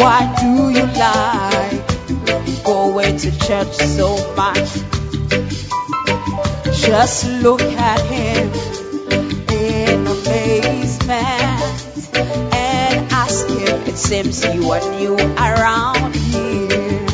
Why 0.00 0.34
do 0.40 0.70
you 0.70 0.86
lie? 0.86 1.84
Go 2.64 2.90
away 2.90 3.18
to 3.18 3.38
church 3.38 3.74
so 3.74 4.16
much. 4.34 4.80
Just 6.72 7.26
look 7.42 7.60
at 7.60 8.00
him 8.06 8.50
in 9.50 10.06
amazement 10.06 12.16
and 12.16 13.12
ask 13.12 13.46
him. 13.46 13.82
It 13.86 13.98
seems 13.98 14.42
you 14.42 14.72
are 14.72 14.80
new 14.96 15.16
around 15.36 16.16
here. 16.16 17.06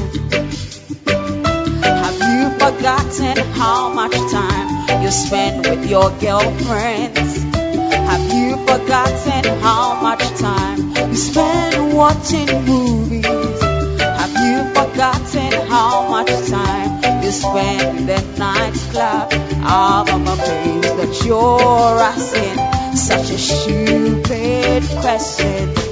Have 1.83 2.21
you 2.31 2.51
forgotten 2.63 3.37
how 3.55 3.93
much 3.93 4.15
time 4.31 5.03
you 5.03 5.11
spend 5.11 5.67
with 5.67 5.91
your 5.91 6.11
girlfriends? 6.21 7.43
Have 7.51 8.33
you 8.33 8.57
forgotten 8.65 9.61
how 9.61 10.01
much 10.01 10.23
time? 10.39 10.86
Spend 11.17 11.95
watching 11.95 12.47
movies. 12.67 13.25
Have 13.25 14.37
you 14.45 14.69
forgotten 14.75 15.67
how 15.67 16.11
much 16.11 16.29
time 16.49 17.23
you 17.25 17.31
spend 17.31 18.01
in 18.01 18.07
the 18.07 18.21
nightclub? 18.37 19.29
Ah, 19.65 20.05
I'm 20.07 20.27
amazed 20.27 20.99
that 20.99 21.25
you're 21.25 21.99
asking 21.99 22.97
such 22.97 23.31
a 23.31 23.39
stupid 23.39 24.83
question. 25.01 25.86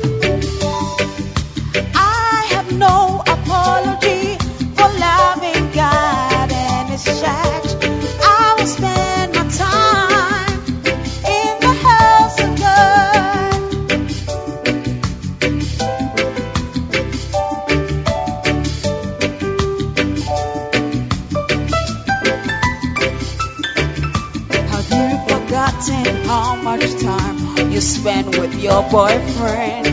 boyfriend? 28.95 29.87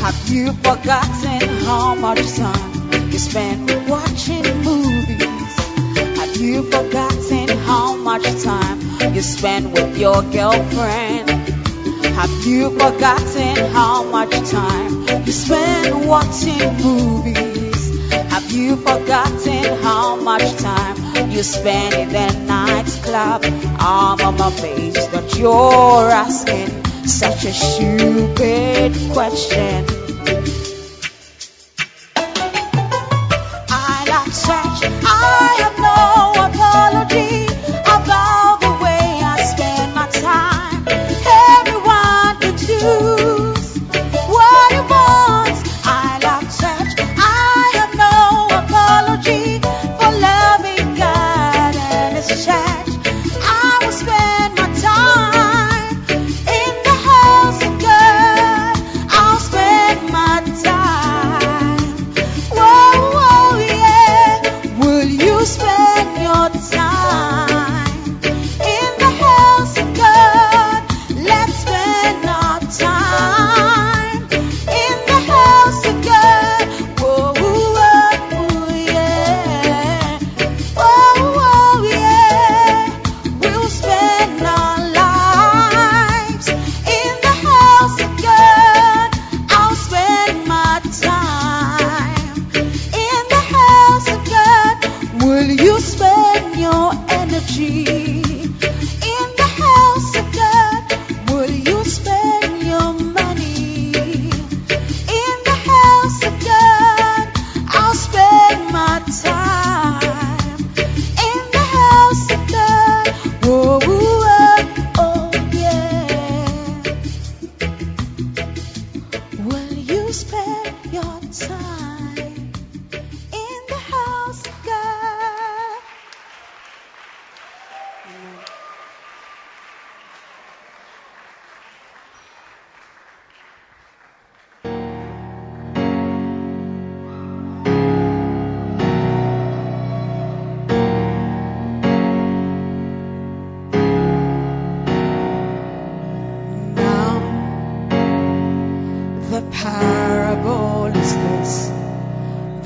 Have 0.00 0.28
you 0.28 0.52
forgotten 0.52 1.40
how 1.66 1.96
much 1.96 2.22
time 2.36 3.10
you 3.10 3.18
spend 3.18 3.66
watching 3.88 4.46
movies? 4.62 5.54
Have 6.20 6.36
you 6.36 6.62
forgotten 6.70 7.48
how 7.66 7.96
much 7.96 8.22
time 8.44 8.78
you 9.12 9.22
spend 9.22 9.72
with 9.72 9.98
your 9.98 10.22
girlfriend? 10.22 11.30
Have 12.20 12.46
you 12.46 12.70
forgotten 12.70 13.56
how 13.72 14.04
much 14.04 14.34
time 14.52 15.24
you 15.26 15.32
spend 15.32 16.06
watching 16.06 16.62
movies? 16.78 17.82
Have 18.30 18.52
you 18.52 18.76
forgotten 18.76 19.64
how 19.82 20.14
much 20.14 20.46
time 20.58 20.96
you 21.32 21.42
spend 21.42 21.94
in 21.94 22.08
the 22.10 22.28
nightclub? 22.46 23.42
I'm 23.80 24.20
on 24.20 24.36
my 24.38 24.50
face 24.52 25.08
but 25.08 25.36
you're 25.36 26.08
asking 26.22 26.81
such 27.12 27.44
a 27.44 27.52
stupid 27.52 29.12
question. 29.12 30.01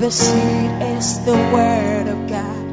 the 0.07 0.13
seed 0.13 0.71
is 0.95 1.25
the 1.25 1.33
word 1.33 2.07
of 2.07 2.29
God. 2.29 2.65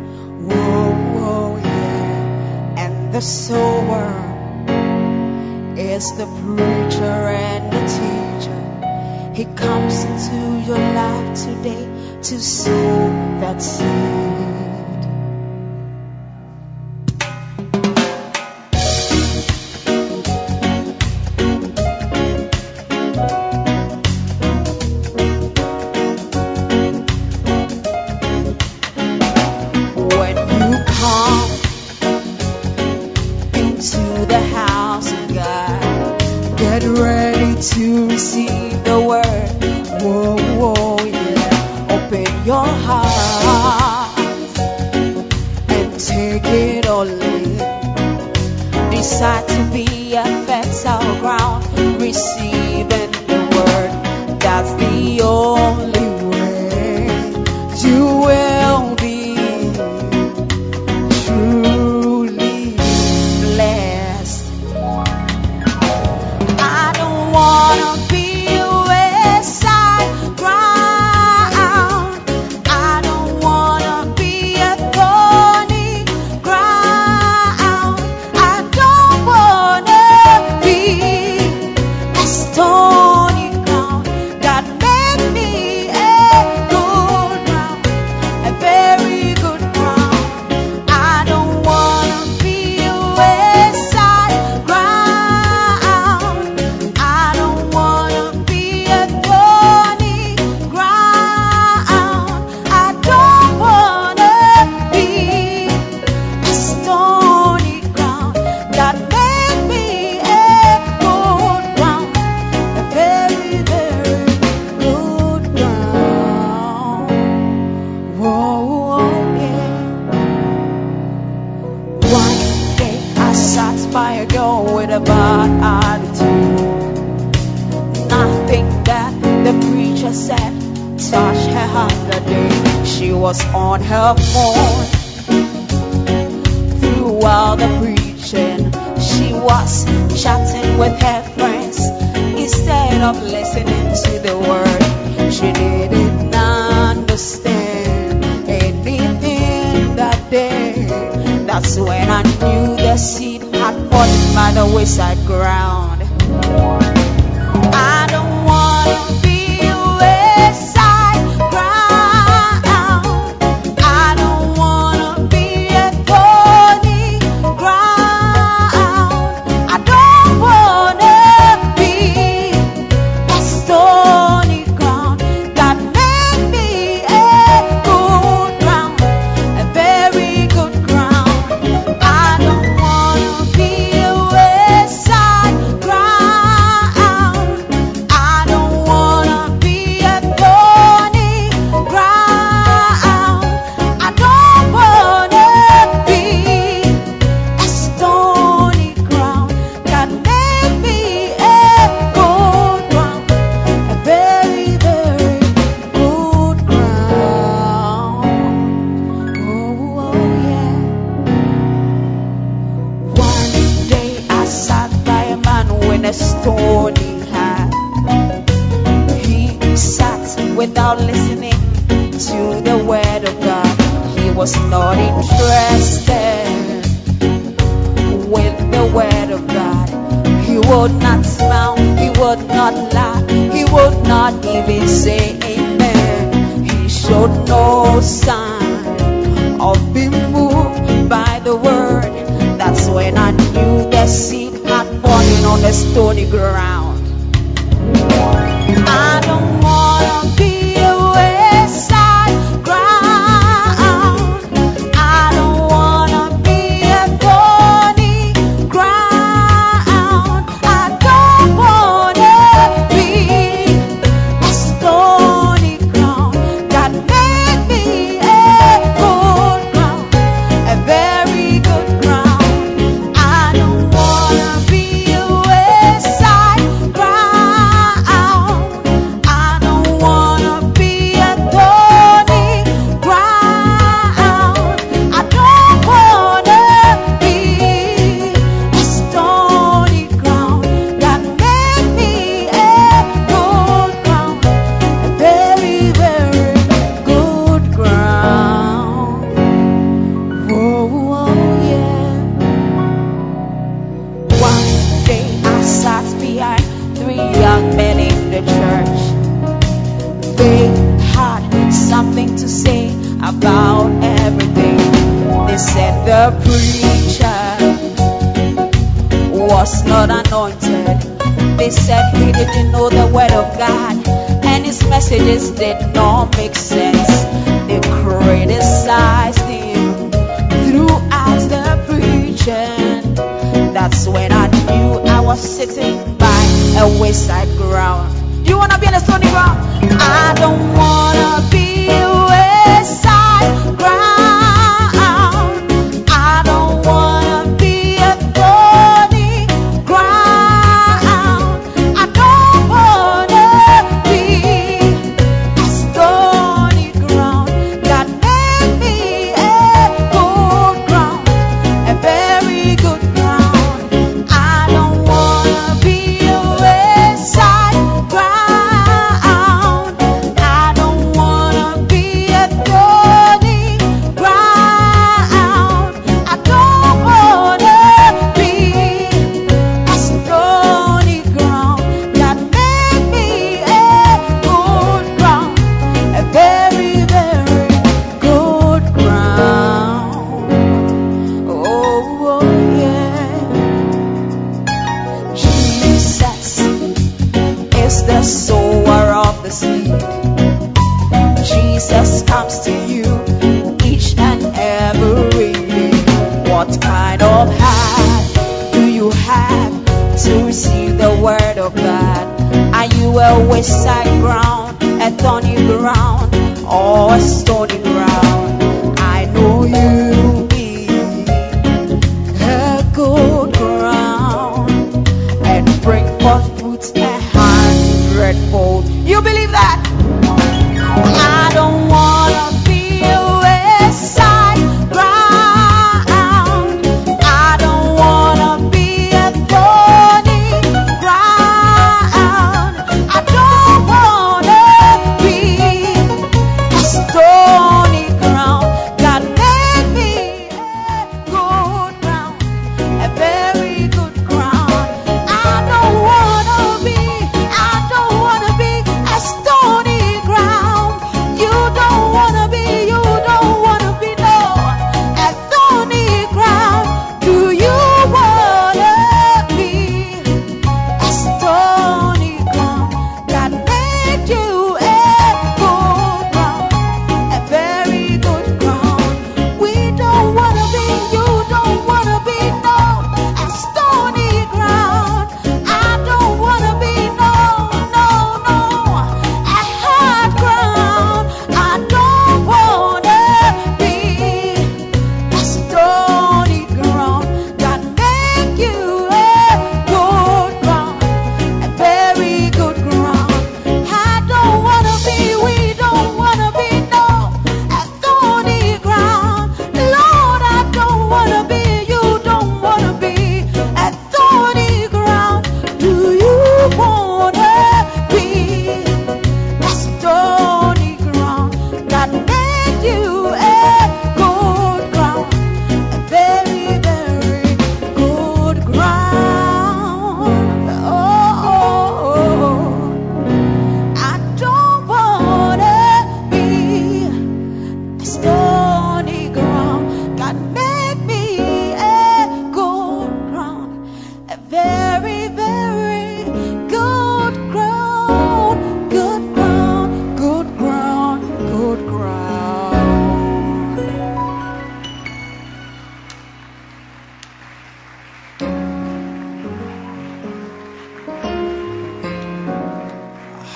Whoa, 0.49 0.93
whoa, 1.15 1.57
yeah. 1.57 2.85
And 2.85 3.13
the 3.13 3.21
sower 3.21 4.07
is 5.77 6.17
the 6.17 6.27
preacher 6.27 7.17
and 7.51 7.73
the 7.73 7.83
teacher. 7.99 9.35
He 9.35 9.47
comes 9.57 10.05
into 10.05 10.63
your 10.65 10.79
life 10.79 11.35
today 11.43 11.89
to 12.23 12.39
sow 12.39 13.09
that 13.41 13.61
seed. 13.61 14.24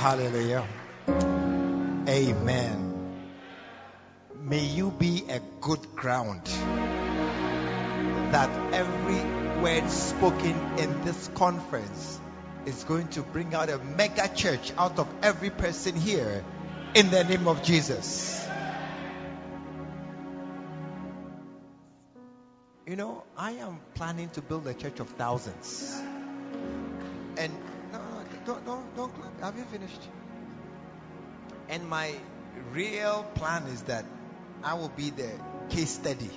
Hallelujah. 0.08 0.66
Amen. 2.08 3.20
May 4.40 4.64
you 4.64 4.90
be 4.90 5.24
a 5.28 5.38
good 5.60 5.94
ground 5.94 6.46
that 8.32 8.48
every 8.72 9.60
word 9.60 9.90
spoken 9.90 10.56
in 10.78 11.04
this 11.04 11.28
conference 11.34 12.18
is 12.64 12.84
going 12.84 13.08
to 13.08 13.20
bring 13.20 13.54
out 13.54 13.68
a 13.68 13.76
mega 13.76 14.34
church 14.34 14.72
out 14.78 14.98
of 14.98 15.06
every 15.22 15.50
person 15.50 15.94
here 15.94 16.42
in 16.94 17.10
the 17.10 17.24
name 17.24 17.46
of 17.46 17.62
Jesus. 17.62 18.48
You 22.86 22.96
know, 22.96 23.24
I 23.36 23.50
am 23.50 23.78
planning 23.94 24.30
to 24.30 24.40
build 24.40 24.66
a 24.68 24.72
church 24.72 25.00
of 25.00 25.10
thousands. 25.10 26.00
And 27.36 27.52
no, 27.92 27.98
no, 27.98 28.22
don't, 28.46 28.64
don't 28.64 28.77
have 29.40 29.57
you 29.57 29.62
finished. 29.64 30.00
And 31.69 31.88
my 31.88 32.14
real 32.73 33.23
plan 33.37 33.63
is 33.69 33.82
that 33.82 34.04
I 34.65 34.75
will 34.75 34.89
be 34.89 35.11
the 35.11 35.30
case 35.71 35.91
study 35.91 36.30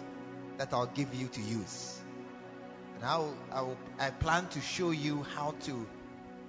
that 0.60 0.72
I'll 0.72 0.86
give 0.86 1.16
you 1.16 1.28
to 1.28 1.42
use. 1.42 2.00
And 2.96 3.06
I, 3.06 3.18
will, 3.18 3.36
I, 3.52 3.62
will, 3.62 3.78
I 4.00 4.12
plan 4.12 4.48
to 4.50 4.62
show 4.62 4.92
you 4.92 5.24
how 5.36 5.56
to 5.62 5.72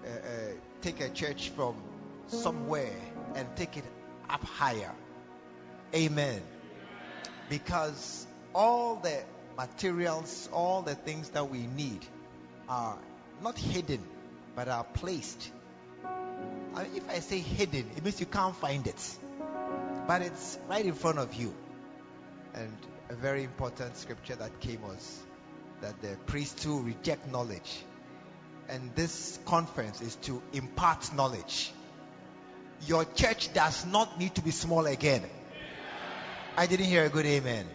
uh, 0.05 0.09
uh, 0.09 0.31
take 0.83 1.01
a 1.01 1.09
church 1.09 1.49
from 1.49 1.77
somewhere 2.27 3.01
and 3.35 3.49
take 3.57 3.79
it 3.79 3.85
up 4.29 4.45
higher. 4.45 4.93
Amen. 5.95 6.43
Because 7.49 8.27
all 8.55 8.97
the 8.97 9.23
materials, 9.57 10.51
all 10.53 10.83
the 10.83 10.95
things 10.95 11.31
that 11.31 11.49
we 11.49 11.67
need 11.69 12.05
are 12.69 12.99
not 13.43 13.57
hidden, 13.57 14.05
but 14.55 14.69
are 14.69 14.85
placed 14.85 15.51
I 16.75 16.85
mean, 16.85 16.93
if 16.97 17.11
I 17.11 17.19
say 17.21 17.39
hidden, 17.39 17.91
it 17.97 18.05
means 18.05 18.21
you 18.21 18.27
can't 18.27 18.57
find 18.57 18.87
it. 18.87 19.17
But 20.07 20.23
it's 20.23 20.59
right 20.69 20.85
in 20.85 20.95
front 20.95 21.19
of 21.19 21.35
you. 21.35 21.55
And 22.55 22.77
a 23.11 23.15
very 23.15 23.45
important 23.45 23.97
scripture 23.97 24.35
that 24.37 24.61
came 24.61 24.83
was 24.83 25.23
that 25.81 26.01
the 26.01 26.17
priests 26.27 26.63
too 26.63 26.81
reject 26.81 27.31
knowledge. 27.31 27.85
And 28.69 28.95
this 28.95 29.39
conference 29.45 30.01
is 30.01 30.17
to 30.23 30.43
impart 30.53 31.15
knowledge. 31.15 31.73
Your 32.87 33.05
church 33.05 33.53
does 33.53 33.87
not 33.87 34.19
need 34.19 34.35
to 34.37 34.43
be 34.43 34.51
small 34.51 34.87
again. 34.87 35.23
I 36.57 36.67
didn't 36.67 36.87
hear 36.87 37.05
a 37.05 37.09
good 37.09 37.27
amen. 37.27 37.67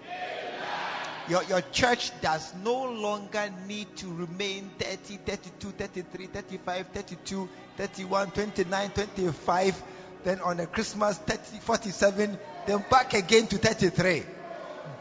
Your, 1.30 1.44
your 1.44 1.62
church 1.62 2.12
does 2.22 2.54
no 2.64 2.86
longer 2.86 3.52
need 3.68 3.94
to 3.98 4.14
remain 4.14 4.72
30, 4.80 5.18
32, 5.26 5.72
33, 5.72 6.26
35, 6.28 6.88
32, 6.88 7.50
31, 7.76 8.32
29, 8.32 8.90
25, 8.92 9.84
then 10.24 10.40
on 10.40 10.60
a 10.62 10.66
Christmas 10.68 11.18
30, 11.18 11.60
47, 11.60 12.40
then 12.66 12.86
back 12.90 13.14
again 13.14 13.46
to 13.48 13.58
33. 13.58 14.24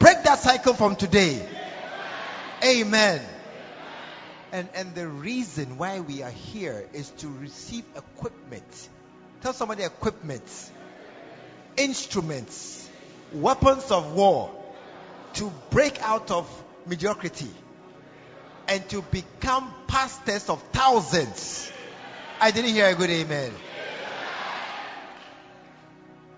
Break 0.00 0.24
that 0.24 0.40
cycle 0.40 0.74
from 0.74 0.96
today. 0.96 1.48
Amen. 2.64 3.20
And, 4.50 4.68
and 4.74 4.94
the 4.96 5.06
reason 5.06 5.78
why 5.78 6.00
we 6.00 6.22
are 6.22 6.30
here 6.30 6.86
is 6.92 7.10
to 7.18 7.28
receive 7.28 7.84
equipment. 7.94 8.88
Tell 9.42 9.52
somebody 9.52 9.84
equipment, 9.84 10.42
instruments, 11.76 12.88
weapons 13.32 13.92
of 13.92 14.12
war 14.12 14.50
to 15.36 15.52
break 15.70 16.00
out 16.02 16.30
of 16.30 16.46
mediocrity 16.86 17.50
and 18.68 18.86
to 18.90 19.02
become 19.02 19.72
pastors 19.86 20.48
of 20.48 20.62
thousands. 20.72 21.70
I 22.40 22.50
didn't 22.50 22.72
hear 22.72 22.86
a 22.88 22.94
good 22.94 23.10
amen. 23.10 23.52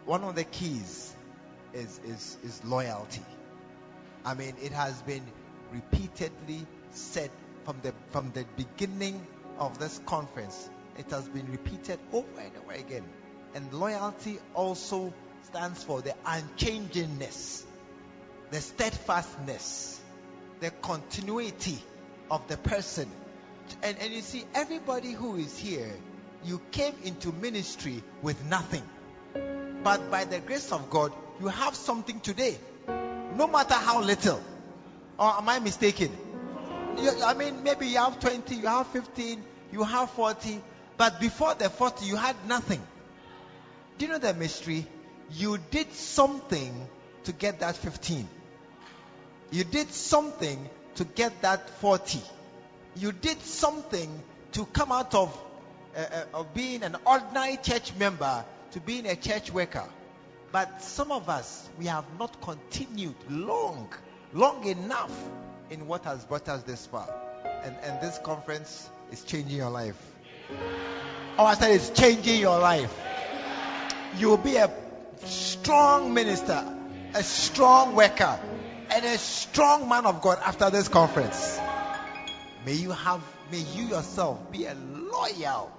One 0.05 0.25
of 0.25 0.35
the 0.35 0.45
keys 0.45 1.15
is, 1.75 2.01
is, 2.07 2.39
is 2.45 2.65
loyalty. 2.65 3.23
I 4.25 4.35
mean, 4.35 4.55
it 4.63 4.73
has 4.73 5.01
been 5.03 5.23
repeatedly 5.73 6.67
said 6.91 7.31
from 7.65 7.77
the 7.83 7.93
from 8.11 8.33
the 8.33 8.45
beginning 8.57 9.27
of 9.59 9.79
this 9.79 10.01
conference. 10.07 10.69
It 10.99 11.11
has 11.11 11.29
been 11.29 11.51
repeated 11.51 11.99
over 12.13 12.41
and 12.41 12.53
over 12.65 12.73
again. 12.73 13.05
And 13.55 13.73
loyalty 13.73 14.39
also 14.55 15.13
stands 15.45 15.85
for 15.85 16.01
the 16.03 16.15
unchangingness, 16.25 17.65
the 18.51 18.61
steadfastness, 18.61 20.01
the 20.61 20.71
continuity 20.71 21.79
of 22.31 22.47
the 22.49 22.57
person. 22.57 23.11
And, 23.83 23.97
and 23.99 24.13
you 24.13 24.23
see, 24.23 24.45
everybody 24.55 25.13
who 25.13 25.37
is 25.37 25.59
here, 25.59 25.93
you 26.45 26.61
came 26.71 26.95
into 27.05 27.33
ministry 27.33 28.03
with 28.23 28.43
nothing. 28.47 28.83
But 29.83 30.11
by 30.11 30.25
the 30.25 30.41
grace 30.41 30.73
of 30.73 30.91
God, 30.91 31.13
you 31.41 31.49
have 31.49 31.75
something 31.75 32.21
today. 32.21 32.59
No 33.37 33.47
matter 33.47 33.75
how 33.75 34.03
little. 34.03 34.43
Or 35.19 35.33
am 35.33 35.49
I 35.49 35.59
mistaken? 35.59 36.11
You, 36.97 37.11
I 37.25 37.35
mean, 37.35 37.63
maybe 37.63 37.87
you 37.87 37.99
have 37.99 38.19
20, 38.19 38.55
you 38.55 38.67
have 38.67 38.87
15, 38.89 39.43
you 39.73 39.85
have 39.85 40.11
40, 40.11 40.61
but 40.97 41.21
before 41.21 41.55
the 41.55 41.69
40, 41.69 42.07
you 42.07 42.17
had 42.17 42.37
nothing. 42.49 42.83
Do 43.99 44.07
you 44.07 44.13
know 44.13 44.19
the 44.19 44.35
mystery? 44.35 44.87
You 45.33 45.59
did 45.71 45.93
something 45.93 46.89
to 47.25 47.33
get 47.33 47.61
that 47.61 47.77
15. 47.77 48.29
You 49.51 49.65
did 49.65 49.91
something 49.93 50.69
to 50.97 51.05
get 51.05 51.43
that 51.43 51.71
40. 51.81 52.21
You 52.97 53.13
did 53.13 53.41
something 53.41 54.11
to 54.53 54.67
come 54.67 54.93
out 54.93 55.15
of, 55.15 55.37
uh, 55.97 56.01
uh, 56.01 56.25
of 56.41 56.55
being 56.55 56.83
an 56.83 56.97
ordinary 57.07 57.57
church 57.57 57.95
member 57.97 58.45
to 58.73 58.81
being 58.81 59.07
a 59.07 59.17
church 59.17 59.51
worker. 59.51 59.85
But 60.53 60.83
some 60.83 61.13
of 61.13 61.29
us, 61.29 61.69
we 61.79 61.87
have 61.87 62.05
not 62.19 62.41
continued 62.41 63.15
long, 63.29 63.93
long 64.33 64.67
enough 64.67 65.13
in 65.71 65.87
what 65.87 66.05
has 66.05 66.25
brought 66.25 66.49
us 66.49 66.63
this 66.63 66.87
far. 66.87 67.09
And, 67.63 67.77
and 67.83 68.01
this 68.01 68.19
conference 68.19 68.89
is 69.11 69.23
changing 69.23 69.57
your 69.57 69.71
life. 69.71 69.97
Oh, 71.39 71.45
I 71.45 71.55
said 71.55 71.73
it's 71.73 71.91
changing 71.91 72.41
your 72.41 72.59
life. 72.59 72.95
You 74.19 74.31
will 74.31 74.39
be 74.39 74.57
a 74.57 74.71
strong 75.25 76.15
minister, 76.15 76.65
a 77.15 77.23
strong 77.23 77.95
worker, 77.95 78.41
and 78.91 79.05
a 79.05 79.19
strong 79.19 79.89
man 79.89 80.07
of 80.07 80.23
God 80.23 80.39
after 80.45 80.71
this 80.71 80.89
conference. 80.89 81.59
May 82.65 82.75
you 82.75 82.91
have, 82.91 83.23
may 83.51 83.61
you 83.75 83.85
yourself 83.85 84.51
be 84.51 84.65
a 84.67 84.75
loyal. 84.75 85.73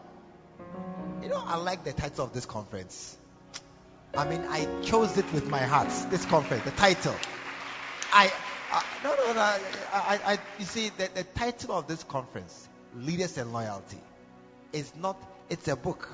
You 1.21 1.29
know, 1.29 1.43
I 1.45 1.57
like 1.57 1.83
the 1.83 1.93
title 1.93 2.25
of 2.25 2.33
this 2.33 2.45
conference. 2.45 3.17
I 4.17 4.27
mean, 4.27 4.41
I 4.49 4.67
chose 4.83 5.17
it 5.17 5.31
with 5.33 5.47
my 5.49 5.59
heart. 5.59 5.89
This 6.09 6.25
conference, 6.25 6.63
the 6.63 6.71
title. 6.71 7.15
I, 8.11 8.31
uh, 8.71 8.81
no, 9.03 9.15
no, 9.15 9.33
no. 9.33 9.39
I, 9.39 9.59
I, 9.93 10.19
I 10.33 10.37
you 10.57 10.65
see, 10.65 10.89
the, 10.89 11.09
the 11.13 11.23
title 11.23 11.73
of 11.73 11.87
this 11.87 12.03
conference, 12.03 12.67
Leaders 12.95 13.37
and 13.37 13.53
Loyalty, 13.53 13.99
is 14.73 14.91
not. 14.99 15.17
It's 15.49 15.67
a 15.67 15.75
book, 15.75 16.09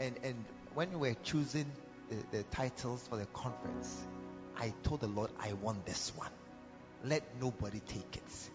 and 0.00 0.14
and 0.22 0.44
when 0.74 0.90
we 0.92 1.10
were 1.10 1.16
choosing 1.24 1.66
the, 2.10 2.38
the 2.38 2.42
titles 2.44 3.06
for 3.08 3.16
the 3.16 3.26
conference, 3.26 4.04
I 4.58 4.72
told 4.82 5.00
the 5.00 5.08
Lord, 5.08 5.30
I 5.40 5.52
want 5.54 5.84
this 5.84 6.12
one. 6.16 6.30
Let 7.04 7.22
nobody 7.40 7.80
take 7.80 8.16
it, 8.16 8.50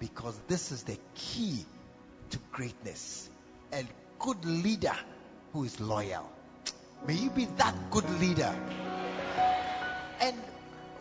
because 0.00 0.38
this 0.48 0.72
is 0.72 0.82
the 0.82 0.98
key 1.14 1.64
to 2.30 2.38
greatness. 2.52 3.30
A 3.72 3.84
good 4.18 4.44
leader 4.44 4.96
who 5.52 5.64
is 5.64 5.80
loyal. 5.80 6.30
May 7.06 7.14
you 7.14 7.30
be 7.30 7.46
that 7.56 7.74
good 7.90 8.08
leader. 8.20 8.54
And 10.20 10.36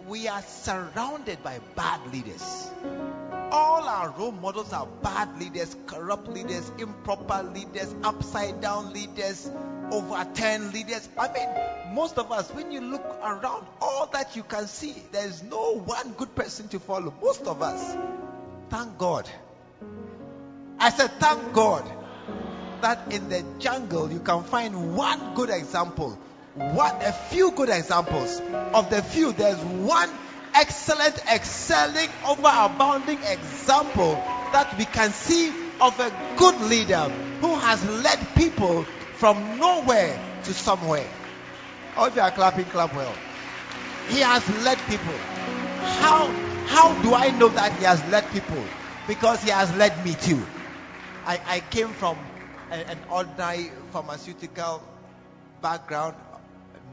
we 0.08 0.27
are 0.27 0.41
surrounded 0.41 1.41
by 1.43 1.60
bad 1.75 2.13
leaders. 2.13 2.69
All 3.51 3.84
our 3.84 4.10
role 4.12 4.31
models 4.31 4.73
are 4.73 4.88
bad 5.01 5.39
leaders, 5.39 5.75
corrupt 5.88 6.27
leaders, 6.27 6.71
improper 6.77 7.43
leaders, 7.43 7.95
upside 8.03 8.62
down 8.62 8.93
leaders, 8.93 9.49
overturned 9.91 10.73
leaders. 10.73 11.07
I 11.17 11.31
mean, 11.31 11.95
most 11.95 12.17
of 12.17 12.31
us, 12.31 12.49
when 12.51 12.71
you 12.71 12.81
look 12.81 13.05
around, 13.23 13.65
all 13.81 14.07
that 14.07 14.35
you 14.35 14.43
can 14.43 14.67
see, 14.67 14.95
there's 15.11 15.43
no 15.43 15.79
one 15.79 16.13
good 16.13 16.33
person 16.35 16.67
to 16.69 16.79
follow. 16.79 17.13
Most 17.21 17.45
of 17.47 17.61
us. 17.61 17.95
Thank 18.69 18.97
God. 18.97 19.29
I 20.79 20.89
said, 20.89 21.11
thank 21.19 21.53
God 21.53 21.89
that 22.81 23.11
in 23.11 23.29
the 23.29 23.43
jungle 23.59 24.11
you 24.11 24.19
can 24.19 24.43
find 24.43 24.95
one 24.95 25.33
good 25.35 25.49
example, 25.49 26.11
one 26.55 26.95
a 27.01 27.11
few 27.11 27.51
good 27.51 27.69
examples 27.69 28.41
of 28.73 28.89
the 28.89 29.01
few. 29.01 29.31
There's 29.31 29.57
one 29.57 30.09
excellent, 30.53 31.17
excelling, 31.31 32.09
overabounding 32.23 33.31
example 33.31 34.13
that 34.51 34.75
we 34.77 34.85
can 34.85 35.11
see 35.11 35.49
of 35.79 35.99
a 35.99 36.35
good 36.37 36.59
leader 36.61 37.09
who 37.41 37.55
has 37.55 37.83
led 38.03 38.19
people 38.35 38.85
from 39.15 39.60
nowhere 39.60 40.19
to 40.43 40.54
somewhere. 40.54 41.08
Oh, 41.97 42.06
if 42.08 42.15
you 42.15 42.21
are 42.21 42.32
clapping, 42.32 42.65
clap 42.65 42.93
well. 42.93 43.13
He 44.10 44.19
has 44.19 44.47
led 44.63 44.78
people. 44.89 45.17
How 45.99 46.28
how 46.67 46.93
do 47.01 47.13
I 47.13 47.32
know 47.32 47.49
that 47.49 47.71
he 47.78 47.86
has 47.86 48.04
led 48.10 48.30
people? 48.32 48.63
Because 49.08 49.41
he 49.43 49.49
has 49.49 49.73
led 49.78 49.93
me 50.06 50.13
too. 50.13 50.45
I, 51.25 51.39
I 51.47 51.60
came 51.60 51.89
from 51.89 52.17
an 52.71 52.97
ordinary 53.10 53.71
pharmaceutical 53.91 54.84
background, 55.62 56.15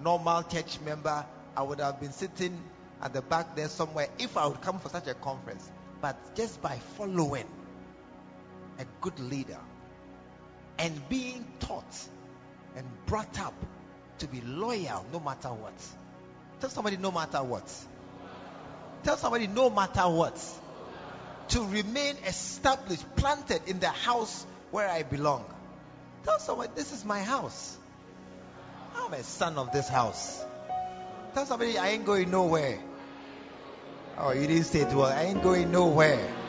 normal 0.02 0.42
church 0.44 0.80
member, 0.80 1.24
I 1.56 1.62
would 1.62 1.80
have 1.80 2.00
been 2.00 2.12
sitting 2.12 2.62
at 3.02 3.12
the 3.12 3.22
back 3.22 3.56
there 3.56 3.68
somewhere 3.68 4.08
if 4.18 4.36
I 4.36 4.46
would 4.46 4.60
come 4.60 4.78
for 4.78 4.88
such 4.88 5.06
a 5.08 5.14
conference. 5.14 5.70
But 6.00 6.34
just 6.34 6.62
by 6.62 6.76
following 6.96 7.46
a 8.78 8.84
good 9.00 9.18
leader 9.18 9.58
and 10.82 11.08
being 11.08 11.46
taught 11.60 12.08
and 12.76 12.84
brought 13.06 13.38
up 13.38 13.54
to 14.18 14.26
be 14.26 14.40
loyal 14.40 15.06
no 15.12 15.20
matter 15.20 15.48
what. 15.48 15.72
Tell 16.60 16.70
somebody 16.70 16.96
no 16.96 17.12
matter 17.12 17.38
what. 17.38 17.72
Tell 19.04 19.16
somebody 19.16 19.46
no 19.46 19.70
matter 19.70 20.08
what. 20.08 20.36
To 21.50 21.62
remain 21.62 22.16
established, 22.26 23.04
planted 23.14 23.60
in 23.68 23.78
the 23.78 23.90
house 23.90 24.44
where 24.72 24.88
I 24.88 25.04
belong. 25.04 25.44
Tell 26.24 26.40
somebody 26.40 26.72
this 26.74 26.92
is 26.92 27.04
my 27.04 27.22
house. 27.22 27.78
I'm 28.96 29.12
a 29.12 29.22
son 29.22 29.58
of 29.58 29.70
this 29.70 29.88
house. 29.88 30.44
Tell 31.34 31.46
somebody, 31.46 31.78
I 31.78 31.90
ain't 31.90 32.04
going 32.04 32.30
nowhere. 32.30 32.80
Oh, 34.18 34.32
you 34.32 34.48
didn't 34.48 34.64
say 34.64 34.80
it 34.80 34.92
well. 34.94 35.06
I 35.06 35.22
ain't 35.22 35.42
going 35.42 35.70
nowhere. 35.70 36.41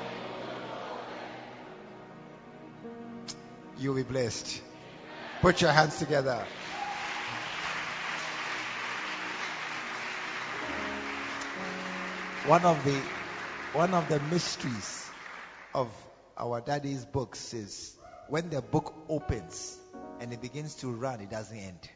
You'll 3.83 3.95
be 3.95 4.03
blessed. 4.03 4.61
Put 5.41 5.59
your 5.59 5.73
hands 5.73 5.99
together. 5.99 6.41
One 12.45 12.63
of 12.63 12.81
the 12.85 12.97
one 13.73 13.93
of 13.93 14.07
the 14.07 14.21
mysteries 14.21 15.09
of 15.75 15.91
our 16.37 16.61
daddy's 16.61 17.03
books 17.03 17.53
is 17.53 17.97
when 18.29 18.49
the 18.49 18.61
book 18.61 18.93
opens 19.09 19.77
and 20.21 20.31
it 20.31 20.41
begins 20.41 20.75
to 20.75 20.87
run, 20.89 21.19
it 21.19 21.29
doesn't 21.29 21.57
end. 21.57 21.89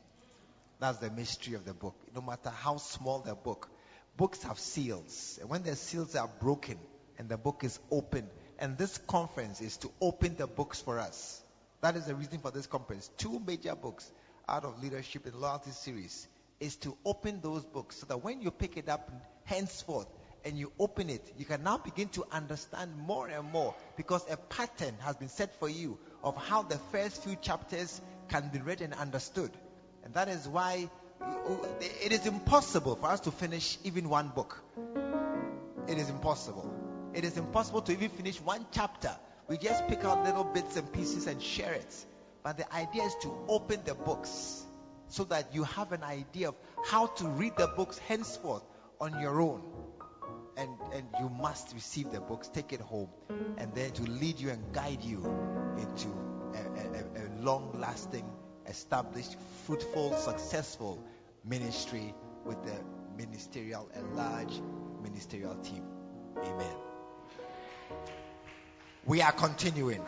That's 0.82 0.98
the 0.98 1.10
mystery 1.10 1.54
of 1.54 1.64
the 1.64 1.74
book. 1.74 1.96
No 2.14 2.20
matter 2.20 2.50
how 2.50 2.76
small 2.76 3.20
the 3.20 3.34
book, 3.34 3.70
books 4.18 4.44
have 4.44 4.60
seals. 4.60 5.38
And 5.40 5.50
when 5.50 5.64
the 5.64 5.78
seals 5.78 6.18
are 6.18 6.30
broken 6.42 6.80
and 7.18 7.30
the 7.30 7.38
book 7.38 7.64
is 7.64 7.80
open, 7.90 8.28
and 8.60 8.78
this 8.78 8.98
conference 8.98 9.62
is 9.62 9.78
to 9.78 9.92
open 10.02 10.36
the 10.36 10.48
books 10.48 10.82
for 10.82 11.00
us. 11.00 11.42
That 11.82 11.96
is 11.96 12.06
the 12.06 12.16
reason 12.16 12.40
for 12.40 12.52
this 12.52 12.68
conference. 12.68 13.10
Two 13.18 13.42
major 13.46 13.76
books 13.76 14.12
out 14.50 14.64
of 14.66 14.82
leadership 14.82 15.26
and 15.26 15.36
loyalty 15.36 15.72
series 15.72 16.28
is 16.60 16.76
to 16.78 16.98
open 17.06 17.40
those 17.42 17.64
books 17.66 17.98
so 17.98 18.06
that 18.08 18.24
when 18.24 18.42
you 18.42 18.50
pick 18.50 18.78
it 18.78 18.90
up 18.90 19.12
henceforth 19.44 20.08
and 20.44 20.58
you 20.58 20.72
open 20.80 21.10
it, 21.10 21.34
you 21.38 21.46
can 21.46 21.64
now 21.64 21.78
begin 21.78 22.08
to 22.10 22.26
understand 22.32 22.96
more 22.98 23.28
and 23.28 23.52
more 23.52 23.76
because 23.96 24.26
a 24.30 24.38
pattern 24.38 24.96
has 25.00 25.16
been 25.18 25.30
set 25.30 25.60
for 25.60 25.70
you 25.70 25.98
of 26.24 26.36
how 26.36 26.64
the 26.64 26.78
first 26.92 27.24
few 27.24 27.36
chapters 27.36 28.02
can 28.30 28.50
be 28.52 28.60
read 28.60 28.82
and 28.82 28.94
understood. 28.94 29.52
And 30.04 30.14
that 30.16 30.30
is 30.30 30.48
why 30.48 30.90
it 32.02 32.12
is 32.12 32.26
impossible 32.26 32.96
for 32.96 33.08
us 33.08 33.20
to 33.22 33.32
finish 33.32 33.78
even 33.84 34.10
one 34.10 34.30
book. 34.30 34.64
It 35.88 35.98
is 35.98 36.10
impossible. 36.10 36.74
It 37.14 37.24
is 37.24 37.38
impossible 37.38 37.82
to 37.84 37.92
even 37.92 38.10
finish 38.10 38.42
one 38.42 38.66
chapter. 38.72 39.16
We 39.48 39.58
just 39.58 39.88
pick 39.88 40.04
out 40.04 40.24
little 40.26 40.44
bits 40.44 40.76
and 40.76 40.92
pieces 40.92 41.28
and 41.28 41.42
share 41.42 41.74
it. 41.74 42.06
But 42.44 42.58
the 42.58 42.74
idea 42.74 43.04
is 43.04 43.16
to 43.22 43.34
open 43.48 43.82
the 43.86 43.96
books 43.96 44.66
so 45.08 45.24
that 45.26 45.54
you 45.54 45.64
have 45.64 45.92
an 45.94 46.04
idea 46.04 46.50
of 46.50 46.56
how 46.86 47.08
to 47.08 47.28
read 47.28 47.54
the 47.58 47.68
books 47.68 47.98
henceforth 47.98 48.64
on 49.00 49.20
your 49.22 49.40
own. 49.42 49.62
And, 50.58 50.70
and 50.94 51.06
you 51.20 51.30
must 51.30 51.74
receive 51.74 52.12
the 52.12 52.20
books, 52.20 52.48
take 52.48 52.74
it 52.74 52.82
home, 52.82 53.10
and 53.58 53.74
then 53.76 53.92
to 53.92 54.04
lead 54.04 54.40
you 54.40 54.50
and 54.50 54.74
guide 54.74 55.04
you 55.04 55.18
into 55.78 56.08
a, 56.56 56.98
a, 56.98 57.26
a 57.26 57.26
long 57.42 57.80
lasting, 57.80 58.26
established, 58.68 59.36
fruitful, 59.66 60.16
successful 60.16 61.04
ministry 61.46 62.14
with 62.44 62.62
the 62.64 62.76
ministerial, 63.16 63.90
a 63.96 64.16
large 64.16 64.62
ministerial 65.04 65.56
team. 65.56 65.84
Amen. 66.38 66.87
We 69.08 69.22
are 69.22 69.32
continuing. 69.32 70.06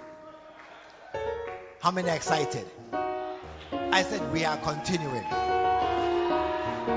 How 1.79 1.91
many 1.91 2.09
are 2.09 2.15
excited? 2.17 2.65
I 3.71 4.03
said 4.03 4.33
we 4.33 4.43
are 4.43 4.57
continuing. 4.57 5.23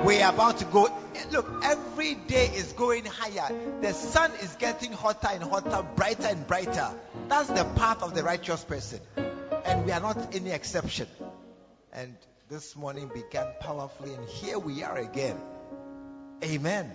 We 0.05 0.21
are 0.21 0.35
about 0.35 0.59
to 0.59 0.65
go. 0.65 0.89
Look, 1.31 1.49
every 1.63 2.15
day 2.17 2.47
is 2.47 2.73
going 2.73 3.05
higher. 3.05 3.57
The 3.83 3.93
sun 3.93 4.33
is 4.43 4.57
getting 4.57 4.91
hotter 4.91 5.29
and 5.31 5.45
hotter, 5.45 5.87
brighter 5.95 6.27
and 6.27 6.45
brighter. 6.45 6.91
That's 7.29 7.47
the 7.47 7.65
path 7.77 8.03
of 8.03 8.17
the 8.17 8.25
righteous 8.25 8.65
person. 8.65 8.99
And 9.65 9.87
we 9.87 9.93
are 9.93 10.01
not 10.01 10.35
any 10.35 10.51
exception. 10.51 11.07
And 11.93 12.17
this 12.49 12.75
morning 12.75 13.13
began 13.15 13.47
powerfully, 13.61 14.13
and 14.15 14.29
here 14.29 14.59
we 14.59 14.83
are 14.83 14.99
again. 14.99 15.41
Amen. 16.43 16.91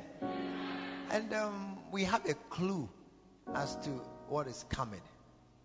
And 1.11 1.33
um, 1.33 1.77
we 1.93 2.03
have 2.03 2.25
a 2.25 2.33
clue 2.33 2.89
as 3.55 3.73
to 3.77 4.01
what 4.29 4.47
is 4.47 4.65
coming. 4.69 5.01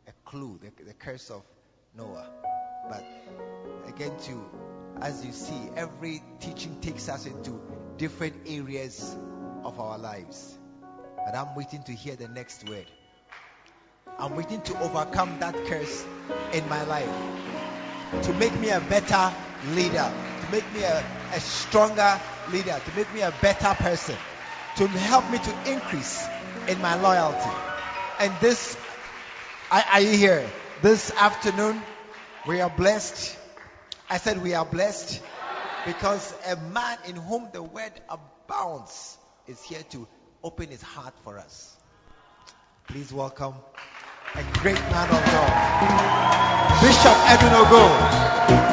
A 0.09 0.13
clue, 0.25 0.59
the, 0.63 0.85
the 0.85 0.95
curse 0.95 1.31
of 1.31 1.43
Noah. 1.97 2.29
But 2.89 3.05
again, 3.87 4.13
to 4.25 4.45
as 5.01 5.25
you 5.25 5.33
see, 5.33 5.69
every 5.77 6.23
teaching 6.41 6.77
takes 6.81 7.09
us 7.09 7.27
into 7.27 7.61
different 7.97 8.35
areas 8.47 9.17
of 9.65 9.81
our 9.81 9.99
lives. 9.99 10.59
But 11.25 11.35
I'm 11.35 11.57
waiting 11.57 11.83
to 11.85 11.93
hear 11.93 12.15
the 12.15 12.29
next 12.29 12.69
word. 12.69 12.87
I'm 14.19 14.37
waiting 14.37 14.61
to 14.63 14.81
overcome 14.81 15.39
that 15.41 15.57
curse 15.65 16.07
in 16.53 16.69
my 16.69 16.85
life. 16.85 17.11
To 18.23 18.33
make 18.35 18.59
me 18.61 18.71
a 18.71 18.81
better 18.81 19.35
leader. 19.71 20.13
To 20.41 20.53
make 20.53 20.73
me 20.73 20.83
a, 20.83 21.05
a 21.33 21.41
stronger 21.41 22.21
leader. 22.53 22.81
To 22.85 22.97
make 22.97 23.13
me 23.15 23.23
a 23.23 23.33
better 23.41 23.75
person. 23.83 24.17
To 24.77 24.87
help 24.87 25.29
me 25.31 25.39
to 25.39 25.73
increase 25.73 26.25
in 26.69 26.81
my 26.81 26.95
loyalty. 27.01 27.72
And 28.23 28.33
this, 28.39 28.77
are, 29.69 30.01
you 30.01 30.17
here? 30.17 30.49
This 30.81 31.11
afternoon, 31.11 31.83
we 32.47 32.61
are 32.61 32.71
blessed. 32.71 33.37
I 34.09 34.19
said 34.19 34.41
we 34.41 34.55
are 34.55 34.65
blessed 34.65 35.21
because 35.85 36.33
a 36.47 36.55
man 36.55 36.99
in 37.09 37.17
whom 37.17 37.49
the 37.53 37.65
word 37.65 37.91
abounds 38.09 39.19
is 39.49 39.61
here 39.65 39.83
to 39.91 40.07
open 40.45 40.69
his 40.69 40.83
heart 40.83 41.15
for 41.25 41.37
us. 41.37 41.77
Please 42.87 43.13
welcome 43.13 43.55
a 44.37 44.45
great 44.61 44.79
man 44.79 45.09
of 45.09 45.25
God, 45.27 46.81
Bishop 46.81 47.17
Edwin 47.27 47.53
Ogo. 47.59 48.72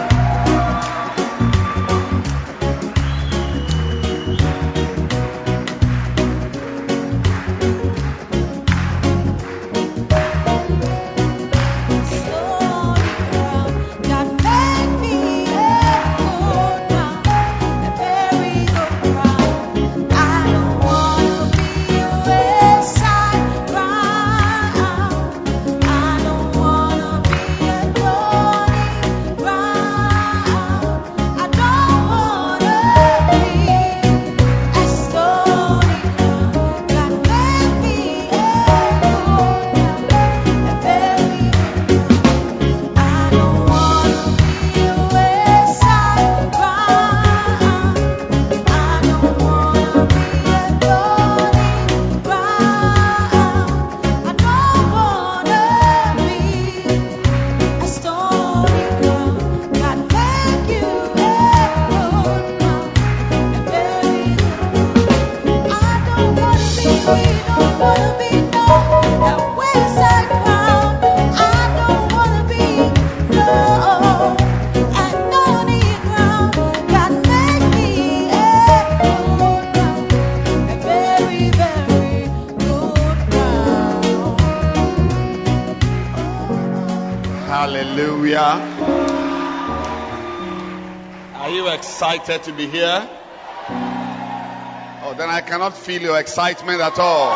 Excited 91.67 92.43
to 92.43 92.51
be 92.51 92.67
here? 92.67 93.09
Oh, 95.01 95.13
then 95.17 95.29
I 95.29 95.41
cannot 95.41 95.77
feel 95.77 96.01
your 96.01 96.19
excitement 96.19 96.81
at 96.81 96.97
all. 96.99 97.31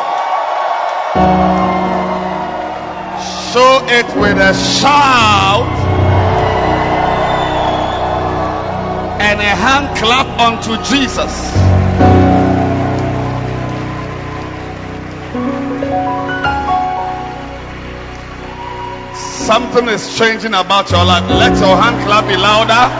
Show 3.52 3.86
it 3.88 4.06
with 4.16 4.38
a 4.38 4.54
shout 4.54 5.68
and 9.20 9.40
a 9.40 9.54
hand 9.64 9.96
clap 9.96 10.40
unto 10.40 10.76
Jesus. 10.84 11.63
Something 19.54 19.86
is 19.86 20.18
changing 20.18 20.52
about 20.52 20.90
your 20.90 21.04
life. 21.04 21.30
Let 21.30 21.56
your 21.60 21.76
hand 21.76 22.04
clap 22.04 22.26
be 22.26 22.36
louder. 22.36 22.90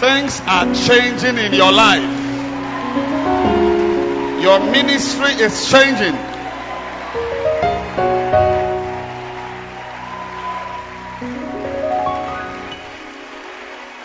Things 0.00 0.40
are 0.46 0.64
changing 0.74 1.36
in 1.36 1.52
your 1.52 1.72
life. 1.72 2.00
Your 4.40 4.60
ministry 4.72 5.32
is 5.44 5.68
changing. 5.70 6.16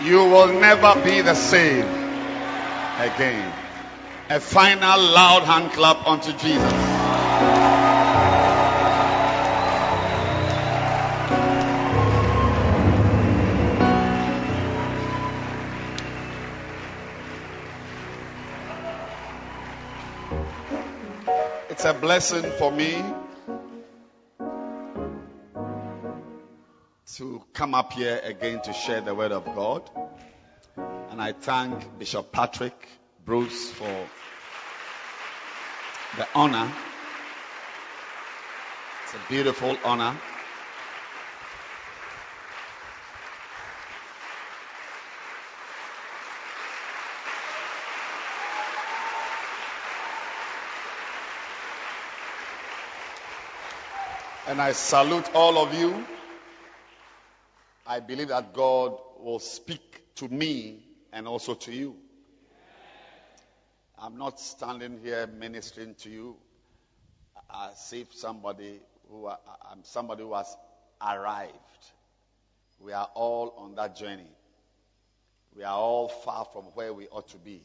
You 0.06 0.26
will 0.26 0.52
never 0.60 1.02
be 1.02 1.22
the 1.22 1.34
same 1.34 1.86
again. 3.00 3.61
A 4.34 4.40
final 4.40 4.98
loud 4.98 5.44
hand 5.44 5.74
clap 5.74 6.08
unto 6.08 6.32
Jesus. 6.32 6.72
It's 21.70 21.84
a 21.84 21.94
blessing 21.94 22.50
for 22.58 22.72
me 22.72 23.04
to 27.16 27.44
come 27.52 27.76
up 27.76 27.92
here 27.92 28.22
again 28.24 28.62
to 28.62 28.72
share 28.72 29.02
the 29.02 29.14
word 29.14 29.34
of 29.34 29.44
God. 29.44 29.90
And 31.10 31.22
I 31.22 31.34
thank 31.34 32.00
Bishop 32.00 32.32
Patrick 32.32 32.88
Bruce 33.26 33.70
for 33.72 34.08
the 36.18 36.28
honor. 36.36 36.70
It's 39.04 39.14
a 39.14 39.30
beautiful 39.30 39.78
honor. 39.84 40.16
And 54.48 54.62
I 54.62 54.74
salute 54.74 55.30
all 55.34 55.58
of 55.58 55.74
you. 55.74 56.06
I 57.88 58.02
believe 58.02 58.28
that 58.30 58.54
God 58.54 58.98
will 59.20 59.40
speak 59.40 60.02
to 60.16 60.28
me 60.28 60.84
and 61.14 61.28
also 61.28 61.54
to 61.54 61.72
you. 61.72 61.96
I'm 64.04 64.18
not 64.18 64.40
standing 64.40 65.00
here 65.04 65.28
ministering 65.28 65.94
to 66.00 66.10
you 66.10 66.36
as 67.54 67.94
if 67.94 68.12
somebody 68.16 68.80
who 69.08 69.28
uh, 69.28 69.36
I'm 69.72 69.84
somebody 69.84 70.24
who 70.24 70.34
has 70.34 70.58
arrived. 71.00 71.54
We 72.80 72.94
are 72.94 73.08
all 73.14 73.54
on 73.58 73.76
that 73.76 73.96
journey. 73.96 74.32
We 75.56 75.64
are 75.64 75.78
all 75.78 76.08
far 76.08 76.46
from 76.46 76.64
where 76.74 76.92
we 76.92 77.10
ought 77.10 77.28
to 77.30 77.38
be. 77.38 77.62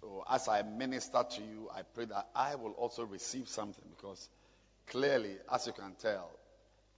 So 0.00 0.24
as 0.30 0.48
I 0.48 0.62
minister 0.62 1.22
to 1.30 1.42
you, 1.42 1.68
I 1.76 1.82
pray 1.82 2.06
that 2.06 2.28
I 2.34 2.54
will 2.54 2.72
also 2.72 3.04
receive 3.04 3.48
something 3.48 3.84
because 3.94 4.30
clearly, 4.86 5.36
as 5.52 5.66
you 5.66 5.74
can 5.74 5.92
tell, 6.00 6.30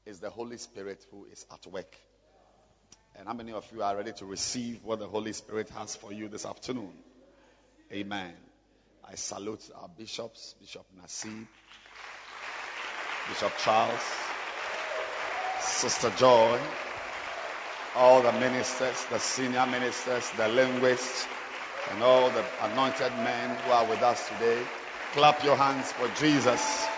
it's 0.06 0.20
the 0.20 0.30
Holy 0.30 0.58
Spirit 0.58 1.04
who 1.10 1.26
is 1.32 1.44
at 1.52 1.66
work. 1.66 1.96
And 3.16 3.26
how 3.26 3.34
many 3.34 3.50
of 3.52 3.66
you 3.74 3.82
are 3.82 3.96
ready 3.96 4.12
to 4.12 4.24
receive 4.24 4.84
what 4.84 5.00
the 5.00 5.08
Holy 5.08 5.32
Spirit 5.32 5.68
has 5.70 5.96
for 5.96 6.12
you 6.12 6.28
this 6.28 6.46
afternoon? 6.46 6.92
Amen. 7.94 8.32
I 9.08 9.14
salute 9.14 9.70
our 9.80 9.88
bishops, 9.88 10.56
Bishop 10.60 10.84
Nasib, 11.00 11.46
Bishop 13.28 13.52
Charles, 13.58 14.00
Sister 15.60 16.10
Joy, 16.16 16.58
all 17.94 18.20
the 18.20 18.32
ministers, 18.32 19.04
the 19.12 19.18
senior 19.20 19.64
ministers, 19.66 20.28
the 20.36 20.48
linguists, 20.48 21.28
and 21.92 22.02
all 22.02 22.30
the 22.30 22.44
anointed 22.62 23.12
men 23.22 23.50
who 23.50 23.70
are 23.70 23.86
with 23.86 24.02
us 24.02 24.28
today. 24.28 24.60
Clap 25.12 25.44
your 25.44 25.56
hands 25.56 25.92
for 25.92 26.08
Jesus. 26.18 26.88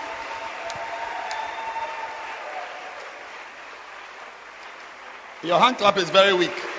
Your 5.42 5.60
hand 5.60 5.76
clap 5.76 5.98
is 5.98 6.08
very 6.08 6.32
weak. 6.32 6.75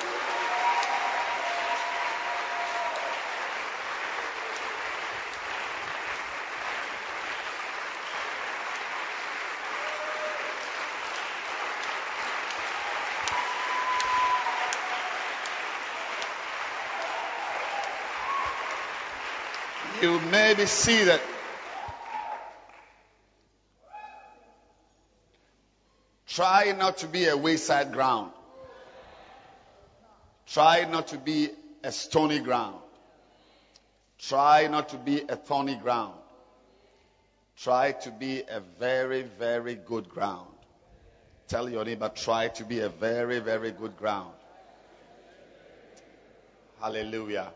You 20.01 20.19
may 20.19 20.53
be 20.53 20.67
seated. 20.67 21.19
Try 26.27 26.75
not 26.77 26.97
to 26.99 27.07
be 27.07 27.25
a 27.25 27.35
wayside 27.35 27.93
ground. 27.93 28.31
Try 30.45 30.85
not 30.85 31.07
to 31.07 31.17
be 31.17 31.49
a 31.83 31.91
stony 31.91 32.39
ground. 32.39 32.75
Try 34.19 34.67
not 34.67 34.89
to 34.89 34.97
be 34.97 35.21
a 35.27 35.35
thorny 35.35 35.75
ground. 35.75 36.13
Try 37.57 37.93
to 37.93 38.11
be 38.11 38.43
a 38.47 38.61
very, 38.79 39.23
very 39.23 39.73
good 39.73 40.09
ground. 40.09 40.47
Tell 41.47 41.67
your 41.67 41.85
neighbor, 41.85 42.09
try 42.09 42.49
to 42.49 42.63
be 42.63 42.81
a 42.81 42.89
very, 42.89 43.39
very 43.39 43.71
good 43.71 43.97
ground. 43.97 44.33
Hallelujah. 46.79 47.51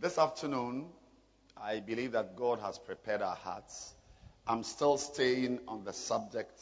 This 0.00 0.18
afternoon, 0.18 0.86
I 1.60 1.80
believe 1.80 2.12
that 2.12 2.36
God 2.36 2.58
has 2.60 2.78
prepared 2.78 3.22
our 3.22 3.36
hearts. 3.36 3.94
I'm 4.46 4.62
still 4.62 4.96
staying 4.96 5.60
on 5.68 5.84
the 5.84 5.92
subject, 5.92 6.58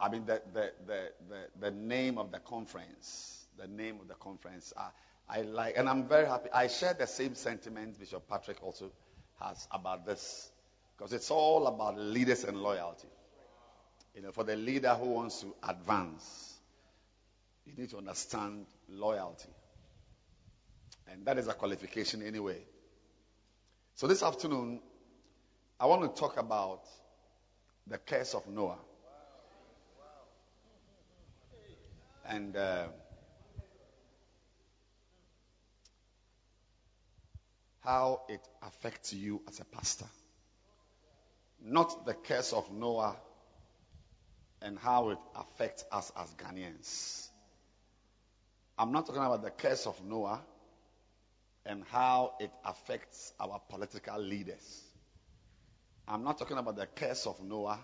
I 0.00 0.08
mean, 0.08 0.26
the, 0.26 0.40
the, 0.52 0.72
the, 0.86 1.10
the, 1.28 1.46
the 1.60 1.70
name 1.70 2.18
of 2.18 2.32
the 2.32 2.38
conference 2.38 3.36
the 3.58 3.66
name 3.66 3.98
of 4.00 4.08
the 4.08 4.14
conference. 4.14 4.72
I, 4.76 4.88
I 5.28 5.42
like, 5.42 5.76
and 5.76 5.88
I'm 5.88 6.08
very 6.08 6.26
happy. 6.26 6.50
I 6.52 6.68
share 6.68 6.94
the 6.94 7.06
same 7.06 7.34
sentiments 7.34 7.98
Bishop 7.98 8.28
Patrick 8.28 8.62
also 8.62 8.90
has 9.40 9.66
about 9.70 10.06
this, 10.06 10.50
because 10.96 11.12
it's 11.12 11.30
all 11.30 11.66
about 11.66 11.98
leaders 11.98 12.44
and 12.44 12.56
loyalty. 12.56 13.08
You 14.14 14.22
know, 14.22 14.32
for 14.32 14.44
the 14.44 14.56
leader 14.56 14.94
who 14.94 15.10
wants 15.10 15.40
to 15.42 15.54
advance, 15.68 16.54
you 17.66 17.74
need 17.76 17.90
to 17.90 17.98
understand 17.98 18.66
loyalty. 18.88 19.50
And 21.10 21.24
that 21.26 21.38
is 21.38 21.48
a 21.48 21.54
qualification 21.54 22.22
anyway. 22.22 22.58
So 23.94 24.06
this 24.06 24.22
afternoon, 24.22 24.80
I 25.78 25.86
want 25.86 26.02
to 26.02 26.20
talk 26.20 26.36
about 26.36 26.82
the 27.86 27.98
curse 27.98 28.34
of 28.34 28.46
Noah. 28.48 28.78
And 32.28 32.56
uh, 32.56 32.86
how 37.84 38.22
it 38.28 38.40
affects 38.62 39.12
you 39.12 39.40
as 39.48 39.60
a 39.60 39.64
pastor. 39.64 40.06
Not 41.62 42.04
the 42.04 42.14
curse 42.14 42.52
of 42.52 42.70
Noah 42.72 43.16
and 44.60 44.78
how 44.78 45.10
it 45.10 45.18
affects 45.36 45.84
us 45.92 46.10
as 46.18 46.34
Ghanaians. 46.34 47.28
I'm 48.76 48.92
not 48.92 49.06
talking 49.06 49.22
about 49.22 49.42
the 49.42 49.50
curse 49.50 49.86
of 49.86 50.04
Noah 50.04 50.42
and 51.66 51.84
how 51.90 52.34
it 52.40 52.50
affects 52.64 53.32
our 53.40 53.60
political 53.68 54.18
leaders. 54.20 54.82
I'm 56.08 56.22
not 56.22 56.38
talking 56.38 56.56
about 56.56 56.76
the 56.76 56.86
curse 56.86 57.26
of 57.26 57.42
Noah 57.42 57.80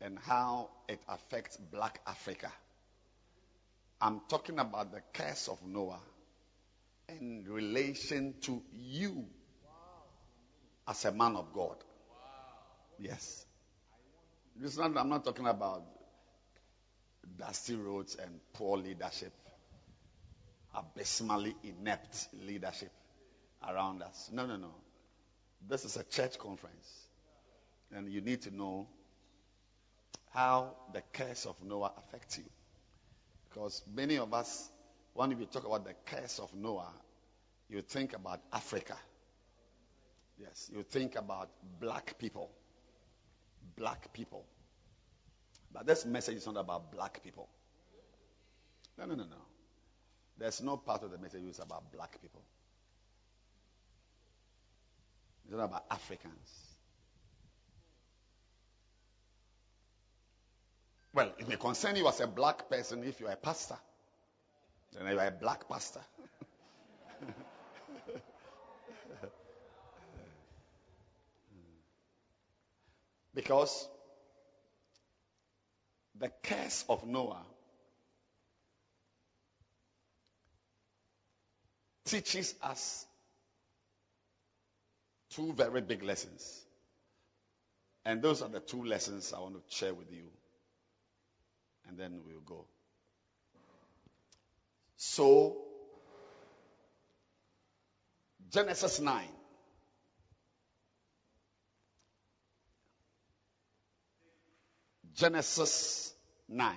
and 0.00 0.18
how 0.18 0.68
it 0.88 1.00
affects 1.08 1.56
black 1.56 2.00
Africa. 2.06 2.52
I'm 4.00 4.20
talking 4.28 4.58
about 4.58 4.92
the 4.92 5.00
curse 5.12 5.48
of 5.48 5.58
Noah 5.66 6.00
in 7.08 7.44
relation 7.48 8.34
to 8.42 8.62
you 8.72 9.24
as 10.86 11.04
a 11.04 11.12
man 11.12 11.36
of 11.36 11.52
God. 11.52 11.76
Yes. 12.98 13.44
Not, 14.76 14.96
I'm 14.96 15.08
not 15.08 15.24
talking 15.24 15.46
about 15.46 15.82
dusty 17.38 17.76
roads 17.76 18.16
and 18.16 18.40
poor 18.52 18.76
leadership, 18.76 19.32
abysmally 20.74 21.54
inept 21.62 22.28
leadership 22.46 22.92
around 23.68 24.02
us. 24.02 24.30
No, 24.32 24.46
no, 24.46 24.56
no. 24.56 24.74
This 25.68 25.84
is 25.84 25.96
a 25.96 26.04
church 26.04 26.38
conference. 26.38 27.06
And 27.92 28.08
you 28.08 28.20
need 28.20 28.42
to 28.42 28.54
know 28.54 28.86
how 30.30 30.76
the 30.92 31.02
curse 31.12 31.46
of 31.46 31.56
Noah 31.64 31.92
affects 31.96 32.38
you. 32.38 32.44
Because 33.48 33.82
many 33.94 34.18
of 34.18 34.32
us 34.34 34.70
when 35.18 35.36
we 35.36 35.46
talk 35.46 35.66
about 35.66 35.84
the 35.84 35.94
curse 36.06 36.38
of 36.38 36.54
Noah, 36.54 36.92
you 37.68 37.82
think 37.82 38.14
about 38.14 38.40
Africa. 38.52 38.96
Yes, 40.38 40.70
you 40.72 40.84
think 40.84 41.16
about 41.16 41.50
black 41.80 42.20
people. 42.20 42.52
Black 43.76 44.12
people. 44.12 44.44
But 45.72 45.88
this 45.88 46.06
message 46.06 46.36
is 46.36 46.46
not 46.46 46.56
about 46.56 46.92
black 46.92 47.24
people. 47.24 47.48
No, 48.96 49.06
no, 49.06 49.16
no, 49.16 49.24
no. 49.24 49.47
There's 50.38 50.62
no 50.62 50.76
part 50.76 51.02
of 51.02 51.10
the 51.10 51.18
message 51.18 51.42
about 51.60 51.92
black 51.92 52.20
people. 52.22 52.42
It's 55.44 55.56
not 55.56 55.64
about 55.64 55.84
Africans. 55.90 56.68
Well, 61.12 61.32
it 61.38 61.48
may 61.48 61.56
concern 61.56 61.96
you 61.96 62.06
as 62.06 62.20
a 62.20 62.28
black 62.28 62.68
person 62.70 63.02
if 63.02 63.18
you're 63.18 63.30
a 63.30 63.36
pastor. 63.36 63.78
Then 64.92 65.10
you 65.10 65.18
are 65.18 65.26
a 65.26 65.30
black 65.32 65.68
pastor. 65.68 66.02
because 73.34 73.88
the 76.18 76.30
curse 76.42 76.84
of 76.88 77.06
Noah 77.06 77.44
teaches 82.08 82.54
us 82.62 83.06
two 85.30 85.52
very 85.52 85.80
big 85.80 86.02
lessons. 86.02 86.64
And 88.04 88.22
those 88.22 88.40
are 88.40 88.48
the 88.48 88.60
two 88.60 88.84
lessons 88.84 89.34
I 89.36 89.40
want 89.40 89.54
to 89.54 89.76
share 89.76 89.92
with 89.92 90.10
you. 90.10 90.24
And 91.86 91.98
then 91.98 92.20
we'll 92.26 92.40
go. 92.40 92.64
So, 94.96 95.56
Genesis 98.50 99.00
9. 99.00 99.24
Genesis 105.14 106.14
9. 106.48 106.74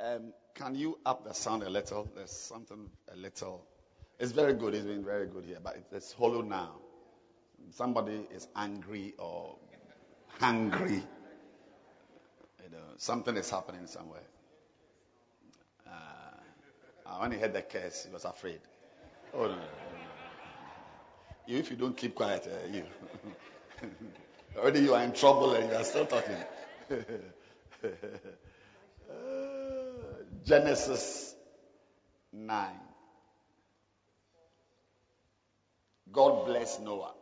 Um, 0.00 0.32
can 0.58 0.74
you 0.74 0.98
up 1.06 1.24
the 1.24 1.32
sound 1.34 1.62
a 1.62 1.70
little? 1.70 2.08
There's 2.14 2.32
something 2.32 2.90
a 3.12 3.16
little. 3.16 3.64
It's 4.18 4.32
very 4.32 4.54
good. 4.54 4.74
It's 4.74 4.84
been 4.86 5.04
very 5.04 5.26
good 5.26 5.44
here, 5.44 5.58
but 5.62 5.78
it's 5.92 6.12
hollow 6.12 6.42
now. 6.42 6.72
Somebody 7.72 8.26
is 8.34 8.48
angry 8.56 9.14
or 9.18 9.56
hungry. 10.40 11.02
You 12.64 12.70
know, 12.70 12.84
something 12.96 13.36
is 13.36 13.50
happening 13.50 13.86
somewhere. 13.86 14.22
Uh, 17.06 17.18
when 17.20 17.32
he 17.32 17.38
heard 17.38 17.52
the 17.54 17.62
curse, 17.62 18.04
he 18.04 18.12
was 18.12 18.24
afraid. 18.24 18.60
Oh 19.34 19.46
no, 19.46 19.58
You, 21.46 21.58
if 21.58 21.70
you 21.70 21.76
don't 21.76 21.96
keep 21.96 22.14
quiet, 22.14 22.46
uh, 22.46 22.66
you 22.72 22.84
already 24.56 24.80
you 24.80 24.94
are 24.94 25.02
in 25.02 25.12
trouble 25.12 25.54
and 25.54 25.70
you 25.70 25.76
are 25.76 25.84
still 25.84 26.06
talking. 26.06 26.36
Genesis 30.48 31.34
9. 32.32 32.68
God 36.10 36.46
bless 36.46 36.80
Noah. 36.80 37.12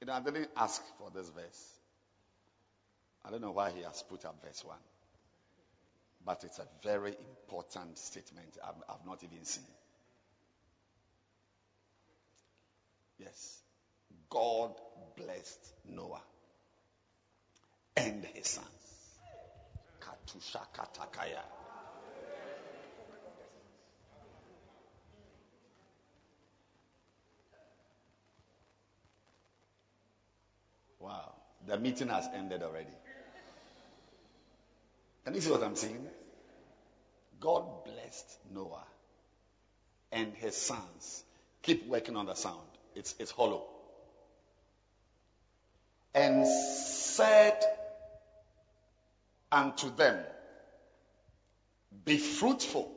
You 0.00 0.06
know, 0.06 0.14
I 0.14 0.20
didn't 0.20 0.48
ask 0.56 0.82
for 0.98 1.10
this 1.10 1.28
verse. 1.28 1.74
I 3.22 3.30
don't 3.30 3.42
know 3.42 3.50
why 3.50 3.72
he 3.72 3.82
has 3.82 4.02
put 4.08 4.24
up 4.24 4.42
verse 4.42 4.64
1. 4.64 4.74
But 6.24 6.42
it's 6.44 6.58
a 6.58 6.66
very 6.82 7.14
important 7.28 7.98
statement 7.98 8.56
I've, 8.66 9.06
not 9.06 9.22
even 9.22 9.44
seen. 9.44 9.64
Yes. 13.18 13.58
God 14.30 14.72
blessed 15.14 15.74
Noah 15.84 16.22
and 17.98 18.24
his 18.34 18.48
sons. 18.48 18.79
Katusha 20.30 20.60
Katakaya. 20.74 21.42
Wow. 30.98 31.32
The 31.66 31.78
meeting 31.78 32.08
has 32.08 32.28
ended 32.34 32.62
already. 32.62 32.86
Can 35.24 35.34
you 35.34 35.40
see 35.40 35.50
what 35.50 35.62
I'm 35.62 35.76
saying? 35.76 36.06
God 37.40 37.84
blessed 37.84 38.38
Noah 38.52 38.84
and 40.12 40.34
his 40.34 40.56
sons. 40.56 41.24
Keep 41.62 41.86
working 41.88 42.16
on 42.16 42.26
the 42.26 42.34
sound. 42.34 42.68
It's, 42.94 43.14
it's 43.18 43.30
hollow. 43.30 43.64
And 46.14 46.46
said 46.46 47.62
unto 49.52 49.94
them, 49.94 50.18
Be 52.04 52.18
fruitful. 52.18 52.90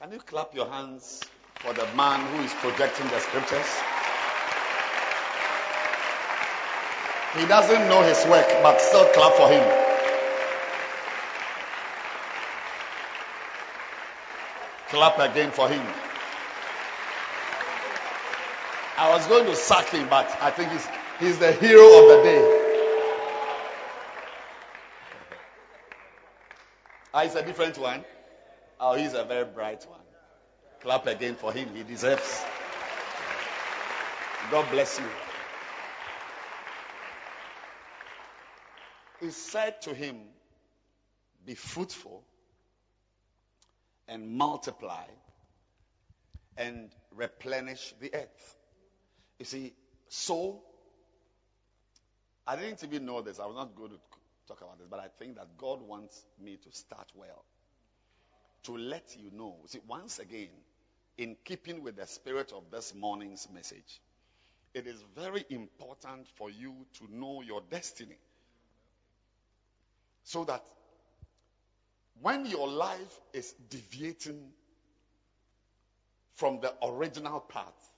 Can 0.00 0.12
you 0.12 0.18
clap 0.18 0.54
your 0.54 0.68
hands 0.68 1.22
for 1.56 1.72
the 1.72 1.86
man 1.94 2.20
who 2.32 2.42
is 2.42 2.52
projecting 2.54 3.06
the 3.08 3.20
scriptures? 3.20 3.80
He 7.38 7.46
doesn't 7.46 7.88
know 7.88 8.02
his 8.02 8.24
work, 8.26 8.46
but 8.62 8.80
still 8.80 9.06
clap 9.12 9.32
for 9.34 9.48
him. 9.48 9.64
Clap 14.88 15.18
again 15.18 15.50
for 15.50 15.68
him. 15.68 15.84
I 18.96 19.10
was 19.10 19.26
going 19.26 19.46
to 19.46 19.56
sack 19.56 19.88
him, 19.88 20.08
but 20.08 20.30
I 20.40 20.50
think 20.50 20.70
he's, 20.70 20.88
he's 21.18 21.38
the 21.40 21.50
hero 21.50 22.02
of 22.02 22.16
the 22.16 22.22
day. 22.22 22.53
Ah, 27.16 27.22
he's 27.22 27.36
a 27.36 27.44
different 27.44 27.78
one. 27.78 28.04
Oh, 28.80 28.94
he's 28.94 29.14
a 29.14 29.22
very 29.22 29.44
bright 29.44 29.86
one. 29.88 30.00
Clap 30.80 31.06
again 31.06 31.36
for 31.36 31.52
him. 31.52 31.68
He 31.72 31.84
deserves. 31.84 32.44
God 34.50 34.68
bless 34.72 34.98
you. 34.98 35.06
He 39.20 39.30
said 39.30 39.80
to 39.82 39.94
him, 39.94 40.16
Be 41.46 41.54
fruitful 41.54 42.24
and 44.08 44.32
multiply 44.32 45.06
and 46.56 46.90
replenish 47.14 47.94
the 48.00 48.12
earth. 48.12 48.56
You 49.38 49.44
see, 49.44 49.72
so 50.08 50.62
I 52.44 52.56
didn't 52.56 52.82
even 52.82 53.06
know 53.06 53.22
this. 53.22 53.38
I 53.38 53.46
was 53.46 53.54
not 53.54 53.76
going 53.76 53.90
to 53.90 53.98
talk 54.46 54.60
about 54.60 54.78
this, 54.78 54.86
but 54.90 55.00
I 55.00 55.08
think 55.18 55.36
that 55.36 55.56
God 55.58 55.82
wants 55.82 56.24
me 56.42 56.56
to 56.56 56.76
start 56.76 57.10
well. 57.14 57.44
To 58.64 58.76
let 58.76 59.16
you 59.18 59.30
know. 59.36 59.56
See, 59.66 59.80
once 59.86 60.18
again, 60.18 60.48
in 61.18 61.36
keeping 61.44 61.82
with 61.82 61.96
the 61.96 62.06
spirit 62.06 62.52
of 62.52 62.70
this 62.70 62.94
morning's 62.94 63.48
message, 63.52 64.00
it 64.72 64.86
is 64.86 65.02
very 65.16 65.44
important 65.50 66.26
for 66.36 66.50
you 66.50 66.74
to 66.98 67.08
know 67.10 67.42
your 67.42 67.60
destiny. 67.70 68.18
So 70.24 70.44
that 70.44 70.64
when 72.20 72.46
your 72.46 72.68
life 72.68 73.20
is 73.32 73.52
deviating 73.70 74.40
from 76.34 76.60
the 76.60 76.74
original 76.82 77.40
path, 77.40 77.90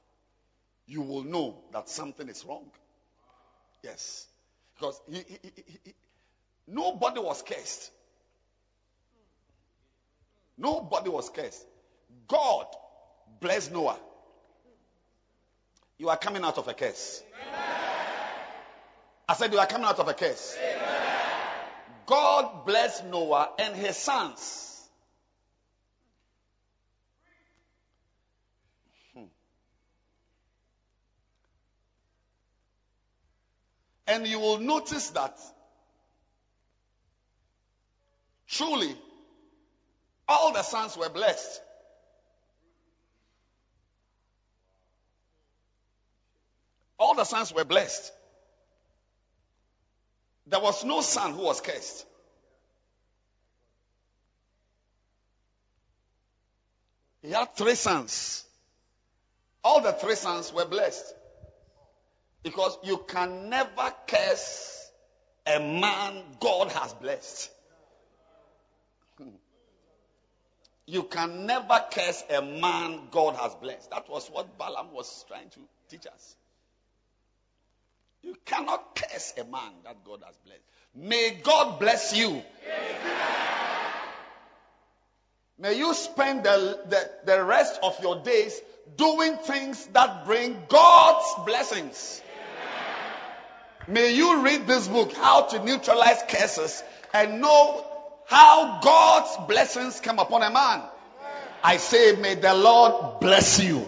you 0.87 1.03
will 1.03 1.25
know 1.25 1.57
that 1.73 1.89
something 1.89 2.29
is 2.29 2.45
wrong. 2.45 2.71
Yes. 3.83 4.27
Because 4.75 5.01
he, 5.09 5.19
he, 5.19 5.53
he, 5.85 5.95
Nobody 6.67 7.21
was 7.21 7.43
cursed. 7.43 7.91
Nobody 10.59 11.11
was 11.11 11.31
cursed. 11.31 11.65
God 12.27 12.67
bless 13.41 13.71
Noah. 13.71 13.99
You 15.99 16.09
are 16.09 16.17
coming 16.17 16.43
out 16.43 16.59
of 16.59 16.67
a 16.69 16.75
curse. 16.75 17.23
I 19.29 19.35
said 19.35 19.53
you 19.53 19.59
are 19.59 19.67
coming 19.67 19.87
out 19.87 19.99
of 19.99 20.09
a 20.09 20.15
curse. 20.15 20.57
God 22.07 22.65
bless 22.65 23.03
Noah 23.03 23.51
and 23.59 23.75
his 23.75 23.97
sons. 23.97 24.89
Hmm. 29.15 29.25
And 34.07 34.27
you 34.27 34.39
will 34.39 34.59
notice 34.59 35.11
that 35.11 35.37
Truly, 38.49 38.95
all 40.29 40.53
the 40.53 40.63
sons 40.63 40.97
were 40.97 41.09
blessed. 41.09 41.61
All 46.99 47.15
the 47.15 47.25
sons 47.25 47.53
were 47.53 47.65
blessed. 47.65 48.13
There 50.47 50.61
was 50.61 50.85
no 50.85 51.01
son 51.01 51.33
who 51.33 51.43
was 51.43 51.61
cursed. 51.61 52.07
He 57.23 57.33
had 57.33 57.57
three 57.57 57.75
sons. 57.75 58.45
All 59.65 59.81
the 59.81 59.93
three 59.93 60.15
sons 60.15 60.53
were 60.53 60.65
blessed. 60.65 61.13
Because 62.45 62.79
you 62.85 63.05
can 63.09 63.51
never 63.51 63.93
curse 64.07 64.89
a 65.45 65.59
man 65.59 66.23
God 66.41 66.71
has 66.71 66.95
blessed. 66.95 67.51
You 70.87 71.03
can 71.03 71.47
never 71.47 71.85
curse 71.91 72.23
a 72.31 72.41
man 72.41 73.09
God 73.11 73.35
has 73.37 73.55
blessed. 73.57 73.91
That 73.91 74.09
was 74.09 74.29
what 74.29 74.57
Balaam 74.57 74.93
was 74.93 75.25
trying 75.27 75.51
to 75.51 75.61
teach 75.91 76.07
us. 76.07 76.37
You 78.23 78.37
cannot 78.45 78.95
curse 78.95 79.35
a 79.39 79.45
man 79.45 79.73
that 79.85 80.05
God 80.05 80.23
has 80.25 80.37
blessed. 80.45 80.63
May 80.95 81.39
God 81.43 81.81
bless 81.81 82.17
you. 82.17 82.43
May 85.59 85.79
you 85.79 85.93
spend 85.95 86.45
the, 86.45 86.81
the, 86.89 87.11
the 87.25 87.45
rest 87.45 87.81
of 87.83 88.01
your 88.03 88.23
days 88.23 88.61
doing 88.97 89.37
things 89.39 89.87
that 89.89 90.25
bring 90.27 90.57
God's 90.69 91.47
blessings. 91.47 92.23
May 93.89 94.15
you 94.15 94.43
read 94.43 94.67
this 94.67 94.87
book, 94.89 95.13
How 95.15 95.43
to 95.43 95.65
Neutralize 95.65 96.23
Curses, 96.29 96.83
and 97.15 97.41
know 97.41 97.85
how 98.27 98.81
God's 98.81 99.47
blessings 99.47 100.01
come 100.01 100.19
upon 100.19 100.43
a 100.43 100.51
man. 100.51 100.83
I 101.63 101.79
say, 101.79 102.17
may 102.17 102.35
the 102.35 102.55
Lord 102.55 103.21
bless 103.21 103.63
you. 103.63 103.87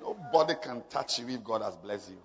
Nobody 0.00 0.54
can 0.62 0.82
touch 0.88 1.18
you 1.18 1.28
if 1.28 1.42
God 1.42 1.62
has 1.62 1.76
blessed 1.76 2.10
you. 2.10 2.18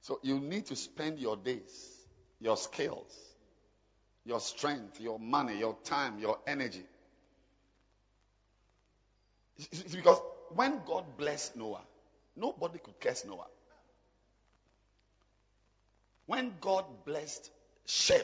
So 0.00 0.18
you 0.22 0.40
need 0.40 0.66
to 0.66 0.76
spend 0.76 1.20
your 1.20 1.36
days, 1.36 2.00
your 2.40 2.56
skills, 2.56 3.14
your 4.24 4.40
strength, 4.40 5.00
your 5.00 5.18
money, 5.18 5.58
your 5.58 5.76
time, 5.84 6.18
your 6.18 6.38
energy. 6.46 6.84
It's 9.58 9.94
because 9.94 10.20
when 10.54 10.80
God 10.86 11.04
blessed 11.16 11.56
Noah, 11.56 11.82
nobody 12.36 12.78
could 12.78 12.98
curse 13.00 13.24
Noah. 13.24 13.46
When 16.26 16.52
God 16.60 16.84
blessed 17.04 17.50
Shem, 17.86 18.22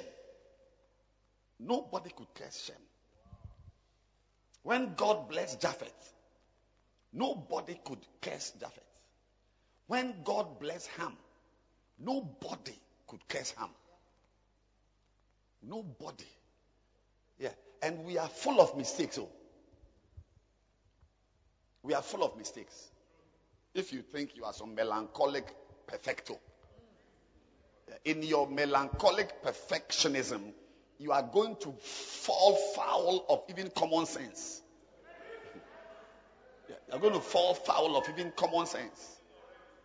nobody 1.59 2.11
could 2.11 2.33
curse 2.35 2.65
shame. 2.67 2.77
When 4.63 4.95
God 4.95 5.29
blessed 5.29 5.61
Japheth, 5.61 6.13
nobody 7.13 7.79
could 7.85 8.01
curse 8.21 8.53
Japheth. 8.61 8.83
When 9.87 10.15
God 10.25 10.61
blessed 10.61 10.89
Ham, 10.99 11.17
nobody 11.99 12.79
could 13.07 13.27
curse 13.29 13.55
Ham. 13.59 13.71
Nobody. 15.63 16.27
Yeah. 17.39 17.53
And 17.83 18.05
we 18.05 18.19
are 18.19 18.29
full 18.29 18.61
of 18.61 18.77
mistakes. 18.77 19.19
Oh. 19.19 19.29
We 21.83 21.95
are 21.95 22.03
full 22.03 22.23
of 22.23 22.37
mistakes. 22.37 22.91
If 23.75 23.93
you 23.93 24.03
think 24.03 24.37
you 24.37 24.45
are 24.45 24.53
some 24.53 24.75
melancholic 24.75 25.47
perfecto, 25.87 26.39
in 28.05 28.23
your 28.23 28.49
melancholic 28.49 29.43
perfectionism, 29.43 30.53
you 30.99 31.13
are 31.13 31.23
going 31.23 31.57
to 31.57 31.73
fall 31.73 32.55
foul 32.75 33.25
of 33.29 33.43
even 33.49 33.71
common 33.71 34.07
sense. 34.07 34.63
You're 36.91 37.01
going 37.01 37.15
to 37.15 37.21
fall 37.21 37.55
foul 37.55 37.97
of 37.97 38.09
even 38.09 38.33
common 38.35 38.67
sense. 38.67 39.17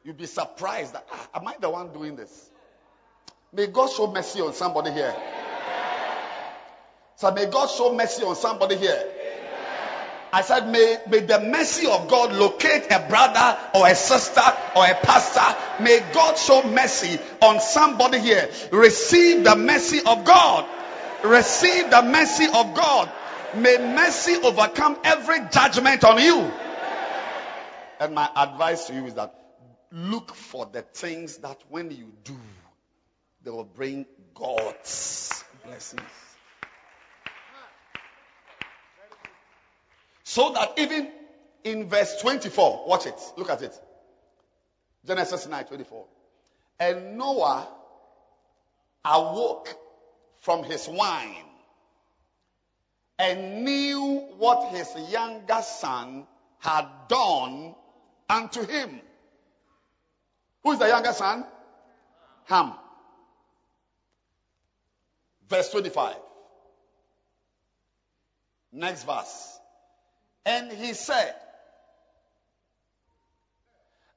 You'll 0.03 0.15
be 0.15 0.25
surprised 0.25 0.93
that, 0.93 1.05
ah, 1.11 1.29
am 1.35 1.47
I 1.47 1.55
the 1.59 1.69
one 1.69 1.93
doing 1.93 2.15
this? 2.15 2.49
May 3.53 3.67
God 3.67 3.89
show 3.91 4.11
mercy 4.11 4.41
on 4.41 4.53
somebody 4.53 4.91
here. 4.91 5.15
So 7.15 7.31
may 7.31 7.45
God 7.45 7.69
show 7.69 7.93
mercy 7.93 8.23
on 8.23 8.35
somebody 8.35 8.75
here. 8.75 9.22
I 10.33 10.41
said, 10.41 10.67
may, 10.67 10.97
may 11.07 11.19
the 11.19 11.39
mercy 11.41 11.85
of 11.85 12.07
God 12.07 12.33
locate 12.33 12.87
a 12.89 13.05
brother 13.07 13.55
or 13.75 13.87
a 13.87 13.93
sister 13.93 14.41
or 14.75 14.83
a 14.83 14.95
pastor. 14.95 15.83
May 15.83 15.99
God 16.11 16.39
show 16.39 16.63
mercy 16.63 17.19
on 17.39 17.59
somebody 17.59 18.17
here. 18.17 18.49
Receive 18.71 19.43
the 19.43 19.55
mercy 19.55 19.99
of 19.99 20.25
God. 20.25 20.67
Receive 21.23 21.91
the 21.91 22.01
mercy 22.01 22.45
of 22.45 22.73
God. 22.73 23.11
May 23.55 23.77
mercy 23.77 24.35
overcome 24.37 24.97
every 25.03 25.37
judgment 25.51 26.03
on 26.03 26.19
you. 26.19 26.51
And 27.99 28.15
my 28.15 28.27
advice 28.35 28.87
to 28.87 28.95
you 28.95 29.05
is 29.05 29.13
that 29.13 29.35
look 29.91 30.33
for 30.33 30.65
the 30.65 30.81
things 30.81 31.37
that 31.37 31.61
when 31.69 31.91
you 31.91 32.11
do, 32.23 32.35
they 33.43 33.51
will 33.51 33.65
bring 33.65 34.07
God's 34.33 35.43
blessings. 35.63 36.01
So 40.23 40.53
that 40.53 40.73
even 40.77 41.11
in 41.63 41.89
verse 41.89 42.21
24, 42.21 42.85
watch 42.87 43.05
it, 43.05 43.19
look 43.37 43.49
at 43.49 43.61
it. 43.61 43.77
Genesis 45.05 45.47
9 45.47 45.65
24. 45.65 46.05
And 46.79 47.17
Noah 47.17 47.67
awoke 49.05 49.69
from 50.39 50.63
his 50.63 50.87
wine 50.87 51.45
and 53.19 53.63
knew 53.63 54.23
what 54.37 54.73
his 54.73 54.89
younger 55.11 55.61
son 55.61 56.25
had 56.59 56.85
done 57.09 57.75
unto 58.29 58.65
him. 58.65 59.01
Who 60.63 60.71
is 60.71 60.79
the 60.79 60.87
younger 60.87 61.13
son? 61.13 61.45
Ham. 62.45 62.73
Verse 65.47 65.69
25. 65.69 66.15
Next 68.71 69.03
verse. 69.03 69.52
And 70.45 70.71
he 70.71 70.93
said, 70.93 71.33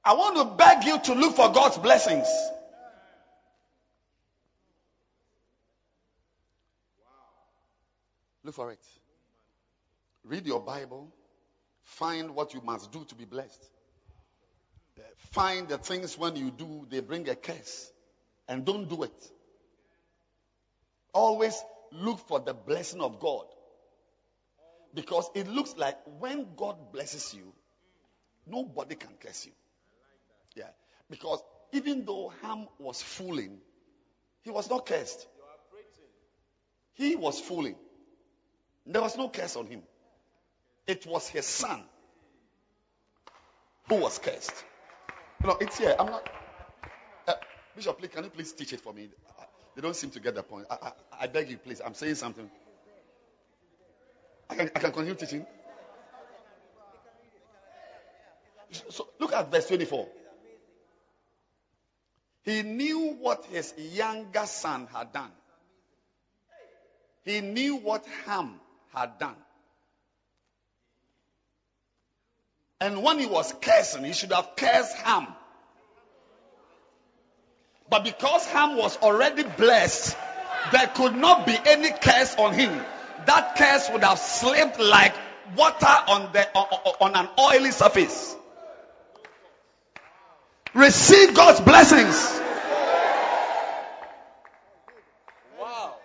I 0.03 0.13
want 0.13 0.37
to 0.37 0.45
beg 0.55 0.85
you 0.85 0.99
to 0.99 1.13
look 1.13 1.35
for 1.35 1.51
God's 1.51 1.77
blessings. 1.77 2.27
Look 8.43 8.55
for 8.55 8.71
it. 8.71 8.79
Read 10.23 10.45
your 10.45 10.61
Bible. 10.61 11.11
Find 11.83 12.35
what 12.35 12.53
you 12.53 12.61
must 12.61 12.91
do 12.91 13.03
to 13.05 13.15
be 13.15 13.25
blessed. 13.25 13.65
Find 15.31 15.67
the 15.67 15.77
things 15.77 16.17
when 16.17 16.35
you 16.35 16.51
do, 16.51 16.87
they 16.89 17.01
bring 17.01 17.27
a 17.29 17.35
curse. 17.35 17.91
And 18.47 18.63
don't 18.65 18.87
do 18.89 19.03
it. 19.03 19.31
Always 21.13 21.61
look 21.91 22.19
for 22.27 22.39
the 22.39 22.53
blessing 22.53 23.01
of 23.01 23.19
God. 23.19 23.45
Because 24.97 25.29
it 25.35 25.47
looks 25.47 25.75
like 25.77 25.95
when 26.17 26.47
God 26.55 26.91
blesses 26.91 27.31
you, 27.31 27.53
nobody 28.47 28.95
can 28.95 29.11
curse 29.19 29.45
you. 29.45 29.51
Yeah. 30.55 30.69
Because 31.07 31.39
even 31.71 32.03
though 32.03 32.33
Ham 32.41 32.67
was 32.79 32.99
fooling, 32.99 33.59
he 34.41 34.49
was 34.49 34.67
not 34.71 34.87
cursed. 34.87 35.27
He 36.95 37.15
was 37.15 37.39
fooling. 37.39 37.75
There 38.87 39.03
was 39.03 39.15
no 39.15 39.29
curse 39.29 39.55
on 39.55 39.67
him. 39.67 39.83
It 40.87 41.05
was 41.05 41.27
his 41.27 41.45
son 41.45 41.83
who 43.89 43.97
was 43.97 44.17
cursed. 44.17 44.63
Know, 45.43 45.57
it's 45.61 45.77
here. 45.77 45.95
I'm 45.99 46.07
not. 46.07 46.27
Uh, 47.27 47.33
Bishop, 47.75 47.99
please, 47.99 48.09
can 48.09 48.23
you 48.23 48.31
please 48.31 48.51
teach 48.51 48.73
it 48.73 48.81
for 48.81 48.93
me? 48.93 49.09
They 49.75 49.81
don't 49.83 49.95
seem 49.95 50.09
to 50.09 50.19
get 50.19 50.33
the 50.33 50.41
point. 50.41 50.65
I, 50.71 50.77
I, 50.81 50.91
I 51.21 51.27
beg 51.27 51.51
you, 51.51 51.59
please. 51.59 51.83
I'm 51.85 51.93
saying 51.93 52.15
something. 52.15 52.49
I 54.49 54.55
can, 54.55 54.71
I 54.75 54.79
can 54.79 54.91
continue 54.91 55.15
teaching. 55.15 55.45
So 58.89 59.07
look 59.19 59.33
at 59.33 59.51
verse 59.51 59.67
24. 59.67 60.07
He 62.43 62.63
knew 62.63 63.17
what 63.19 63.45
his 63.45 63.73
younger 63.77 64.45
son 64.45 64.87
had 64.93 65.11
done. 65.11 65.31
He 67.23 67.41
knew 67.41 67.77
what 67.77 68.05
Ham 68.25 68.59
had 68.93 69.19
done. 69.19 69.35
And 72.79 73.03
when 73.03 73.19
he 73.19 73.25
was 73.25 73.53
cursing, 73.61 74.05
he 74.05 74.13
should 74.13 74.31
have 74.31 74.55
cursed 74.55 74.95
Ham. 74.97 75.27
But 77.89 78.03
because 78.03 78.45
Ham 78.47 78.77
was 78.77 78.97
already 78.97 79.43
blessed, 79.43 80.15
there 80.71 80.87
could 80.87 81.15
not 81.15 81.45
be 81.45 81.57
any 81.65 81.89
curse 81.91 82.35
on 82.35 82.53
him 82.53 82.79
that 83.25 83.55
curse 83.57 83.89
would 83.91 84.03
have 84.03 84.19
slipped 84.19 84.79
like 84.79 85.13
water 85.55 85.85
on, 85.85 86.31
the, 86.33 86.47
on, 86.53 87.11
on 87.13 87.15
an 87.15 87.29
oily 87.39 87.71
surface. 87.71 88.35
Receive 90.73 91.33
God's 91.33 91.61
blessings. 91.61 92.41
Wow. 95.59 95.95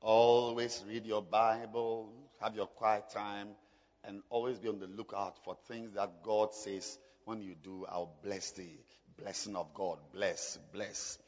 Always 0.00 0.84
read 0.88 1.06
your 1.06 1.22
Bible, 1.22 2.12
have 2.40 2.54
your 2.54 2.66
quiet 2.66 3.10
time, 3.10 3.48
and 4.04 4.22
always 4.30 4.58
be 4.58 4.68
on 4.68 4.78
the 4.78 4.86
lookout 4.86 5.42
for 5.44 5.56
things 5.68 5.94
that 5.94 6.22
God 6.22 6.54
says 6.54 6.98
when 7.24 7.42
you 7.42 7.54
do, 7.54 7.86
I'll 7.88 8.12
bless 8.22 8.52
thee. 8.52 8.78
Blessing 9.18 9.56
of 9.56 9.74
God. 9.74 9.98
Bless, 10.12 10.58
bless. 10.72 11.18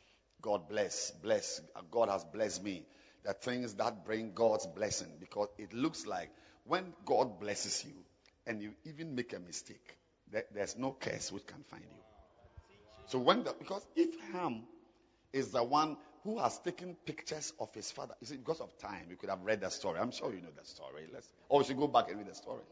God 0.42 0.68
bless, 0.68 1.10
bless. 1.22 1.60
God 1.90 2.08
has 2.08 2.24
blessed 2.24 2.62
me. 2.62 2.84
The 3.24 3.32
things 3.32 3.74
that 3.74 4.04
bring 4.04 4.32
God's 4.34 4.66
blessing 4.66 5.08
because 5.18 5.48
it 5.56 5.72
looks 5.72 6.06
like 6.06 6.30
when 6.64 6.92
God 7.06 7.40
blesses 7.40 7.82
you 7.84 7.94
and 8.46 8.60
you 8.60 8.74
even 8.84 9.14
make 9.14 9.32
a 9.32 9.38
mistake, 9.38 9.96
there's 10.52 10.76
no 10.76 10.92
curse 10.98 11.32
which 11.32 11.46
can 11.46 11.62
find 11.70 11.84
you. 11.84 12.02
So 13.06 13.18
when 13.18 13.44
the, 13.44 13.54
because 13.58 13.86
if 13.96 14.10
Ham 14.32 14.64
is 15.32 15.48
the 15.50 15.64
one 15.64 15.96
who 16.24 16.38
has 16.38 16.58
taken 16.58 16.96
pictures 17.04 17.52
of 17.60 17.72
his 17.74 17.90
father. 17.90 18.14
You 18.20 18.26
see, 18.26 18.36
because 18.38 18.60
of 18.60 18.76
time, 18.78 19.06
you 19.10 19.16
could 19.16 19.28
have 19.28 19.42
read 19.42 19.60
the 19.60 19.68
story. 19.68 20.00
I'm 20.00 20.10
sure 20.10 20.32
you 20.32 20.40
know 20.40 20.48
the 20.58 20.66
story. 20.66 21.06
Let's, 21.12 21.28
or 21.50 21.58
we 21.58 21.64
should 21.66 21.76
go 21.76 21.86
back 21.86 22.08
and 22.08 22.18
read 22.18 22.28
the 22.28 22.34
story. 22.34 22.62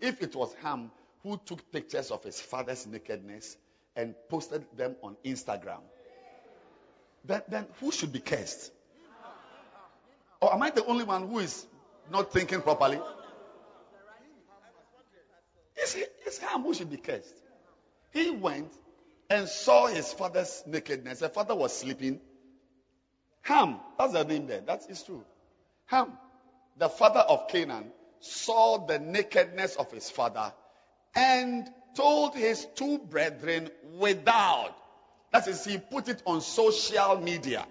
If 0.00 0.22
it 0.22 0.34
was 0.36 0.54
Ham 0.62 0.92
who 1.22 1.40
took 1.44 1.70
pictures 1.70 2.10
of 2.10 2.22
his 2.24 2.40
father's 2.40 2.86
nakedness 2.86 3.56
and 3.94 4.14
posted 4.28 4.64
them 4.76 4.96
on 5.02 5.16
Instagram, 5.24 5.80
then, 7.24 7.42
then 7.48 7.66
who 7.80 7.92
should 7.92 8.12
be 8.12 8.18
cursed? 8.18 8.72
Or 10.40 10.52
am 10.52 10.62
I 10.62 10.70
the 10.70 10.84
only 10.84 11.04
one 11.04 11.28
who 11.28 11.38
is 11.38 11.66
not 12.10 12.32
thinking 12.32 12.62
properly? 12.62 13.00
It's, 15.76 15.96
it's 16.26 16.38
Ham 16.38 16.62
who 16.62 16.74
should 16.74 16.90
be 16.90 16.96
cursed. 16.96 17.34
He 18.12 18.30
went 18.30 18.72
and 19.30 19.48
saw 19.48 19.86
his 19.86 20.12
father's 20.12 20.62
nakedness. 20.66 21.20
The 21.20 21.28
father 21.28 21.54
was 21.54 21.76
sleeping. 21.76 22.20
Ham, 23.42 23.78
that's 23.98 24.12
the 24.12 24.24
name 24.24 24.46
there. 24.46 24.60
That 24.60 24.82
is 24.88 25.02
true. 25.02 25.24
Ham, 25.86 26.12
the 26.76 26.88
father 26.88 27.20
of 27.20 27.48
Canaan, 27.48 27.92
saw 28.20 28.84
the 28.86 28.98
nakedness 28.98 29.76
of 29.76 29.90
his 29.90 30.10
father 30.10 30.52
and 31.14 31.68
told 31.94 32.34
his 32.34 32.66
two 32.74 32.98
brethren 32.98 33.70
without. 33.98 34.74
That 35.32 35.48
is, 35.48 35.64
he 35.64 35.78
put 35.78 36.08
it 36.08 36.22
on 36.26 36.40
social 36.40 37.20
media. 37.20 37.66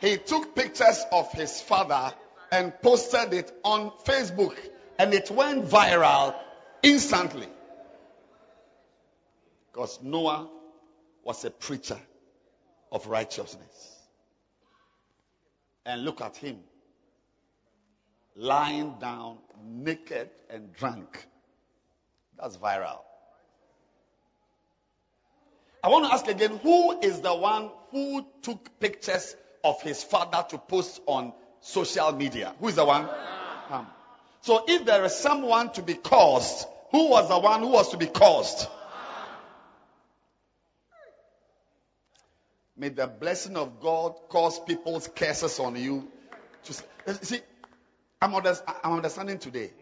He 0.00 0.18
took 0.18 0.54
pictures 0.54 1.04
of 1.10 1.32
his 1.32 1.60
father 1.60 2.14
and 2.52 2.72
posted 2.80 3.32
it 3.32 3.50
on 3.64 3.90
Facebook, 4.04 4.56
and 4.98 5.12
it 5.12 5.30
went 5.30 5.64
viral 5.64 6.34
instantly. 6.82 7.48
Because 9.72 9.98
Noah 10.02 10.48
was 11.24 11.44
a 11.44 11.50
preacher 11.50 11.98
of 12.92 13.06
righteousness. 13.08 13.95
And 15.86 16.04
look 16.04 16.20
at 16.20 16.36
him 16.36 16.58
lying 18.36 18.96
down 19.00 19.38
naked 19.64 20.28
and 20.50 20.72
drunk. 20.74 21.26
That's 22.38 22.56
viral. 22.58 23.00
I 25.82 25.88
want 25.88 26.06
to 26.06 26.12
ask 26.12 26.26
again 26.26 26.58
who 26.58 27.00
is 27.00 27.20
the 27.20 27.34
one 27.34 27.70
who 27.90 28.26
took 28.42 28.78
pictures 28.80 29.36
of 29.64 29.80
his 29.82 30.02
father 30.02 30.44
to 30.50 30.58
post 30.58 31.00
on 31.06 31.32
social 31.60 32.12
media? 32.12 32.54
Who 32.60 32.68
is 32.68 32.76
the 32.76 32.84
one? 32.84 33.08
Um, 33.70 33.86
so 34.40 34.64
if 34.68 34.84
there 34.84 35.04
is 35.04 35.14
someone 35.14 35.72
to 35.72 35.82
be 35.82 35.94
caused, 35.94 36.66
who 36.90 37.10
was 37.10 37.28
the 37.28 37.38
one 37.38 37.60
who 37.60 37.68
was 37.68 37.90
to 37.90 37.96
be 37.96 38.06
caused? 38.06 38.68
May 42.76 42.90
the 42.90 43.06
blessing 43.06 43.56
of 43.56 43.80
God 43.80 44.14
cause 44.28 44.58
people's 44.60 45.08
curses 45.08 45.58
on 45.58 45.76
you. 45.76 46.08
See, 46.62 47.40
I'm, 48.20 48.34
I'm 48.34 48.92
understanding 48.92 49.38
today. 49.38 49.72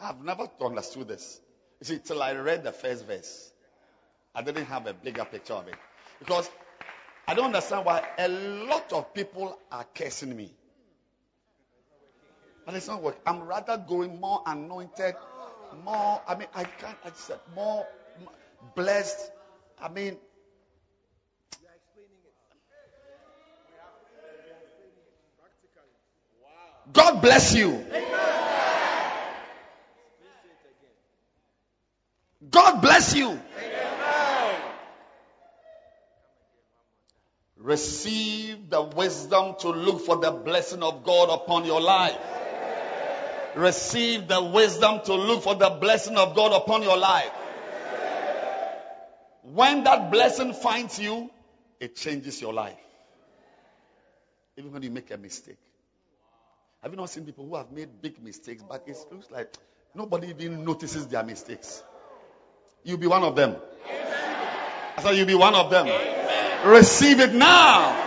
I've 0.00 0.22
never 0.22 0.48
understood 0.60 1.08
this. 1.08 1.40
You 1.80 1.86
see, 1.86 1.98
till 1.98 2.22
I 2.22 2.32
read 2.32 2.64
the 2.64 2.72
first 2.72 3.06
verse, 3.06 3.52
I 4.34 4.42
didn't 4.42 4.66
have 4.66 4.86
a 4.86 4.94
bigger 4.94 5.24
picture 5.24 5.54
of 5.54 5.68
it. 5.68 5.76
Because 6.18 6.50
I 7.26 7.34
don't 7.34 7.46
understand 7.46 7.84
why 7.84 8.02
a 8.18 8.28
lot 8.28 8.92
of 8.92 9.14
people 9.14 9.58
are 9.70 9.84
cursing 9.94 10.36
me. 10.36 10.52
But 12.64 12.74
it's 12.74 12.88
not 12.88 13.02
working. 13.02 13.20
I'm 13.26 13.42
rather 13.42 13.76
going 13.76 14.20
more 14.20 14.42
anointed, 14.46 15.14
more, 15.84 16.20
I 16.26 16.34
mean, 16.34 16.48
I 16.54 16.64
can't, 16.64 16.98
accept, 17.04 17.54
more 17.54 17.86
blessed. 18.74 19.30
I 19.80 19.88
mean, 19.88 20.16
God 26.92 27.20
bless 27.20 27.54
you. 27.54 27.84
God 32.50 32.80
bless 32.80 33.14
you. 33.14 33.40
Receive 37.56 38.70
the 38.70 38.80
wisdom 38.82 39.56
to 39.60 39.68
look 39.70 40.00
for 40.06 40.16
the 40.16 40.30
blessing 40.30 40.82
of 40.82 41.04
God 41.04 41.28
upon 41.28 41.66
your 41.66 41.80
life. 41.80 42.16
Receive 43.56 44.28
the 44.28 44.42
wisdom 44.42 45.00
to 45.04 45.14
look 45.14 45.42
for 45.42 45.54
the 45.54 45.68
blessing 45.70 46.16
of 46.16 46.34
God 46.34 46.52
upon 46.52 46.82
your 46.82 46.96
life. 46.96 47.30
When 49.42 49.84
that 49.84 50.10
blessing 50.10 50.52
finds 50.52 50.98
you, 50.98 51.30
it 51.80 51.96
changes 51.96 52.40
your 52.40 52.54
life. 52.54 52.76
Even 54.56 54.72
when 54.72 54.82
you 54.82 54.90
make 54.90 55.10
a 55.10 55.16
mistake. 55.16 55.58
Have 56.82 56.92
you 56.92 56.96
not 56.96 57.10
seen 57.10 57.24
people 57.24 57.46
who 57.46 57.56
have 57.56 57.72
made 57.72 58.00
big 58.00 58.22
mistakes, 58.22 58.62
but 58.68 58.84
it 58.86 58.96
looks 59.10 59.30
like 59.30 59.52
nobody 59.94 60.28
even 60.28 60.64
notices 60.64 61.06
their 61.08 61.24
mistakes? 61.24 61.82
You'll 62.84 62.98
be 62.98 63.08
one 63.08 63.24
of 63.24 63.34
them. 63.34 63.56
Amen. 63.86 64.46
I 64.96 65.02
said, 65.02 65.16
You'll 65.16 65.26
be 65.26 65.34
one 65.34 65.54
of 65.54 65.70
them. 65.70 65.88
Amen. 65.88 66.66
Receive 66.68 67.20
it 67.20 67.34
now. 67.34 68.04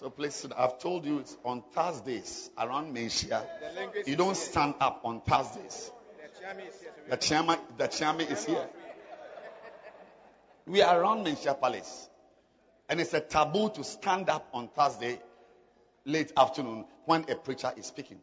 So 0.00 0.10
please, 0.10 0.46
I've 0.56 0.78
told 0.78 1.04
you 1.04 1.18
it's 1.18 1.36
on 1.44 1.62
Thursdays 1.72 2.50
around 2.56 2.94
Menchia. 2.94 3.44
You 4.06 4.16
don't 4.16 4.36
stand 4.36 4.74
up 4.80 5.00
on 5.04 5.20
Thursdays. 5.22 5.90
The 7.08 7.16
chairman, 7.16 7.58
the 7.76 7.86
chairman 7.88 8.26
is 8.26 8.44
here. 8.44 8.68
We 10.66 10.82
are 10.82 11.00
around 11.00 11.26
Menchia 11.26 11.60
Palace. 11.60 12.08
And 12.88 13.00
it's 13.00 13.12
a 13.12 13.20
taboo 13.20 13.70
to 13.70 13.84
stand 13.84 14.28
up 14.28 14.48
on 14.52 14.68
Thursday 14.68 15.18
late 16.08 16.32
afternoon 16.36 16.86
when 17.04 17.24
a 17.30 17.34
preacher 17.34 17.70
is 17.76 17.86
speaking. 17.86 18.18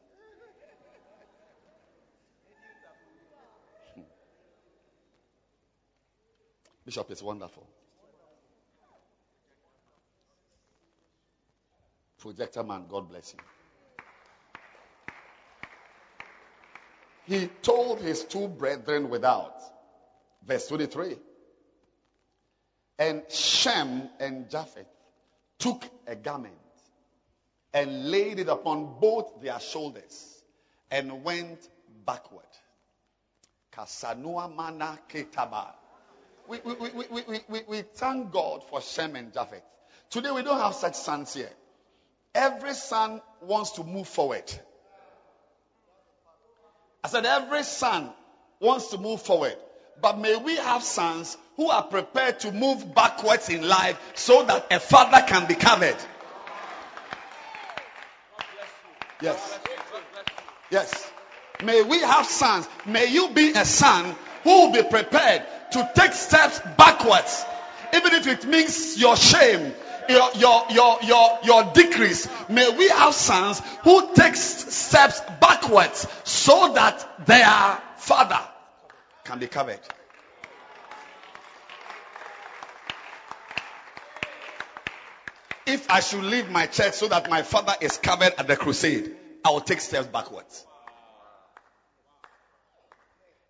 Hmm. 3.93 4.01
Bishop 6.83 7.11
is 7.11 7.21
wonderful. 7.21 7.65
Projector 12.17 12.63
man, 12.63 12.85
God 12.89 13.07
bless 13.07 13.31
him. 13.31 13.39
He 17.27 17.47
told 17.61 18.01
his 18.01 18.23
two 18.23 18.47
brethren 18.47 19.09
without. 19.09 19.61
Verse 20.43 20.67
23. 20.67 21.17
And 22.97 23.23
Shem 23.29 24.09
and 24.19 24.49
Japheth 24.49 24.87
took 25.59 25.85
a 26.07 26.15
garment 26.15 26.55
and 27.75 28.09
laid 28.09 28.39
it 28.39 28.47
upon 28.47 28.95
both 29.01 29.41
their 29.41 29.59
shoulders 29.59 30.41
and 30.89 31.25
went 31.25 31.59
backward. 32.05 32.41
Kasanua 33.73 34.55
mana 34.55 34.97
ketaba. 35.09 35.67
We, 36.47 36.59
we, 36.63 36.73
we, 36.73 37.05
we, 37.11 37.39
we, 37.49 37.61
we 37.67 37.81
thank 37.81 38.31
God 38.31 38.63
for 38.69 38.81
Shem 38.81 39.17
and 39.17 39.33
Japheth. 39.33 39.61
Today 40.09 40.31
we 40.31 40.41
don't 40.41 40.59
have 40.59 40.73
such 40.73 40.95
sons 40.95 41.33
here. 41.33 41.49
Every 42.33 42.73
son 42.73 43.21
wants 43.41 43.71
to 43.71 43.83
move 43.83 44.07
forward. 44.07 44.43
I 47.03 47.09
said 47.09 47.25
every 47.25 47.63
son 47.63 48.09
wants 48.61 48.87
to 48.91 48.97
move 48.97 49.21
forward. 49.21 49.57
But 50.01 50.17
may 50.17 50.37
we 50.37 50.55
have 50.55 50.81
sons 50.81 51.37
who 51.57 51.69
are 51.69 51.83
prepared 51.83 52.39
to 52.41 52.53
move 52.53 52.95
backwards 52.95 53.49
in 53.49 53.67
life 53.67 53.99
so 54.15 54.43
that 54.43 54.67
a 54.71 54.79
father 54.79 55.25
can 55.27 55.45
be 55.47 55.55
covered. 55.55 55.97
Yes. 59.21 59.59
Yes. 60.71 61.11
May 61.63 61.81
we 61.83 62.01
have 62.01 62.25
sons. 62.25 62.67
May 62.85 63.07
you 63.07 63.29
be 63.29 63.51
a 63.51 63.65
son 63.65 64.15
who 64.43 64.49
will 64.49 64.71
be 64.73 64.83
prepared 64.83 65.43
to 65.71 65.89
take 65.95 66.13
steps 66.13 66.59
backwards. 66.77 67.45
Even 67.93 68.13
if 68.13 68.27
it 68.27 68.45
means 68.45 68.99
your 68.99 69.15
shame, 69.15 69.73
your, 70.09 70.29
your, 70.35 70.65
your, 70.71 70.99
your, 71.03 71.39
your 71.43 71.63
decrease. 71.73 72.27
May 72.49 72.69
we 72.77 72.89
have 72.89 73.13
sons 73.13 73.61
who 73.83 74.13
take 74.13 74.35
steps 74.35 75.21
backwards 75.39 76.07
so 76.23 76.73
that 76.73 77.25
their 77.25 77.81
father 77.97 78.39
can 79.23 79.39
be 79.39 79.47
covered. 79.47 79.79
If 85.67 85.89
I 85.89 85.99
should 85.99 86.23
leave 86.23 86.49
my 86.49 86.67
church 86.67 86.93
so 86.93 87.07
that 87.07 87.29
my 87.29 87.41
father 87.41 87.73
is 87.81 87.97
covered 87.97 88.33
at 88.37 88.47
the 88.47 88.55
crusade, 88.55 89.15
I 89.43 89.49
will 89.49 89.61
take 89.61 89.81
steps 89.81 90.07
backwards. 90.07 90.65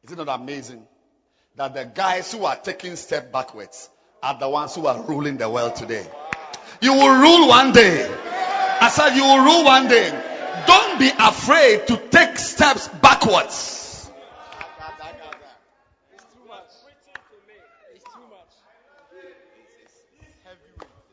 Is 0.04 0.12
it 0.12 0.18
not 0.18 0.30
amazing 0.40 0.86
that 1.56 1.74
the 1.74 1.86
guys 1.86 2.32
who 2.32 2.46
are 2.46 2.56
taking 2.56 2.96
steps 2.96 3.28
backwards 3.32 3.90
are 4.24 4.38
the 4.40 4.48
ones 4.48 4.76
who 4.76 4.88
are 4.88 5.02
ruling 5.04 5.38
the 5.38 5.50
world 5.50 5.76
today? 5.76 6.06
You 6.82 6.94
will 6.94 7.20
rule 7.20 7.48
one 7.48 7.72
day. 7.74 8.08
I 8.82 8.90
said 8.90 9.16
you 9.16 9.24
will 9.24 9.44
rule 9.44 9.66
one 9.66 9.88
day. 9.88 10.10
Don't 10.68 10.86
Don't 10.96 11.00
be 11.00 11.12
afraid 11.20 11.88
to 11.88 11.98
take 12.10 12.38
steps 12.38 12.88
backwards. 12.88 13.85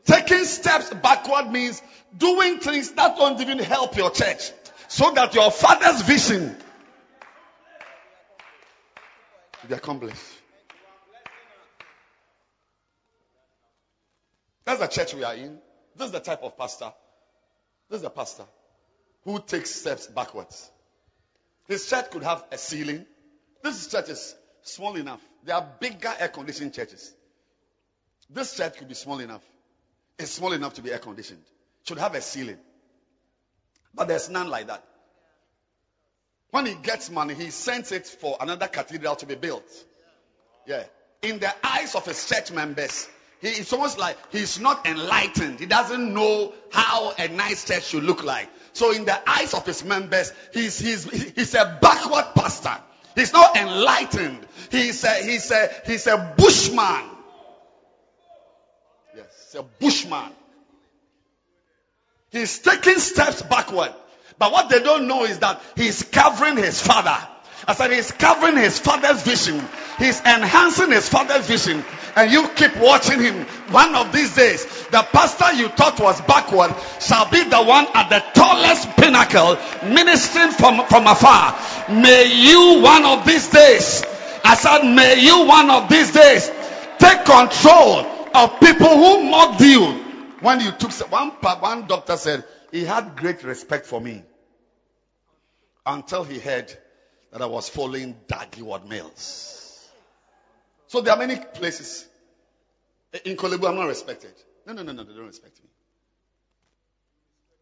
Taking 0.05 0.43
steps 0.43 0.93
backward 0.93 1.51
means 1.51 1.81
doing 2.17 2.59
things 2.59 2.91
that 2.91 3.15
don't 3.17 3.39
even 3.39 3.59
help 3.59 3.95
your 3.95 4.11
church 4.11 4.51
so 4.87 5.11
that 5.11 5.33
your 5.33 5.49
father's 5.49 6.01
vision 6.01 6.55
will 9.61 9.69
be 9.69 9.73
accomplished. 9.73 10.21
That's 14.65 14.79
the 14.79 14.87
church 14.87 15.13
we 15.13 15.23
are 15.23 15.35
in. 15.35 15.57
This 15.95 16.07
is 16.07 16.11
the 16.11 16.19
type 16.19 16.43
of 16.43 16.57
pastor. 16.57 16.91
This 17.89 17.97
is 17.97 18.03
the 18.03 18.09
pastor 18.09 18.45
who 19.23 19.39
takes 19.39 19.71
steps 19.71 20.07
backwards. 20.07 20.69
His 21.67 21.89
church 21.89 22.11
could 22.11 22.23
have 22.23 22.43
a 22.51 22.57
ceiling. 22.57 23.05
This 23.61 23.87
church 23.87 24.09
is 24.09 24.35
small 24.63 24.95
enough. 24.95 25.21
There 25.45 25.55
are 25.55 25.67
bigger 25.79 26.13
air 26.19 26.27
conditioned 26.27 26.73
churches. 26.73 27.13
This 28.29 28.55
church 28.57 28.77
could 28.77 28.87
be 28.87 28.95
small 28.95 29.19
enough. 29.19 29.43
It's 30.19 30.31
small 30.31 30.53
enough 30.53 30.75
to 30.75 30.81
be 30.81 30.91
air 30.91 30.99
conditioned. 30.99 31.43
Should 31.85 31.97
have 31.97 32.15
a 32.15 32.21
ceiling. 32.21 32.57
But 33.93 34.07
there's 34.07 34.29
none 34.29 34.49
like 34.49 34.67
that. 34.67 34.83
When 36.51 36.65
he 36.65 36.75
gets 36.75 37.09
money, 37.09 37.33
he 37.33 37.49
sends 37.49 37.91
it 37.91 38.05
for 38.05 38.37
another 38.39 38.67
cathedral 38.67 39.15
to 39.17 39.25
be 39.25 39.35
built. 39.35 39.65
Yeah. 40.67 40.83
In 41.21 41.39
the 41.39 41.51
eyes 41.65 41.95
of 41.95 42.05
his 42.05 42.27
church 42.27 42.51
members, 42.51 43.09
he, 43.41 43.47
it's 43.47 43.73
almost 43.73 43.97
like 43.97 44.17
he's 44.31 44.59
not 44.59 44.85
enlightened. 44.85 45.59
He 45.59 45.65
doesn't 45.65 46.13
know 46.13 46.53
how 46.71 47.13
a 47.17 47.27
nice 47.29 47.65
church 47.65 47.85
should 47.85 48.03
look 48.03 48.23
like. 48.23 48.49
So 48.73 48.91
in 48.91 49.05
the 49.05 49.29
eyes 49.29 49.53
of 49.53 49.65
his 49.65 49.83
members, 49.83 50.31
he's, 50.53 50.79
he's, 50.79 51.33
he's 51.33 51.55
a 51.55 51.77
backward 51.81 52.25
pastor. 52.35 52.77
He's 53.15 53.33
not 53.33 53.55
enlightened. 53.57 54.45
He's 54.71 55.03
a, 55.03 55.23
he's 55.23 55.51
a, 55.51 55.69
he's 55.85 56.07
a 56.07 56.33
bushman. 56.37 57.09
A 59.55 59.63
bushman. 59.79 60.31
He's 62.31 62.59
taking 62.59 62.97
steps 62.97 63.43
backward. 63.43 63.93
But 64.39 64.51
what 64.51 64.69
they 64.69 64.81
don't 64.81 65.07
know 65.07 65.25
is 65.25 65.39
that 65.39 65.61
he's 65.75 66.01
covering 66.03 66.57
his 66.57 66.81
father. 66.81 67.15
I 67.67 67.75
said 67.75 67.91
he's 67.91 68.11
covering 68.11 68.57
his 68.57 68.79
father's 68.79 69.21
vision. 69.21 69.63
He's 69.99 70.19
enhancing 70.21 70.91
his 70.91 71.07
father's 71.07 71.45
vision. 71.45 71.85
And 72.15 72.31
you 72.31 72.47
keep 72.55 72.75
watching 72.77 73.21
him. 73.21 73.45
One 73.69 73.95
of 73.95 74.11
these 74.11 74.35
days, 74.35 74.65
the 74.87 75.05
pastor 75.11 75.53
you 75.53 75.69
thought 75.69 75.99
was 75.99 76.19
backward 76.21 76.73
shall 76.99 77.29
be 77.29 77.43
the 77.43 77.63
one 77.63 77.85
at 77.93 78.09
the 78.09 78.23
tallest 78.33 78.89
pinnacle 78.97 79.57
ministering 79.87 80.51
from, 80.51 80.85
from 80.87 81.07
afar. 81.07 81.55
May 81.89 82.33
you 82.33 82.81
one 82.81 83.05
of 83.05 83.25
these 83.25 83.47
days, 83.49 84.03
I 84.43 84.55
said, 84.55 84.93
may 84.93 85.21
you 85.21 85.45
one 85.45 85.69
of 85.69 85.89
these 85.89 86.11
days 86.11 86.51
take 86.99 87.23
control 87.23 88.22
of 88.33 88.59
people 88.59 88.87
who 88.87 89.29
mocked 89.29 89.61
you. 89.61 89.81
When 90.41 90.59
you 90.59 90.71
took, 90.71 90.91
one, 91.09 91.29
one 91.29 91.87
doctor 91.87 92.17
said, 92.17 92.43
he 92.71 92.83
had 92.83 93.15
great 93.15 93.43
respect 93.43 93.85
for 93.85 94.01
me 94.01 94.23
until 95.85 96.23
he 96.23 96.39
heard 96.39 96.75
that 97.31 97.41
I 97.41 97.45
was 97.45 97.69
following 97.69 98.15
Dag 98.27 98.53
Heward-Mills. 98.55 99.89
So 100.87 101.01
there 101.01 101.13
are 101.13 101.19
many 101.19 101.37
places. 101.37 102.05
In 103.25 103.37
Korle 103.37 103.59
Bu, 103.59 103.67
I'm 103.67 103.75
not 103.75 103.87
respected. 103.87 104.33
No, 104.65 104.73
no, 104.73 104.83
no, 104.83 104.91
no, 104.91 105.03
they 105.03 105.13
don't 105.13 105.27
respect 105.27 105.59
me. 105.63 105.69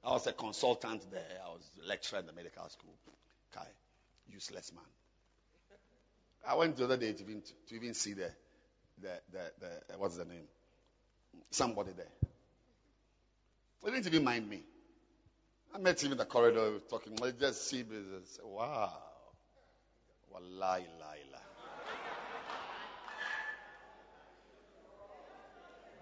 I 0.04 0.12
was 0.12 0.26
a 0.28 0.34
consultant 0.34 1.10
there. 1.12 1.40
I 1.46 1.50
was 1.50 1.62
a 1.84 1.88
lecturer 1.88 2.20
in 2.20 2.26
the 2.26 2.34
medical 2.34 2.68
school. 2.70 2.94
Kai, 3.54 3.68
useless 4.32 4.72
man. 4.74 4.84
I 6.48 6.56
went 6.56 6.76
the 6.78 6.86
other 6.86 6.98
day 6.98 7.14
to 7.14 7.24
even, 7.24 7.42
to 7.70 7.76
even 7.76 7.94
see 7.94 8.14
the, 8.14 8.32
the, 9.02 9.12
the, 9.32 9.52
the, 9.60 9.98
what's 9.98 10.18
the 10.18 10.26
name? 10.26 10.48
Somebody 11.50 11.92
there. 11.96 12.06
They 13.84 13.92
didn't 13.92 14.08
even 14.08 14.24
mind 14.24 14.50
me. 14.50 14.64
I 15.74 15.78
met 15.80 16.02
him 16.04 16.12
in 16.12 16.18
the 16.18 16.26
corridor 16.26 16.80
talking. 16.90 17.18
I 17.24 17.32
just 17.32 17.68
see 17.70 17.84
say, 17.84 18.42
wow. 18.44 18.92
Wallahi, 20.32 20.86
la 21.00 21.14
ilaha. 21.14 21.52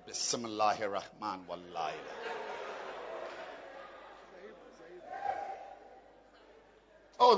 Bismillahir 0.08 0.92
Rahman 0.92 1.46
Wallahi. 1.48 1.94
Oh, 7.20 7.36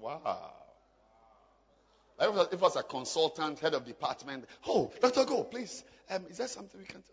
wow. 0.00 0.63
If 2.20 2.52
it 2.52 2.60
was 2.60 2.76
a 2.76 2.82
consultant, 2.82 3.58
head 3.58 3.74
of 3.74 3.84
department, 3.84 4.44
oh, 4.68 4.92
Dr. 5.00 5.24
Go, 5.24 5.42
please, 5.44 5.82
um, 6.10 6.24
is 6.30 6.38
there 6.38 6.48
something 6.48 6.78
we 6.80 6.86
can 6.86 7.00
do? 7.00 7.12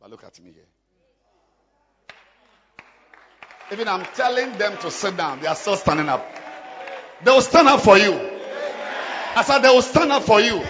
But 0.00 0.10
look 0.10 0.24
at 0.24 0.40
me 0.40 0.52
here. 0.52 0.64
Even 3.72 3.86
I'm 3.86 4.04
telling 4.16 4.58
them 4.58 4.76
to 4.78 4.90
sit 4.90 5.16
down, 5.16 5.40
they 5.40 5.46
are 5.46 5.54
still 5.54 5.76
standing 5.76 6.08
up. 6.08 6.26
They 7.22 7.30
will 7.30 7.42
stand 7.42 7.68
up 7.68 7.80
for 7.82 7.96
you. 7.98 8.12
I 8.12 9.44
said 9.44 9.58
they 9.60 9.68
will 9.68 9.82
stand 9.82 10.10
up 10.10 10.24
for 10.24 10.40
you. 10.40 10.60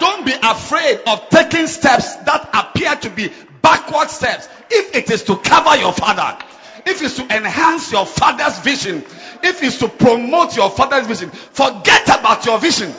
Don't 0.00 0.24
be 0.24 0.32
afraid 0.32 1.00
of 1.06 1.28
taking 1.28 1.66
steps 1.66 2.16
that 2.16 2.48
appear 2.54 2.94
to 2.96 3.10
be 3.10 3.30
backward 3.66 4.10
steps. 4.10 4.48
If 4.70 4.94
it 4.94 5.10
is 5.10 5.24
to 5.24 5.36
cover 5.36 5.76
your 5.76 5.92
father, 5.92 6.38
if 6.86 7.02
it's 7.02 7.16
to 7.16 7.22
enhance 7.36 7.90
your 7.90 8.06
father's 8.06 8.60
vision, 8.60 8.98
if 9.42 9.62
it's 9.62 9.78
to 9.78 9.88
promote 9.88 10.56
your 10.56 10.70
father's 10.70 11.06
vision, 11.06 11.30
forget 11.30 12.04
about 12.04 12.46
your 12.46 12.58
vision. 12.58 12.94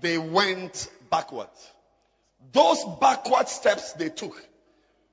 they 0.00 0.16
went 0.16 0.88
backward. 1.10 1.48
Those 2.52 2.84
backward 3.00 3.48
steps 3.48 3.94
they 3.94 4.10
took 4.10 4.40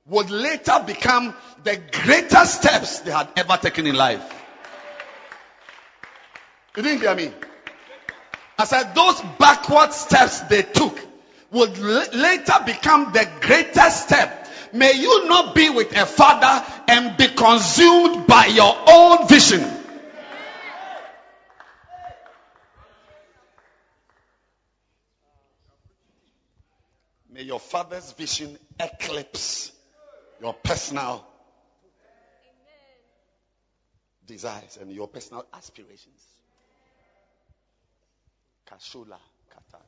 would 0.06 0.30
later 0.30 0.82
become 0.86 1.34
the 1.64 1.80
greatest 1.90 2.62
steps 2.62 3.00
they 3.00 3.10
had 3.10 3.28
ever 3.36 3.56
taken 3.56 3.86
in 3.86 3.96
life. 3.96 4.22
You 6.76 6.82
didn't 6.84 7.00
hear 7.00 7.14
me? 7.14 7.32
I 8.58 8.64
said 8.64 8.94
those 8.94 9.20
backward 9.38 9.92
steps 9.92 10.40
they 10.40 10.62
took 10.62 10.98
would 11.50 11.76
l- 11.78 12.06
later 12.12 12.54
become 12.64 13.12
the 13.12 13.28
greatest 13.40 14.04
step. 14.04 14.48
May 14.72 14.92
you 14.94 15.28
not 15.28 15.54
be 15.54 15.70
with 15.70 15.94
a 15.96 16.06
father 16.06 16.64
and 16.88 17.16
be 17.16 17.28
consumed 17.28 18.26
by 18.26 18.46
your 18.46 18.74
own 18.88 19.28
vision. 19.28 19.64
May 27.30 27.42
your 27.42 27.60
father's 27.60 28.12
vision 28.12 28.56
eclipse 28.80 29.70
your 30.40 30.54
personal 30.54 31.26
desires 34.26 34.78
and 34.80 34.90
your 34.90 35.06
personal 35.06 35.44
aspirations. 35.52 36.35
Kashula 38.70 39.18
kata. 39.50 39.82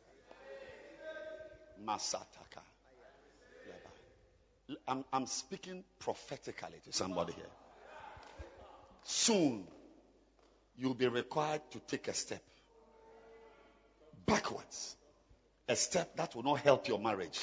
Masataka. 1.85 2.62
I'm, 4.87 5.05
I'm 5.12 5.26
speaking 5.26 5.83
prophetically 5.99 6.81
to 6.85 6.93
somebody 6.93 7.33
here. 7.33 7.45
Soon, 9.05 9.64
you'll 10.76 10.95
be 10.95 11.09
required 11.09 11.62
to 11.70 11.79
take 11.81 12.09
a 12.09 12.14
step 12.14 12.43
backwards 14.26 14.97
a 15.68 15.76
step 15.76 16.16
that 16.16 16.35
will 16.35 16.43
not 16.43 16.61
help 16.61 16.89
your 16.89 16.99
marriage. 16.99 17.39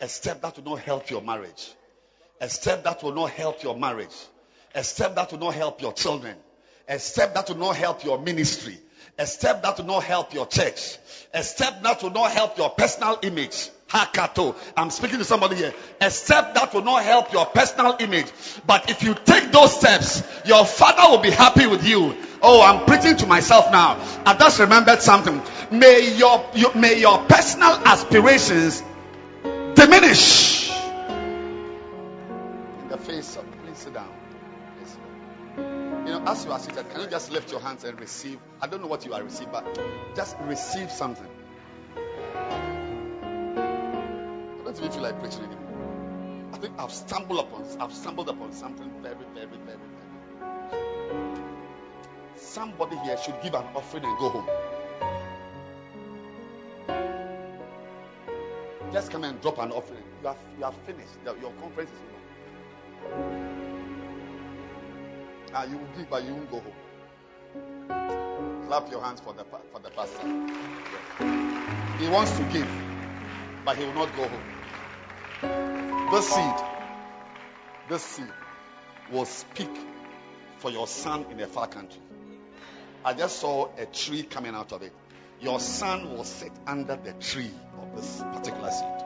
A 0.00 0.08
step 0.08 0.42
that 0.42 0.56
will 0.56 0.64
not 0.64 0.80
help 0.80 1.08
your 1.08 1.22
marriage. 1.22 1.72
A 2.40 2.48
step 2.48 2.82
that 2.84 3.02
will 3.02 3.14
not 3.14 3.30
help 3.30 3.62
your 3.62 3.76
marriage. 3.76 4.16
A 4.74 4.82
step 4.82 5.14
that 5.14 5.30
will 5.30 5.38
not 5.38 5.54
help 5.54 5.80
your 5.80 5.92
children. 5.92 6.36
A 6.88 6.98
step 6.98 7.34
that 7.34 7.48
will 7.48 7.56
not 7.56 7.76
help 7.76 8.04
your 8.04 8.20
ministry. 8.20 8.76
A 9.18 9.26
step 9.26 9.62
that 9.62 9.78
will 9.78 9.84
not 9.84 10.04
help 10.04 10.34
your 10.34 10.46
church. 10.46 10.98
A 11.32 11.42
step 11.42 11.82
that 11.82 12.02
will 12.02 12.10
not 12.10 12.30
help 12.32 12.58
your 12.58 12.70
personal 12.70 13.18
image. 13.22 13.70
Hakato. 13.88 14.56
I'm 14.76 14.90
speaking 14.90 15.18
to 15.18 15.24
somebody 15.24 15.56
here. 15.56 15.72
A 16.00 16.10
step 16.10 16.54
that 16.54 16.74
will 16.74 16.82
not 16.82 17.04
help 17.04 17.32
your 17.32 17.46
personal 17.46 17.96
image. 18.00 18.26
But 18.66 18.90
if 18.90 19.02
you 19.02 19.14
take 19.14 19.52
those 19.52 19.78
steps, 19.78 20.22
your 20.46 20.64
father 20.64 21.10
will 21.10 21.22
be 21.22 21.30
happy 21.30 21.66
with 21.66 21.86
you. 21.86 22.16
Oh, 22.42 22.60
I'm 22.62 22.84
preaching 22.86 23.16
to 23.18 23.26
myself 23.26 23.70
now. 23.70 23.98
I 24.26 24.34
just 24.34 24.58
remembered 24.58 25.00
something. 25.00 25.40
May 25.70 26.16
your, 26.16 26.44
your 26.54 26.74
may 26.74 26.98
your 26.98 27.18
personal 27.26 27.70
aspirations 27.86 28.82
diminish. 29.74 30.63
As 36.26 36.44
you 36.44 36.52
are 36.52 36.58
seated, 36.58 36.88
can 36.90 37.00
you 37.02 37.06
just 37.06 37.30
lift 37.30 37.50
your 37.50 37.60
hands 37.60 37.84
and 37.84 38.00
receive? 38.00 38.38
I 38.60 38.66
don't 38.66 38.80
know 38.80 38.86
what 38.86 39.04
you 39.04 39.12
are 39.12 39.22
receiving, 39.22 39.52
but 39.52 39.78
just 40.16 40.36
receive 40.42 40.90
something. 40.90 41.28
I 41.96 42.00
don't 44.64 44.76
even 44.76 44.90
feel 44.90 45.02
like 45.02 45.20
preaching 45.20 45.44
anymore. 45.44 46.50
I 46.52 46.58
think 46.58 46.74
I've 46.78 46.92
stumbled 46.92 47.40
upon 47.40 47.64
I've 47.80 47.92
stumbled 47.92 48.28
upon 48.28 48.52
something 48.52 48.90
very, 49.02 49.16
very, 49.34 49.46
very, 49.46 49.58
very. 49.66 49.78
Somebody 52.36 52.96
here 52.98 53.16
should 53.18 53.40
give 53.42 53.54
an 53.54 53.64
offering 53.74 54.04
and 54.04 54.18
go 54.18 54.28
home. 54.30 54.48
Just 58.92 59.10
come 59.10 59.24
and 59.24 59.40
drop 59.40 59.58
an 59.58 59.72
offering. 59.72 60.04
You 60.22 60.28
have 60.28 60.38
you 60.56 60.64
have 60.64 60.76
finished. 60.86 61.18
Your 61.24 61.52
conference 61.60 61.90
is 61.90 61.98
over. 63.12 63.53
Ah, 65.56 65.64
you 65.64 65.78
will 65.78 65.86
give, 65.96 66.10
but 66.10 66.24
you 66.24 66.34
won't 66.34 66.50
go 66.50 66.60
home. 66.60 66.74
Clap 68.66 68.90
your 68.90 69.02
hands 69.02 69.20
for 69.20 69.32
the 69.32 69.44
for 69.44 69.78
the 69.78 69.90
pastor. 69.90 70.26
He 72.00 72.08
wants 72.08 72.32
to 72.38 72.42
give, 72.44 72.68
but 73.64 73.76
he 73.76 73.84
will 73.84 73.94
not 73.94 74.16
go 74.16 74.26
home. 74.26 76.10
This 76.10 76.28
seed, 76.28 76.54
this 77.88 78.02
seed 78.02 78.32
will 79.12 79.26
speak 79.26 79.70
for 80.58 80.72
your 80.72 80.88
son 80.88 81.26
in 81.30 81.38
a 81.40 81.46
far 81.46 81.68
country. 81.68 82.00
I 83.04 83.14
just 83.14 83.38
saw 83.38 83.68
a 83.78 83.86
tree 83.86 84.24
coming 84.24 84.54
out 84.54 84.72
of 84.72 84.82
it. 84.82 84.92
Your 85.40 85.60
son 85.60 86.16
will 86.16 86.24
sit 86.24 86.52
under 86.66 86.96
the 86.96 87.12
tree 87.12 87.50
of 87.80 87.94
this 87.94 88.24
particular 88.32 88.70
seed. 88.70 89.03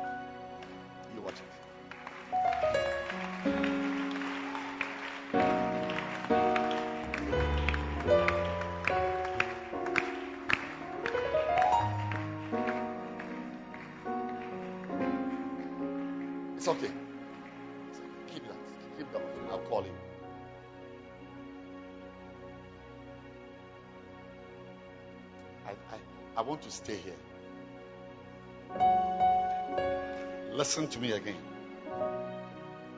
Listen 30.78 30.92
to 30.92 31.00
me 31.00 31.10
again. 31.10 31.34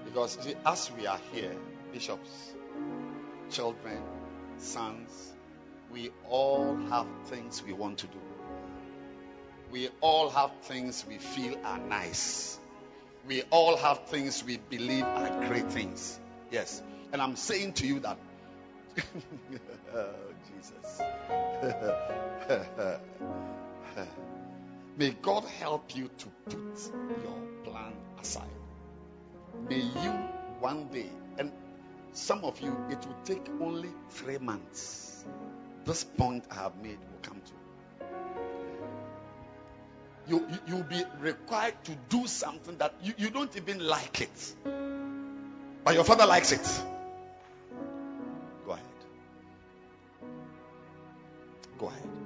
Because 0.04 0.36
as 0.66 0.92
we 0.98 1.06
are 1.06 1.18
here, 1.32 1.56
bishops, 1.94 2.52
children, 3.50 4.02
sons, 4.58 5.32
we 5.90 6.10
all 6.28 6.76
have 6.90 7.06
things 7.28 7.62
we 7.64 7.72
want 7.72 7.96
to 8.00 8.06
do. 8.08 8.18
We 9.72 9.88
all 10.02 10.28
have 10.28 10.50
things 10.64 11.06
we 11.08 11.16
feel 11.16 11.56
are 11.64 11.78
nice. 11.78 12.58
We 13.26 13.44
all 13.50 13.78
have 13.78 14.08
things 14.08 14.44
we 14.44 14.58
believe 14.58 15.04
are 15.04 15.46
great 15.46 15.72
things. 15.72 16.20
Yes. 16.50 16.82
And 17.14 17.22
I'm 17.22 17.36
saying 17.36 17.72
to 17.74 17.86
you 17.86 18.00
that, 18.00 18.18
oh, 19.94 20.06
Jesus. 20.52 21.00
May 25.00 25.16
God 25.22 25.44
help 25.58 25.96
you 25.96 26.10
to 26.18 26.26
put 26.44 26.92
your 27.24 27.38
plan 27.64 27.94
aside. 28.20 28.44
May 29.66 29.78
you 29.80 30.10
one 30.60 30.88
day, 30.88 31.08
and 31.38 31.50
some 32.12 32.44
of 32.44 32.60
you, 32.60 32.76
it 32.90 32.98
will 33.06 33.16
take 33.24 33.48
only 33.62 33.88
three 34.10 34.36
months. 34.36 35.24
This 35.86 36.04
point 36.04 36.44
I 36.50 36.56
have 36.56 36.76
made 36.82 36.98
will 36.98 37.22
come 37.22 37.40
to. 37.40 38.04
You, 40.28 40.46
you, 40.50 40.58
you'll 40.68 40.82
be 40.82 41.02
required 41.18 41.82
to 41.84 41.92
do 42.10 42.26
something 42.26 42.76
that 42.76 42.92
you, 43.02 43.14
you 43.16 43.30
don't 43.30 43.56
even 43.56 43.78
like 43.78 44.20
it. 44.20 44.54
But 45.82 45.94
your 45.94 46.04
father 46.04 46.26
likes 46.26 46.52
it. 46.52 46.84
Go 48.66 48.72
ahead. 48.72 48.84
Go 51.78 51.86
ahead. 51.86 52.19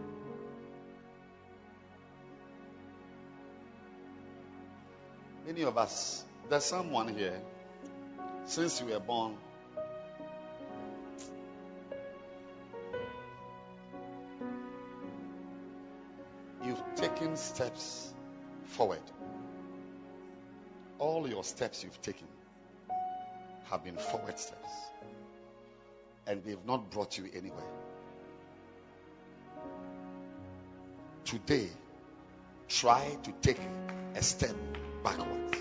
Many 5.47 5.63
of 5.65 5.77
us, 5.77 6.25
there's 6.49 6.65
someone 6.65 7.15
here, 7.15 7.39
since 8.47 8.81
you 8.81 8.87
were 8.87 8.99
born, 8.99 9.37
you've 16.65 16.83
taken 16.97 17.37
steps 17.37 18.15
forward. 18.65 19.03
All 20.99 21.29
your 21.29 21.45
steps 21.45 21.85
you've 21.85 22.01
taken 22.01 22.27
have 23.65 23.85
been 23.85 23.99
forward 23.99 24.39
steps, 24.39 24.71
and 26.27 26.43
they've 26.43 26.65
not 26.65 26.91
brought 26.91 27.19
you 27.19 27.29
anywhere. 27.35 27.71
Today, 31.27 31.69
try 32.69 33.15
to 33.25 33.33
take 33.43 33.61
a 34.15 34.23
step 34.23 34.55
backwards 35.05 35.59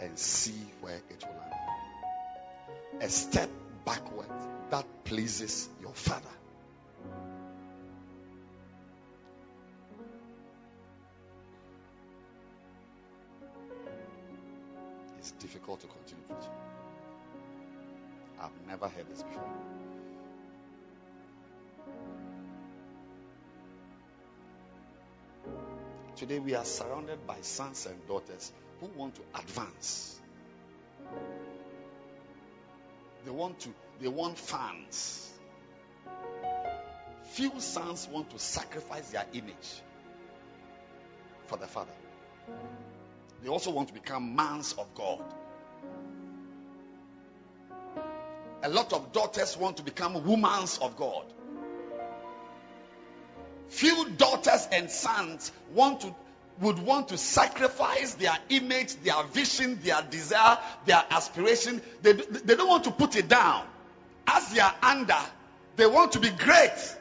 and 0.00 0.18
see 0.18 0.60
where 0.80 1.00
it 1.08 1.24
will 1.24 1.40
land. 1.40 3.02
A 3.02 3.08
step 3.08 3.48
backward 3.86 4.28
that 4.70 4.84
pleases 5.04 5.68
your 5.80 5.94
father. 5.94 6.28
It's 15.18 15.30
difficult 15.32 15.80
to 15.80 15.86
continue 15.86 16.24
preaching. 16.26 16.52
I've 18.40 18.50
never 18.66 18.88
heard 18.88 19.08
this 19.10 19.22
before. 19.22 19.87
Today 26.18 26.40
we 26.40 26.56
are 26.56 26.64
surrounded 26.64 27.24
by 27.28 27.36
sons 27.42 27.86
and 27.86 28.08
daughters 28.08 28.50
who 28.80 28.88
want 28.96 29.14
to 29.14 29.20
advance. 29.36 30.20
They 33.24 33.30
want 33.30 33.60
to 33.60 33.68
they 34.00 34.08
want 34.08 34.36
fans. 34.36 35.30
Few 37.34 37.52
sons 37.60 38.08
want 38.10 38.30
to 38.30 38.38
sacrifice 38.40 39.10
their 39.10 39.26
image 39.32 39.80
for 41.46 41.56
the 41.56 41.68
father. 41.68 41.92
They 43.44 43.48
also 43.48 43.70
want 43.70 43.86
to 43.86 43.94
become 43.94 44.34
mans 44.34 44.72
of 44.72 44.92
God. 44.96 45.22
A 48.64 48.68
lot 48.68 48.92
of 48.92 49.12
daughters 49.12 49.56
want 49.56 49.76
to 49.76 49.84
become 49.84 50.24
women's 50.26 50.78
of 50.78 50.96
God. 50.96 51.26
Few 53.68 54.08
daughters 54.10 54.66
and 54.72 54.90
sons 54.90 55.52
want 55.74 56.00
to 56.02 56.14
would 56.60 56.78
want 56.80 57.08
to 57.08 57.16
sacrifice 57.18 58.14
their 58.14 58.36
image, 58.48 58.96
their 59.02 59.22
vision, 59.24 59.78
their 59.82 60.02
desire, 60.02 60.58
their 60.86 61.04
aspiration. 61.10 61.80
They, 62.02 62.14
they 62.14 62.56
don't 62.56 62.68
want 62.68 62.84
to 62.84 62.90
put 62.90 63.14
it 63.14 63.28
down. 63.28 63.64
As 64.26 64.52
they 64.52 64.60
are 64.60 64.74
under, 64.82 65.18
they 65.76 65.86
want 65.86 66.12
to 66.12 66.20
be 66.20 66.30
great. 66.30 66.96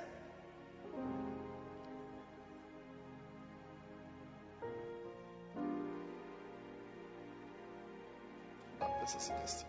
This 9.01 9.15
is. 9.15 9.63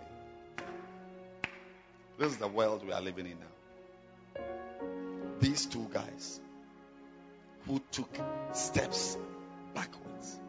This 2.19 2.33
is 2.33 2.39
the 2.39 2.49
world 2.49 2.85
we 2.85 2.93
are 2.93 3.01
living 3.01 3.27
in 3.27 3.37
now. 3.39 4.43
These 5.41 5.67
two 5.67 5.89
guys 5.93 6.41
who 7.69 7.81
took 7.93 8.09
steps 8.55 9.19
backwards 9.75 10.41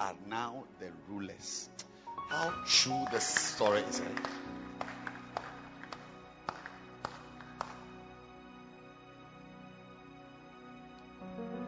are 0.00 0.14
now 0.28 0.64
the 0.80 0.90
rulers. 1.08 1.68
How 2.28 2.52
true 2.66 3.04
the 3.12 3.20
story 3.20 3.80
is. 3.80 4.00
Eh? 4.00 4.04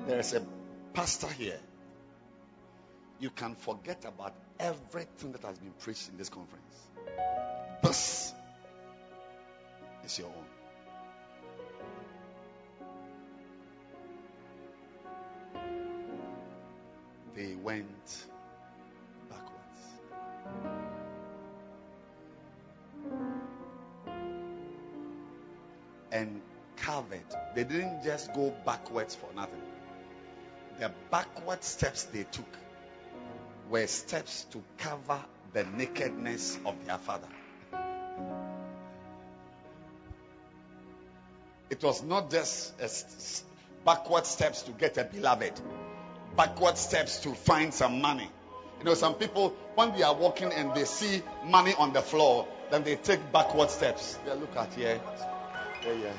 There 0.09 0.19
is 0.19 0.35
a 0.35 0.43
pastor 0.93 1.29
here. 1.29 1.61
You 3.21 3.31
can 3.31 3.55
forget 3.55 4.05
about 4.05 4.35
everything 4.59 5.33
that 5.33 5.43
has 5.43 5.59
been 5.59 5.73
preached 5.81 6.09
in 6.09 6.19
this 6.19 6.29
conference. 6.29 6.75
This 7.83 8.35
is 10.05 10.19
your 10.19 10.29
own. 10.29 10.56
They 17.37 17.55
went 17.55 18.25
backwards. 19.29 19.79
And 26.11 26.41
covered. 26.77 27.21
they 27.55 27.65
didn't 27.65 28.03
just 28.05 28.33
go 28.33 28.55
backwards 28.65 29.15
for 29.15 29.29
nothing. 29.35 29.61
The 30.79 30.91
backward 31.11 31.63
steps 31.63 32.05
they 32.05 32.25
took 32.25 32.57
were 33.71 33.87
steps 33.87 34.47
to 34.53 34.63
cover 34.79 35.21
the 35.53 35.65
nakedness 35.65 36.59
of 36.65 36.75
their 36.87 36.99
father. 36.99 37.29
It 41.69 41.83
was 41.83 42.03
not 42.03 42.31
just 42.31 43.45
backward 43.85 44.25
steps 44.27 44.63
to 44.63 44.73
get 44.73 44.97
a 44.99 45.05
beloved, 45.05 45.61
backward 46.37 46.77
steps 46.79 47.21
to 47.21 47.35
find 47.35 47.73
some 47.73 48.01
money. 48.01 48.29
You 48.79 48.85
know, 48.85 48.95
some 48.95 49.15
people, 49.15 49.55
when 49.75 49.93
they 49.97 50.03
are 50.03 50.15
walking 50.15 50.53
and 50.53 50.75
they 50.75 50.85
see 50.85 51.23
money 51.45 51.75
on 51.79 51.93
the 51.93 52.03
floor, 52.03 52.47
then 52.71 52.85
they 52.85 52.97
take 52.97 53.33
backward 53.33 53.71
steps. 53.71 54.19
They 54.27 54.35
look 54.35 54.55
at 54.57 54.73
here. 54.75 55.01
Yeah, 55.85 55.93
yeah. 55.93 56.13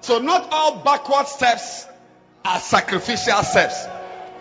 So, 0.00 0.18
not 0.18 0.48
all 0.50 0.78
backward 0.78 1.28
steps 1.28 1.86
are 2.44 2.58
sacrificial 2.58 3.42
steps. 3.44 3.86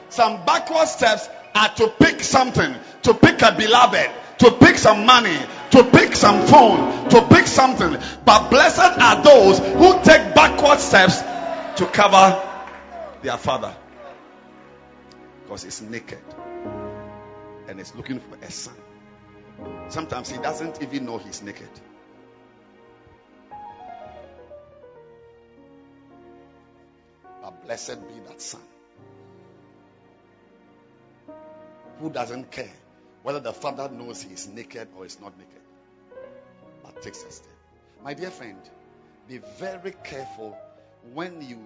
Some 0.09 0.43
backward 0.43 0.87
steps 0.87 1.29
are 1.53 1.69
to 1.75 1.87
pick 1.99 2.21
something, 2.21 2.75
to 3.03 3.13
pick 3.13 3.41
a 3.43 3.51
beloved, 3.55 4.09
to 4.39 4.51
pick 4.51 4.77
some 4.77 5.05
money, 5.05 5.37
to 5.71 5.83
pick 5.83 6.15
some 6.15 6.45
phone, 6.47 7.09
to 7.09 7.21
pick 7.27 7.47
something. 7.47 7.97
But 8.25 8.49
blessed 8.49 8.79
are 8.79 9.23
those 9.23 9.59
who 9.59 10.03
take 10.03 10.35
backward 10.35 10.79
steps 10.79 11.21
to 11.79 11.85
cover 11.85 12.41
their 13.21 13.37
father. 13.37 13.75
Because 15.43 15.63
he's 15.63 15.81
naked 15.81 16.19
and 17.67 17.79
is 17.79 17.95
looking 17.95 18.19
for 18.19 18.35
a 18.45 18.51
son. 18.51 18.75
Sometimes 19.89 20.29
he 20.29 20.37
doesn't 20.37 20.81
even 20.81 21.05
know 21.05 21.17
he's 21.17 21.41
naked. 21.41 21.69
But 27.41 27.65
blessed 27.65 28.07
be 28.07 28.19
that 28.27 28.41
son 28.41 28.61
who 31.99 32.09
doesn't 32.09 32.51
care 32.51 32.73
whether 33.23 33.39
the 33.39 33.53
father 33.53 33.89
knows 33.89 34.23
he 34.23 34.33
is 34.33 34.47
naked 34.47 34.87
or 34.97 35.05
is 35.05 35.19
not 35.19 35.37
naked, 35.37 35.60
takes 37.01 37.23
a 37.23 37.31
step. 37.31 37.53
My 38.03 38.13
dear 38.13 38.31
friend, 38.31 38.57
be 39.27 39.39
very 39.57 39.93
careful 40.03 40.57
when 41.13 41.41
you 41.41 41.57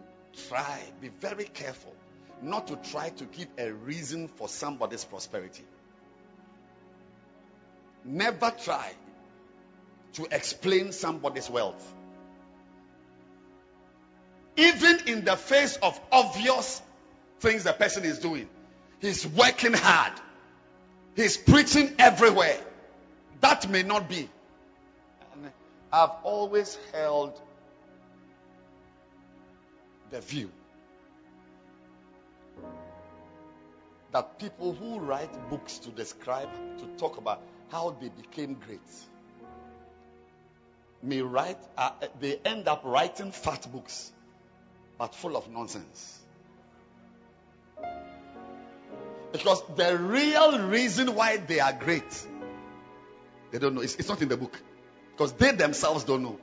try, 0.49 0.81
be 1.01 1.09
very 1.09 1.45
careful 1.45 1.93
not 2.41 2.67
to 2.67 2.75
try 2.91 3.09
to 3.09 3.25
give 3.25 3.47
a 3.57 3.71
reason 3.71 4.27
for 4.27 4.47
somebody's 4.47 5.05
prosperity. 5.05 5.63
Never 8.03 8.51
try 8.63 8.91
to 10.13 10.27
explain 10.31 10.91
somebody's 10.91 11.49
wealth. 11.49 11.93
Even 14.57 14.99
in 15.07 15.25
the 15.25 15.36
face 15.36 15.77
of 15.77 15.99
obvious 16.11 16.81
things 17.39 17.63
the 17.63 17.73
person 17.73 18.03
is 18.05 18.19
doing, 18.19 18.47
he's 18.99 19.25
working 19.27 19.73
hard, 19.73 20.13
he's 21.15 21.36
preaching 21.36 21.93
everywhere. 21.99 22.57
That 23.41 23.69
may 23.69 23.83
not 23.83 24.07
be. 24.07 24.29
I've 25.96 26.26
always 26.26 26.78
held 26.91 27.39
the 30.12 30.20
view 30.20 30.52
that 34.12 34.38
people 34.38 34.74
who 34.74 35.00
write 35.00 35.50
books 35.50 35.78
to 35.80 35.91
describe, 35.91 36.50
to 36.80 36.86
talk 36.98 37.18
about 37.18 37.41
how 37.72 37.96
they 38.02 38.10
became 38.10 38.56
great, 38.56 38.82
may 41.02 41.22
write, 41.22 41.60
uh, 41.78 41.91
they 42.20 42.39
end 42.43 42.68
up 42.68 42.82
writing 42.84 43.32
fat 43.32 43.66
books, 43.72 44.12
but 44.98 45.16
full 45.16 45.38
of 45.38 45.50
nonsense. 45.50 46.20
Because 49.32 49.64
the 49.78 49.98
real 49.98 50.60
reason 50.60 51.16
why 51.16 51.38
they 51.38 51.62
are 51.62 51.72
great, 51.72 52.28
they 53.52 53.60
don't 53.60 53.76
know. 53.76 53.82
It's, 53.82 53.96
it's 53.96 54.10
not 54.10 54.22
in 54.22 54.28
the 54.28 54.36
book. 54.36 54.62
Because 55.16 55.32
they 55.34 55.51
themselves 55.51 56.03
don't 56.03 56.24
know. 56.24 56.39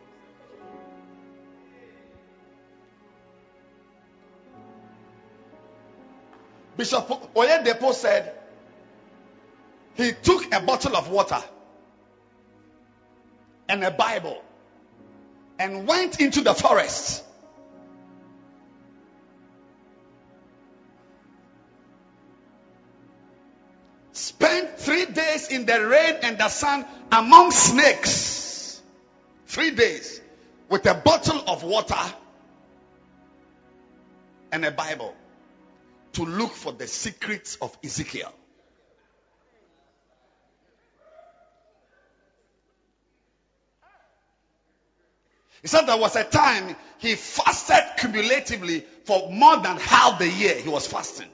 Bishop 6.78 7.06
Oyedepo 7.34 7.92
said 7.92 8.34
he 9.94 10.12
took 10.12 10.54
a 10.54 10.60
bottle 10.60 10.96
of 10.96 11.10
water 11.10 11.42
and 13.68 13.84
a 13.84 13.90
Bible 13.90 14.42
and 15.58 15.86
went 15.86 16.18
into 16.18 16.40
the 16.40 16.54
forest. 16.54 17.22
Spent 24.12 24.78
three 24.78 25.04
days 25.04 25.48
in 25.48 25.66
the 25.66 25.86
rain 25.86 26.16
and 26.22 26.38
the 26.38 26.48
sun 26.48 26.86
among 27.10 27.50
snakes. 27.50 28.41
Three 29.52 29.72
days 29.72 30.18
with 30.70 30.86
a 30.86 30.94
bottle 30.94 31.44
of 31.46 31.62
water 31.62 31.94
and 34.50 34.64
a 34.64 34.70
Bible 34.70 35.14
to 36.14 36.24
look 36.24 36.52
for 36.52 36.72
the 36.72 36.86
secrets 36.86 37.58
of 37.60 37.76
Ezekiel. 37.84 38.32
He 45.60 45.68
said 45.68 45.82
there 45.82 45.98
was 45.98 46.16
a 46.16 46.24
time 46.24 46.74
he 47.00 47.14
fasted 47.14 47.98
cumulatively 47.98 48.86
for 49.04 49.30
more 49.30 49.58
than 49.58 49.76
half 49.76 50.18
the 50.18 50.30
year 50.30 50.54
he 50.54 50.70
was 50.70 50.86
fasting. 50.86 51.28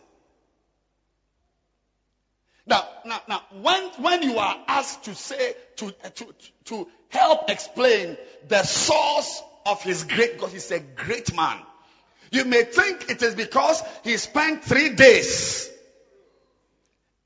Now, 2.66 2.82
now, 3.06 3.20
now, 3.28 3.42
when, 3.62 3.84
when 4.00 4.22
you 4.24 4.38
are 4.38 4.56
asked 4.66 5.04
to 5.04 5.14
say, 5.14 5.54
to, 5.76 5.92
to, 6.16 6.34
to 6.64 6.88
help 7.10 7.50
explain 7.50 8.16
the 8.48 8.62
source 8.62 9.42
of 9.66 9.82
his 9.82 10.04
great, 10.04 10.34
because 10.34 10.52
he's 10.52 10.70
a 10.70 10.80
great 10.80 11.34
man, 11.34 11.58
you 12.30 12.44
may 12.44 12.62
think 12.62 13.10
it 13.10 13.22
is 13.22 13.34
because 13.34 13.82
he 14.04 14.16
spent 14.16 14.64
three 14.64 14.90
days 14.90 15.70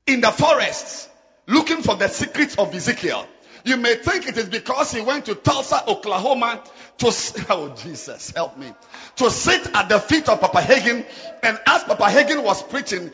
in 0.07 0.21
the 0.21 0.31
forest 0.31 1.09
looking 1.47 1.81
for 1.81 1.95
the 1.95 2.07
secrets 2.07 2.55
of 2.55 2.73
Ezekiel. 2.73 3.27
You 3.65 3.77
may 3.77 3.95
think 3.95 4.27
it 4.27 4.37
is 4.37 4.49
because 4.49 4.91
he 4.91 4.99
went 4.99 5.25
to 5.25 5.35
Tulsa, 5.35 5.83
Oklahoma 5.87 6.61
to, 6.97 7.07
oh 7.49 7.73
Jesus, 7.77 8.31
help 8.31 8.57
me, 8.57 8.73
to 9.17 9.29
sit 9.29 9.73
at 9.73 9.87
the 9.87 9.99
feet 9.99 10.27
of 10.27 10.41
Papa 10.41 10.59
Hagin. 10.59 11.05
And 11.41 11.59
as 11.65 11.83
Papa 11.83 12.03
Hagin 12.03 12.43
was 12.43 12.61
preaching, 12.63 13.11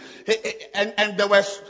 and, 0.73 0.93
and 0.97 1.17
there 1.17 1.27
was 1.27 1.61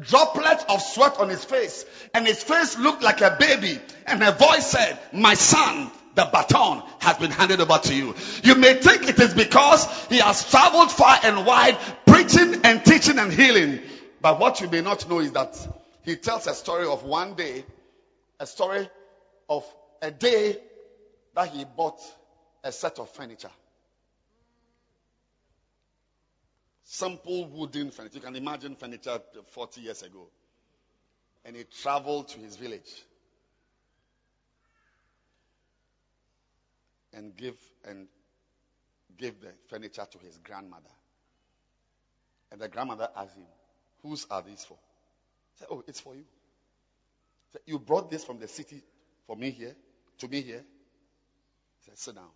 droplets 0.00 0.64
of 0.68 0.82
sweat 0.82 1.18
on 1.18 1.28
his 1.28 1.44
face, 1.44 1.84
and 2.12 2.26
his 2.26 2.42
face 2.42 2.78
looked 2.78 3.02
like 3.02 3.20
a 3.20 3.36
baby, 3.38 3.80
and 4.06 4.22
a 4.22 4.32
voice 4.32 4.66
said, 4.66 4.98
my 5.12 5.34
son, 5.34 5.90
the 6.14 6.28
baton 6.32 6.82
has 7.00 7.18
been 7.18 7.30
handed 7.30 7.60
over 7.60 7.78
to 7.78 7.94
you. 7.94 8.14
You 8.42 8.54
may 8.54 8.74
think 8.74 9.08
it 9.08 9.18
is 9.18 9.34
because 9.34 9.86
he 10.06 10.18
has 10.18 10.48
traveled 10.48 10.90
far 10.90 11.18
and 11.24 11.44
wide 11.44 11.76
preaching 12.06 12.60
and 12.64 12.84
teaching 12.84 13.18
and 13.18 13.32
healing. 13.32 13.80
But 14.20 14.38
what 14.38 14.60
you 14.60 14.68
may 14.68 14.80
not 14.80 15.08
know 15.08 15.18
is 15.18 15.32
that 15.32 15.56
he 16.02 16.16
tells 16.16 16.46
a 16.46 16.54
story 16.54 16.86
of 16.86 17.02
one 17.04 17.34
day, 17.34 17.64
a 18.38 18.46
story 18.46 18.88
of 19.48 19.64
a 20.02 20.10
day 20.10 20.56
that 21.34 21.48
he 21.48 21.64
bought 21.64 22.00
a 22.62 22.70
set 22.70 22.98
of 22.98 23.10
furniture. 23.10 23.50
Simple 26.94 27.46
wooden 27.46 27.90
furniture. 27.90 28.16
You 28.16 28.20
can 28.20 28.36
imagine 28.36 28.76
furniture 28.76 29.18
40 29.48 29.80
years 29.80 30.02
ago. 30.02 30.28
And 31.44 31.56
he 31.56 31.64
traveled 31.64 32.28
to 32.28 32.38
his 32.38 32.56
village. 32.56 33.02
and 37.14 37.36
give 37.36 37.56
and 37.84 38.08
gave 39.16 39.40
the 39.40 39.52
furniture 39.68 40.06
to 40.10 40.18
his 40.18 40.36
grandmother. 40.38 40.90
And 42.50 42.60
the 42.60 42.68
grandmother 42.68 43.08
asked 43.16 43.36
him, 43.36 43.46
Whose 44.02 44.26
are 44.30 44.42
these 44.42 44.64
for? 44.64 44.76
He 45.54 45.60
said, 45.60 45.68
Oh, 45.70 45.84
it's 45.86 46.00
for 46.00 46.14
you. 46.14 46.24
Said, 47.52 47.62
you 47.66 47.78
brought 47.78 48.10
this 48.10 48.24
from 48.24 48.38
the 48.38 48.48
city 48.48 48.82
for 49.26 49.36
me 49.36 49.50
here, 49.50 49.74
to 50.18 50.28
me 50.28 50.42
here. 50.42 50.64
He 51.80 51.90
said, 51.90 51.98
Sit 51.98 52.14
down. 52.16 52.30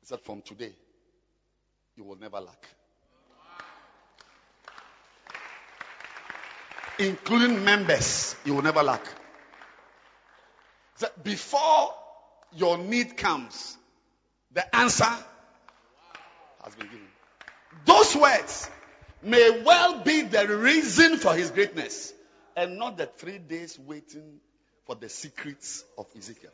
He 0.00 0.06
said, 0.06 0.20
From 0.20 0.42
today, 0.42 0.72
you 1.96 2.04
will 2.04 2.16
never 2.16 2.40
lack. 2.40 2.66
Including 7.00 7.64
members, 7.64 8.36
you 8.44 8.54
will 8.54 8.62
never 8.62 8.82
lack. 8.82 9.02
Before 11.22 11.94
your 12.54 12.76
need 12.76 13.16
comes, 13.16 13.78
the 14.52 14.76
answer 14.76 15.06
has 16.62 16.74
been 16.76 16.88
given. 16.88 17.08
Those 17.86 18.14
words 18.14 18.70
may 19.22 19.62
well 19.64 20.00
be 20.02 20.22
the 20.22 20.46
reason 20.54 21.16
for 21.16 21.34
his 21.34 21.50
greatness 21.50 22.12
and 22.54 22.76
not 22.76 22.98
the 22.98 23.06
three 23.06 23.38
days 23.38 23.78
waiting 23.78 24.38
for 24.84 24.94
the 24.94 25.08
secrets 25.08 25.82
of 25.96 26.06
Ezekiel. 26.14 26.50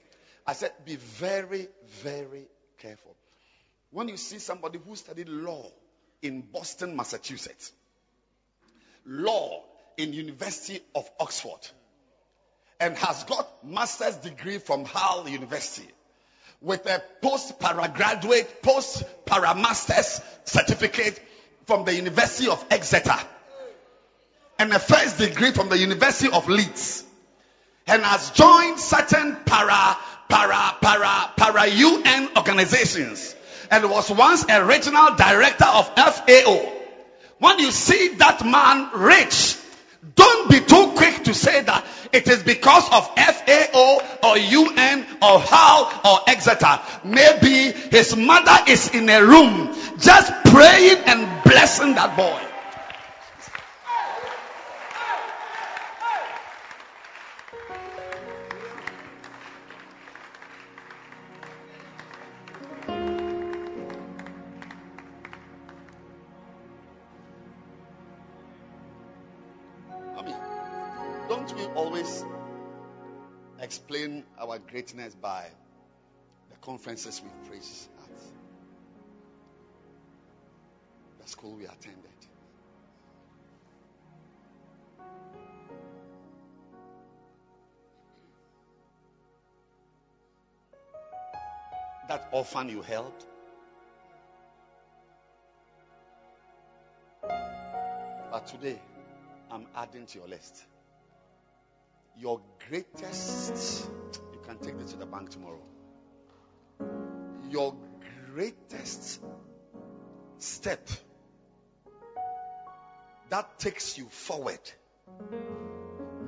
I 0.46 0.52
said, 0.52 0.70
be 0.84 0.94
very, 0.94 1.66
very 2.02 2.46
careful. 2.78 3.16
When 3.90 4.06
you 4.06 4.16
see 4.16 4.38
somebody 4.38 4.78
who 4.78 4.94
studied 4.94 5.28
law 5.28 5.66
in 6.22 6.42
Boston, 6.42 6.94
Massachusetts, 6.94 7.72
law 9.04 9.64
in 9.96 10.12
University 10.12 10.80
of 10.94 11.08
Oxford, 11.18 11.68
and 12.80 12.96
has 12.96 13.24
got 13.24 13.48
master's 13.64 14.16
degree 14.16 14.58
from 14.58 14.84
Hull 14.84 15.28
University 15.28 15.88
with 16.60 16.86
a 16.86 17.02
post 17.22 17.58
paragraduate, 17.58 18.62
post 18.62 19.04
paramasters 19.24 20.20
certificate 20.44 21.20
from 21.66 21.84
the 21.84 21.94
University 21.94 22.48
of 22.48 22.64
Exeter 22.70 23.16
and 24.58 24.72
a 24.72 24.78
first 24.78 25.18
degree 25.18 25.52
from 25.52 25.68
the 25.68 25.78
University 25.78 26.32
of 26.32 26.48
Leeds 26.48 27.04
and 27.86 28.02
has 28.02 28.30
joined 28.30 28.78
certain 28.78 29.36
para, 29.44 29.96
para, 30.28 30.76
para, 30.80 31.30
para 31.36 31.66
UN 31.68 32.28
organizations 32.36 33.34
and 33.70 33.90
was 33.90 34.10
once 34.10 34.44
a 34.48 34.64
regional 34.64 35.14
director 35.14 35.66
of 35.66 35.88
FAO. 35.94 36.72
When 37.38 37.58
you 37.58 37.70
see 37.70 38.14
that 38.16 38.44
man 38.44 38.90
rich, 38.94 39.56
don't 40.14 40.50
be 40.50 40.60
too 40.60 40.92
quick 40.96 41.24
to 41.24 41.34
say 41.34 41.62
that 41.62 41.84
it 42.12 42.28
is 42.28 42.42
because 42.42 42.84
of 42.92 43.06
FAO 43.16 44.00
or 44.22 44.38
UN 44.38 45.00
or 45.22 45.40
Hull 45.40 45.92
or 46.04 46.20
Exeter. 46.28 46.80
Maybe 47.04 47.72
his 47.90 48.16
mother 48.16 48.56
is 48.68 48.94
in 48.94 49.08
a 49.08 49.24
room 49.24 49.74
just 49.98 50.32
praying 50.46 51.02
and 51.06 51.42
blessing 51.44 51.94
that 51.94 52.16
boy. 52.16 52.55
Greatness 74.58 75.14
by 75.14 75.46
the 76.50 76.56
conferences 76.56 77.22
we 77.22 77.48
preached 77.48 77.88
at, 78.02 78.10
the 81.22 81.28
school 81.28 81.54
we 81.56 81.64
attended. 81.64 82.02
That 92.08 92.28
orphan 92.30 92.68
you 92.68 92.82
helped. 92.82 93.26
But 98.30 98.46
today, 98.46 98.80
I'm 99.50 99.66
adding 99.74 100.06
to 100.06 100.18
your 100.18 100.28
list 100.28 100.66
your 102.18 102.40
greatest, 102.68 103.90
can 104.46 104.58
take 104.58 104.78
this 104.78 104.92
to 104.92 104.98
the 104.98 105.06
bank 105.06 105.30
tomorrow. 105.30 105.62
Your 107.50 107.74
greatest 108.32 109.20
step 110.38 110.88
that 113.28 113.58
takes 113.58 113.98
you 113.98 114.04
forward 114.04 114.60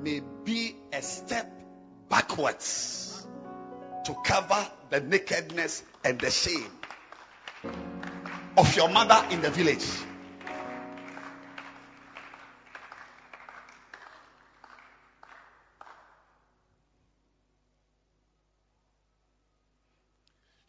may 0.01 0.21
be 0.43 0.75
a 0.91 1.01
step 1.01 1.49
backwards 2.09 3.25
to 4.05 4.15
cover 4.25 4.67
the 4.89 4.99
nakedness 4.99 5.83
and 6.03 6.19
the 6.19 6.29
shame 6.29 6.71
of 8.57 8.75
your 8.75 8.89
mother 8.89 9.25
in 9.31 9.41
the 9.41 9.49
village. 9.49 9.85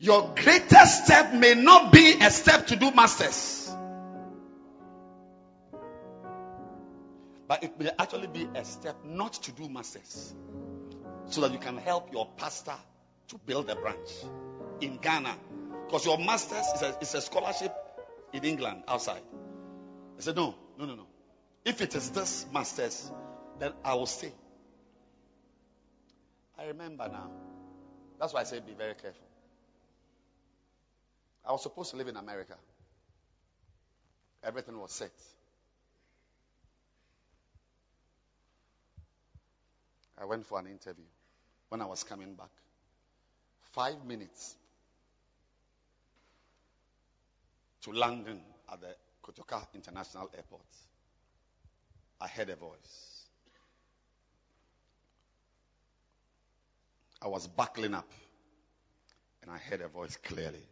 Your 0.03 0.32
greatest 0.34 1.05
step 1.05 1.34
may 1.34 1.55
not 1.55 1.92
be 1.92 2.14
a 2.22 2.30
step 2.30 2.68
to 2.68 2.76
do 2.76 2.90
masters. 2.90 3.70
But 7.46 7.62
it 7.64 7.78
may 7.78 7.90
actually 7.98 8.28
be 8.28 8.48
a 8.55 8.64
step 8.64 8.96
not 9.05 9.34
to 9.34 9.53
do 9.53 9.68
masters. 9.68 10.34
So 11.26 11.42
that 11.42 11.53
you 11.53 11.59
can 11.59 11.76
help 11.76 12.14
your 12.14 12.26
pastor 12.38 12.76
to 13.28 13.38
build 13.44 13.68
a 13.68 13.76
branch 13.76 14.09
in 14.80 14.96
Ghana. 14.96 15.36
Because 15.84 16.07
your 16.07 16.16
masters 16.16 16.64
is 16.76 16.82
a, 16.82 16.98
is 17.03 17.14
a 17.14 17.20
scholarship 17.20 17.76
in 18.32 18.42
England 18.44 18.84
outside. 18.88 19.20
I 20.16 20.22
said, 20.22 20.34
no, 20.34 20.55
no, 20.78 20.86
no, 20.86 20.94
no. 20.94 21.07
If 21.66 21.82
it 21.82 21.94
is 21.94 22.09
this 22.11 22.46
masters, 22.55 23.11
then 23.59 23.72
I 23.84 23.92
will 23.94 24.07
stay. 24.07 24.32
I 26.59 26.68
remember 26.68 27.07
now. 27.07 27.30
That's 28.18 28.32
why 28.32 28.40
I 28.40 28.44
say 28.44 28.61
be 28.61 28.72
very 28.72 28.94
careful. 28.94 29.30
I 31.45 31.53
was 31.53 31.62
supposed 31.62 31.91
to 31.91 31.97
live 31.97 32.09
in 32.09 32.16
America. 32.16 32.55
Everything 34.43 34.78
was 34.78 34.93
set. 34.93 35.12
I 40.20 40.24
went 40.24 40.47
for 40.47 40.59
an 40.59 40.66
interview 40.66 41.05
when 41.70 41.80
I 41.80 41.86
was 41.86 42.05
coming 42.05 42.34
back. 42.34 42.51
Five 43.72 44.05
minutes 44.05 44.55
to 47.82 47.93
London 47.93 48.41
at 48.70 48.80
the 48.80 48.95
Kotoka 49.22 49.66
International 49.74 50.30
Airport. 50.36 50.62
I 52.20 52.28
heard 52.28 52.51
a 52.51 52.57
voice. 52.57 53.24
I 57.22 57.28
was 57.28 57.47
buckling 57.47 57.95
up 57.95 58.11
and 59.43 59.51
I 59.51 59.59
heard 59.59 59.80
a 59.80 59.88
voice 59.88 60.16
clearly 60.16 60.62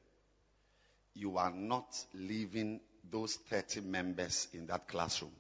you 1.18 1.36
are 1.36 1.50
not 1.50 1.96
leaving 2.14 2.80
those 3.10 3.34
30 3.50 3.80
members 3.80 4.46
in 4.54 4.66
that 4.66 4.86
classroom 4.86 5.32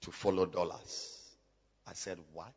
to 0.00 0.10
follow 0.10 0.44
dollars. 0.44 1.20
I 1.86 1.92
said, 1.94 2.18
What? 2.32 2.52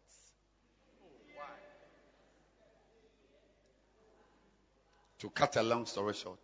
To 5.20 5.30
cut 5.30 5.56
a 5.56 5.64
long 5.64 5.86
story 5.86 6.14
short, 6.14 6.40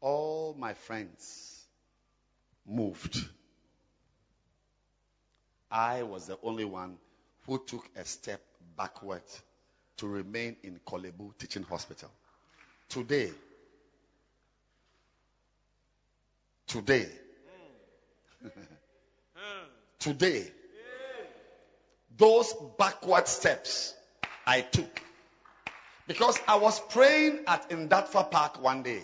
all 0.00 0.54
my 0.56 0.74
friends 0.74 1.64
moved. 2.66 3.18
I 5.70 6.02
was 6.04 6.26
the 6.26 6.38
only 6.42 6.64
one 6.64 6.96
who 7.46 7.62
took 7.66 7.88
a 7.96 8.04
step 8.04 8.40
backward 8.76 9.22
to 9.96 10.06
remain 10.06 10.56
in 10.62 10.78
Korle 10.86 11.12
Bu 11.16 11.32
Teaching 11.38 11.64
Hospital. 11.64 12.10
Today, 12.88 13.30
today, 16.66 17.06
today, 19.98 20.50
those 22.16 22.54
backward 22.78 23.28
steps 23.28 23.94
I 24.46 24.62
took. 24.62 25.02
Because 26.06 26.40
I 26.48 26.56
was 26.56 26.80
praying 26.80 27.40
at 27.46 27.68
Ndatfa 27.68 28.30
Park 28.30 28.62
one 28.62 28.82
day. 28.82 29.02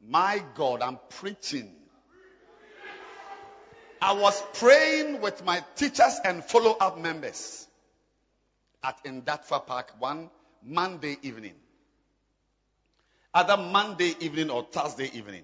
My 0.00 0.42
God, 0.56 0.82
I'm 0.82 0.98
preaching. 1.10 1.70
I 4.02 4.12
was 4.12 4.42
praying 4.54 5.20
with 5.20 5.44
my 5.44 5.62
teachers 5.76 6.18
and 6.24 6.42
follow 6.44 6.72
up 6.72 6.98
members 6.98 7.68
at 8.82 9.02
Ndatfa 9.04 9.64
Park 9.64 9.94
one 10.00 10.28
Monday 10.64 11.16
evening 11.22 11.54
either 13.34 13.56
Monday 13.56 14.14
evening 14.20 14.50
or 14.50 14.62
Thursday 14.70 15.10
evening. 15.12 15.42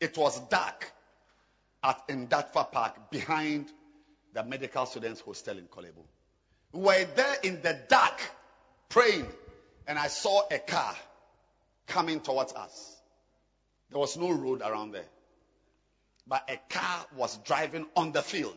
It 0.00 0.16
was 0.16 0.38
dark 0.48 0.92
at 1.82 2.06
Ndatfa 2.08 2.70
Park 2.70 3.10
behind 3.10 3.66
the 4.32 4.44
medical 4.44 4.86
students 4.86 5.20
hostel 5.20 5.58
in 5.58 5.64
Korle 5.64 5.92
Bu. 5.94 6.02
We 6.72 6.84
were 6.84 7.06
there 7.16 7.36
in 7.42 7.60
the 7.62 7.78
dark 7.88 8.20
praying 8.88 9.26
and 9.86 9.98
I 9.98 10.06
saw 10.06 10.42
a 10.50 10.58
car 10.58 10.94
coming 11.86 12.20
towards 12.20 12.52
us. 12.52 12.96
There 13.90 13.98
was 13.98 14.16
no 14.16 14.30
road 14.30 14.62
around 14.62 14.92
there. 14.92 15.04
But 16.26 16.48
a 16.48 16.58
car 16.72 17.06
was 17.16 17.36
driving 17.38 17.86
on 17.96 18.12
the 18.12 18.22
field 18.22 18.56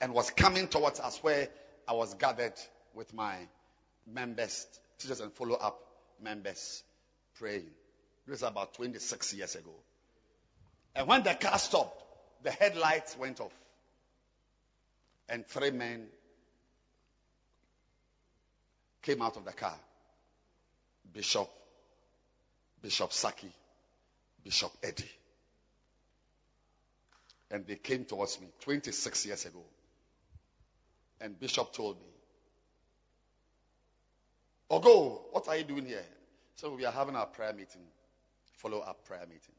and 0.00 0.12
was 0.12 0.30
coming 0.30 0.68
towards 0.68 1.00
us 1.00 1.18
where 1.22 1.48
I 1.88 1.94
was 1.94 2.14
gathered 2.14 2.52
with 2.92 3.14
my 3.14 3.34
members, 4.06 4.66
teachers 4.98 5.20
and 5.20 5.32
follow 5.32 5.54
up 5.54 5.78
members 6.20 6.82
praying. 7.38 7.70
This 8.26 8.38
is 8.38 8.42
about 8.42 8.74
26 8.74 9.34
years 9.34 9.54
ago. 9.54 9.74
And 10.94 11.06
when 11.08 11.22
the 11.22 11.34
car 11.34 11.58
stopped, 11.58 12.02
the 12.42 12.50
headlights 12.50 13.16
went 13.18 13.40
off. 13.40 13.52
And 15.28 15.46
three 15.46 15.70
men 15.70 16.06
came 19.02 19.22
out 19.22 19.36
of 19.36 19.44
the 19.44 19.52
car 19.52 19.74
Bishop, 21.12 21.48
Bishop 22.82 23.12
Saki, 23.12 23.52
Bishop 24.42 24.72
Eddie. 24.82 25.10
And 27.50 27.66
they 27.66 27.76
came 27.76 28.04
towards 28.04 28.40
me 28.40 28.48
26 28.60 29.26
years 29.26 29.46
ago. 29.46 29.62
And 31.20 31.38
Bishop 31.38 31.72
told 31.72 31.96
me, 31.96 32.08
Ogo, 34.70 35.20
what 35.30 35.46
are 35.48 35.56
you 35.56 35.64
doing 35.64 35.86
here? 35.86 36.04
So 36.56 36.74
we 36.74 36.84
are 36.84 36.92
having 36.92 37.16
our 37.16 37.26
prayer 37.26 37.52
meeting, 37.52 37.82
follow 38.58 38.78
up 38.78 39.04
prayer 39.06 39.26
meeting. 39.26 39.54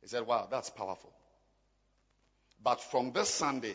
He 0.00 0.08
said, 0.08 0.26
Wow, 0.26 0.48
that's 0.50 0.70
powerful. 0.70 1.12
But 2.62 2.80
from 2.80 3.12
this 3.12 3.28
Sunday, 3.28 3.74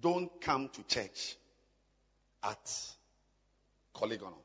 don't 0.00 0.40
come 0.40 0.68
to 0.70 0.82
church 0.84 1.36
at 2.42 2.72
Polygonal. 3.94 4.42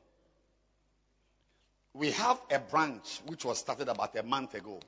We 1.94 2.12
have 2.12 2.40
a 2.50 2.58
branch 2.58 3.20
which 3.26 3.44
was 3.44 3.58
started 3.58 3.88
about 3.88 4.16
a 4.16 4.22
month 4.22 4.54
ago 4.54 4.78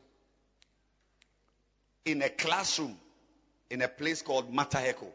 in 2.05 2.23
a 2.23 2.29
classroom 2.29 2.97
in 3.71 3.83
a 3.83 3.89
place 3.89 4.23
called 4.23 4.53
Mataheko. 4.53 5.07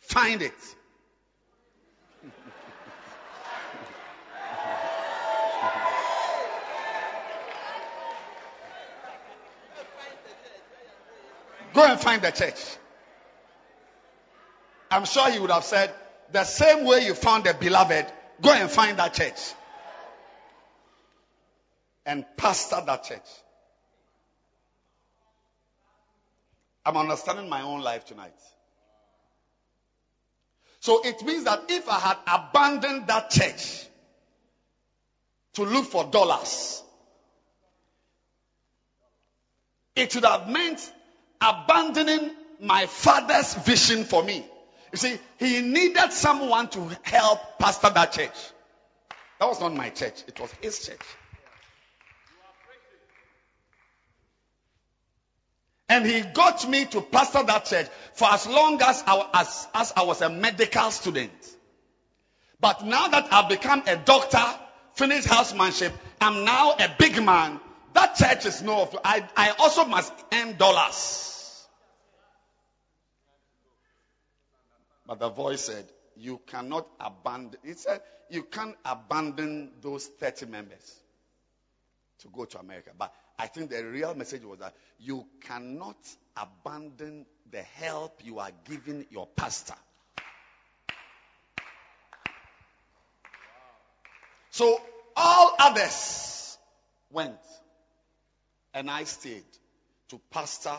Find 0.00 0.40
it. 0.42 0.52
Go 11.72 11.84
and 11.84 12.00
find 12.00 12.22
the 12.22 12.30
church. 12.30 12.60
I'm 14.90 15.04
sure 15.04 15.30
he 15.30 15.38
would 15.38 15.50
have 15.50 15.64
said, 15.64 15.94
the 16.32 16.44
same 16.44 16.84
way 16.84 17.04
you 17.06 17.14
found 17.14 17.44
the 17.44 17.54
beloved, 17.54 18.06
go 18.40 18.52
and 18.52 18.70
find 18.70 18.98
that 18.98 19.14
church. 19.14 19.38
And 22.04 22.24
pastor 22.36 22.82
that 22.86 23.04
church. 23.04 23.28
I'm 26.84 26.96
understanding 26.96 27.48
my 27.48 27.62
own 27.62 27.82
life 27.82 28.06
tonight. 28.06 28.34
So 30.80 31.02
it 31.04 31.22
means 31.22 31.44
that 31.44 31.64
if 31.68 31.88
I 31.88 31.98
had 31.98 32.16
abandoned 32.26 33.06
that 33.06 33.30
church 33.30 33.86
to 35.54 35.62
look 35.64 35.84
for 35.84 36.04
dollars, 36.04 36.82
it 39.94 40.14
would 40.14 40.24
have 40.24 40.48
meant 40.48 40.92
abandoning 41.40 42.30
my 42.60 42.86
father's 42.86 43.54
vision 43.54 44.04
for 44.04 44.22
me. 44.22 44.44
You 44.92 44.98
see, 44.98 45.18
he 45.38 45.60
needed 45.62 46.12
someone 46.12 46.68
to 46.70 46.90
help 47.02 47.58
pastor 47.58 47.90
that 47.90 48.12
church. 48.12 48.36
That 49.38 49.48
was 49.48 49.60
not 49.60 49.74
my 49.74 49.90
church, 49.90 50.24
it 50.26 50.38
was 50.38 50.52
his 50.60 50.86
church. 50.86 51.00
And 55.88 56.06
he 56.06 56.20
got 56.20 56.68
me 56.68 56.84
to 56.86 57.00
pastor 57.00 57.42
that 57.42 57.64
church 57.64 57.88
for 58.14 58.28
as 58.28 58.46
long 58.46 58.80
as 58.80 59.02
I, 59.06 59.28
as, 59.34 59.66
as 59.74 59.92
I 59.96 60.04
was 60.04 60.22
a 60.22 60.28
medical 60.28 60.90
student. 60.92 61.32
But 62.60 62.84
now 62.84 63.08
that 63.08 63.32
I've 63.32 63.48
become 63.48 63.82
a 63.86 63.96
doctor, 63.96 64.44
finished 64.94 65.26
housemanship, 65.26 65.92
I'm 66.20 66.44
now 66.44 66.72
a 66.78 66.94
big 66.96 67.20
man. 67.24 67.58
That 67.94 68.14
church 68.14 68.46
is 68.46 68.62
no, 68.62 68.88
I, 69.04 69.26
I 69.36 69.50
also 69.58 69.84
must 69.84 70.12
earn 70.32 70.56
dollars. 70.56 71.29
But 75.10 75.18
the 75.18 75.28
voice 75.28 75.62
said, 75.62 75.86
You 76.14 76.40
cannot 76.46 76.86
abandon. 77.00 77.58
Said, 77.76 78.00
You 78.28 78.44
can't 78.44 78.76
abandon 78.84 79.72
those 79.82 80.06
30 80.06 80.46
members 80.46 81.00
to 82.20 82.28
go 82.28 82.44
to 82.44 82.60
America. 82.60 82.90
But 82.96 83.12
I 83.36 83.48
think 83.48 83.70
the 83.70 83.84
real 83.84 84.14
message 84.14 84.44
was 84.44 84.60
that 84.60 84.72
you 85.00 85.26
cannot 85.40 85.96
abandon 86.36 87.26
the 87.50 87.60
help 87.60 88.20
you 88.22 88.38
are 88.38 88.52
giving 88.68 89.04
your 89.10 89.26
pastor. 89.26 89.74
So 94.50 94.80
all 95.16 95.56
others 95.58 96.56
went, 97.10 97.34
and 98.72 98.88
I 98.88 99.02
stayed 99.02 99.42
to 100.10 100.20
pastor 100.30 100.76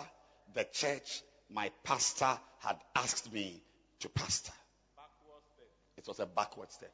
the 0.54 0.66
church 0.72 1.22
my 1.50 1.70
pastor 1.84 2.40
had 2.60 2.78
asked 2.96 3.34
me 3.34 3.62
to 4.02 4.10
pastor. 4.10 4.52
It 5.98 6.08
was 6.08 6.20
a 6.20 6.26
backward 6.26 6.72
step. 6.72 6.92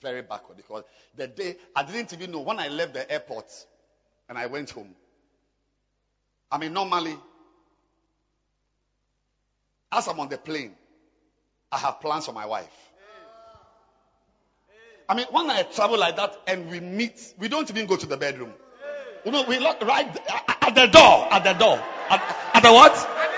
Very 0.00 0.22
backward 0.22 0.56
because 0.56 0.84
the 1.16 1.26
day 1.28 1.56
I 1.76 1.84
didn't 1.84 2.12
even 2.12 2.32
know 2.32 2.40
when 2.40 2.58
I 2.58 2.68
left 2.68 2.94
the 2.94 3.10
airport 3.10 3.46
and 4.28 4.36
I 4.38 4.46
went 4.46 4.70
home. 4.70 4.94
I 6.50 6.58
mean, 6.58 6.72
normally, 6.72 7.16
as 9.90 10.08
I'm 10.08 10.18
on 10.20 10.28
the 10.28 10.38
plane, 10.38 10.72
I 11.70 11.78
have 11.78 12.00
plans 12.00 12.26
for 12.26 12.32
my 12.32 12.46
wife. 12.46 12.66
I 15.08 15.14
mean, 15.14 15.26
when 15.30 15.50
I 15.50 15.62
travel 15.62 15.98
like 15.98 16.16
that 16.16 16.36
and 16.46 16.70
we 16.70 16.80
meet, 16.80 17.34
we 17.38 17.48
don't 17.48 17.68
even 17.70 17.86
go 17.86 17.96
to 17.96 18.06
the 18.06 18.16
bedroom. 18.16 18.52
You 19.24 19.30
know, 19.30 19.44
we 19.48 19.58
look 19.58 19.80
right 19.82 20.08
at 20.62 20.74
the 20.74 20.86
door, 20.86 21.32
at 21.32 21.44
the 21.44 21.52
door, 21.52 21.76
at, 22.10 22.36
at 22.54 22.62
the 22.62 22.72
what? 22.72 23.31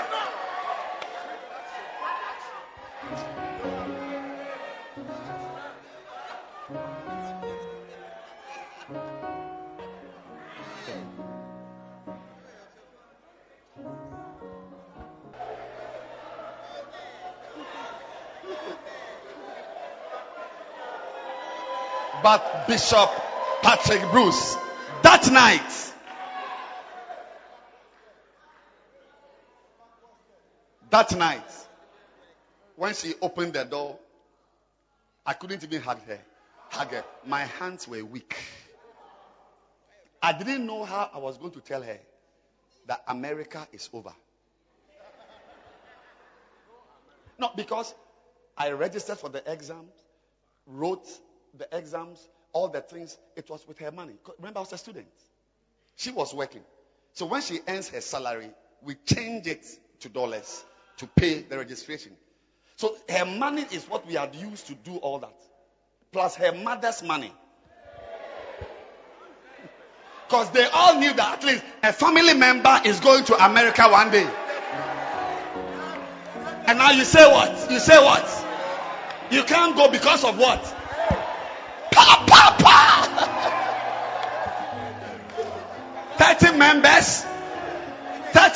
But 22.25 22.67
Bishop 22.67 23.11
Patrick 23.61 24.01
Bruce 24.11 24.57
that 25.03 25.31
night. 25.31 25.93
That 30.89 31.15
night, 31.19 31.51
when 32.77 32.95
she 32.95 33.13
opened 33.21 33.53
the 33.53 33.65
door, 33.65 33.99
I 35.27 35.35
couldn't 35.35 35.63
even 35.65 35.83
hug 35.83 36.01
her. 36.07 36.19
Hug 36.71 36.93
her. 36.93 37.05
My 37.27 37.43
hands 37.43 37.87
were 37.87 38.03
weak. 38.03 38.35
I 40.23 40.33
didn't 40.33 40.65
know 40.65 40.85
how 40.85 41.11
I 41.13 41.19
was 41.19 41.37
going 41.37 41.53
to 41.53 41.61
tell 41.61 41.83
her 41.83 41.99
that 42.87 43.03
America 43.07 43.69
is 43.71 43.91
over. 43.93 44.15
Not 47.39 47.55
because 47.55 47.95
I 48.57 48.71
registered 48.71 49.19
for 49.19 49.29
the 49.29 49.43
exams, 49.53 49.93
wrote 50.67 51.07
the 51.59 51.69
exams, 51.77 52.29
all 52.53 52.69
the 52.69 52.81
things, 52.81 53.17
it 53.37 53.49
was 53.49 53.67
with 53.67 53.79
her 53.79 53.91
money. 53.91 54.15
Remember, 54.39 54.59
I 54.59 54.63
was 54.63 54.73
a 54.73 54.79
student. 54.79 55.07
She 55.97 56.11
was 56.11 56.35
working. 56.35 56.63
So 57.13 57.27
when 57.27 57.43
she 57.43 57.61
earns 57.69 57.89
her 57.91 58.01
salary, 58.01 58.51
we 58.83 58.97
change 59.07 59.47
it 59.47 59.65
to 60.01 60.09
dollars 60.09 60.65
to 60.99 61.07
pay 61.07 61.43
the 61.43 61.59
registration. 61.59 62.13
So 62.77 62.97
her 63.09 63.25
money 63.25 63.65
is 63.71 63.85
what 63.85 64.07
we 64.07 64.15
had 64.15 64.35
used 64.35 64.67
to 64.67 64.75
do 64.75 64.97
all 64.97 65.19
that. 65.21 65.35
Plus 66.13 66.35
her 66.37 66.53
mother's 66.53 67.03
money. 67.03 67.33
Because 70.27 70.51
they 70.53 70.65
all 70.65 70.99
knew 70.99 71.13
that 71.13 71.39
at 71.39 71.45
least 71.45 71.63
a 71.83 71.93
family 71.93 72.33
member 72.33 72.81
is 72.87 72.99
going 72.99 73.25
to 73.27 73.45
America 73.45 73.83
one 73.83 74.11
day. 74.11 74.27
And 76.67 76.79
now 76.79 76.91
you 76.93 77.05
say 77.05 77.31
what? 77.31 77.71
You 77.71 77.79
say 77.79 78.03
what? 78.03 78.27
You 79.31 79.43
can't 79.45 79.77
go 79.77 79.91
because 79.91 80.25
of 80.25 80.39
what? 80.39 80.84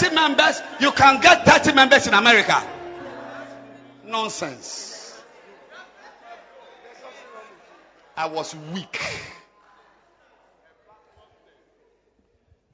30 0.09 0.15
members. 0.15 0.63
You 0.81 0.93
can 0.93 1.21
get 1.21 1.45
30 1.47 1.75
members 1.75 2.07
in 2.07 2.15
America. 2.15 2.63
Nonsense. 4.05 5.21
I 8.17 8.27
was 8.27 8.55
weak. 8.75 9.01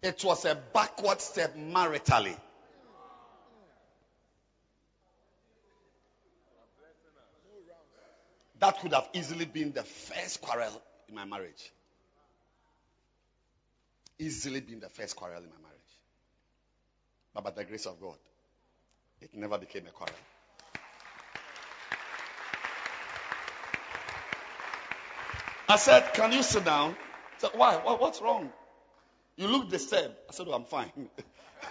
It 0.02 0.22
was 0.24 0.44
a 0.44 0.54
backward 0.72 1.20
step 1.20 1.56
maritally. 1.56 2.36
That 8.60 8.80
could 8.80 8.92
have 8.94 9.08
easily 9.12 9.44
been 9.44 9.72
the 9.72 9.82
first 9.82 10.40
quarrel 10.40 10.80
in 11.08 11.14
my 11.14 11.24
marriage. 11.24 11.70
easily 14.18 14.60
been 14.60 14.80
the 14.80 14.88
first 14.88 15.16
quarrel 15.16 15.42
in 15.42 15.48
my 15.48 15.56
marriage. 15.62 15.73
But 17.34 17.44
by 17.44 17.50
the 17.50 17.64
grace 17.64 17.86
of 17.86 18.00
God, 18.00 18.16
it 19.20 19.34
never 19.34 19.58
became 19.58 19.86
a 19.86 19.90
quarrel. 19.90 20.14
I 25.68 25.76
said, 25.76 26.12
Can 26.14 26.32
you 26.32 26.42
sit 26.42 26.64
down? 26.64 26.92
He 26.92 26.96
said, 27.38 27.50
Why? 27.54 27.76
What, 27.76 28.00
what's 28.00 28.22
wrong? 28.22 28.52
You 29.36 29.48
look 29.48 29.68
disturbed. 29.70 30.14
I 30.28 30.32
said, 30.32 30.46
Oh, 30.48 30.52
I'm 30.52 30.64
fine. 30.64 30.92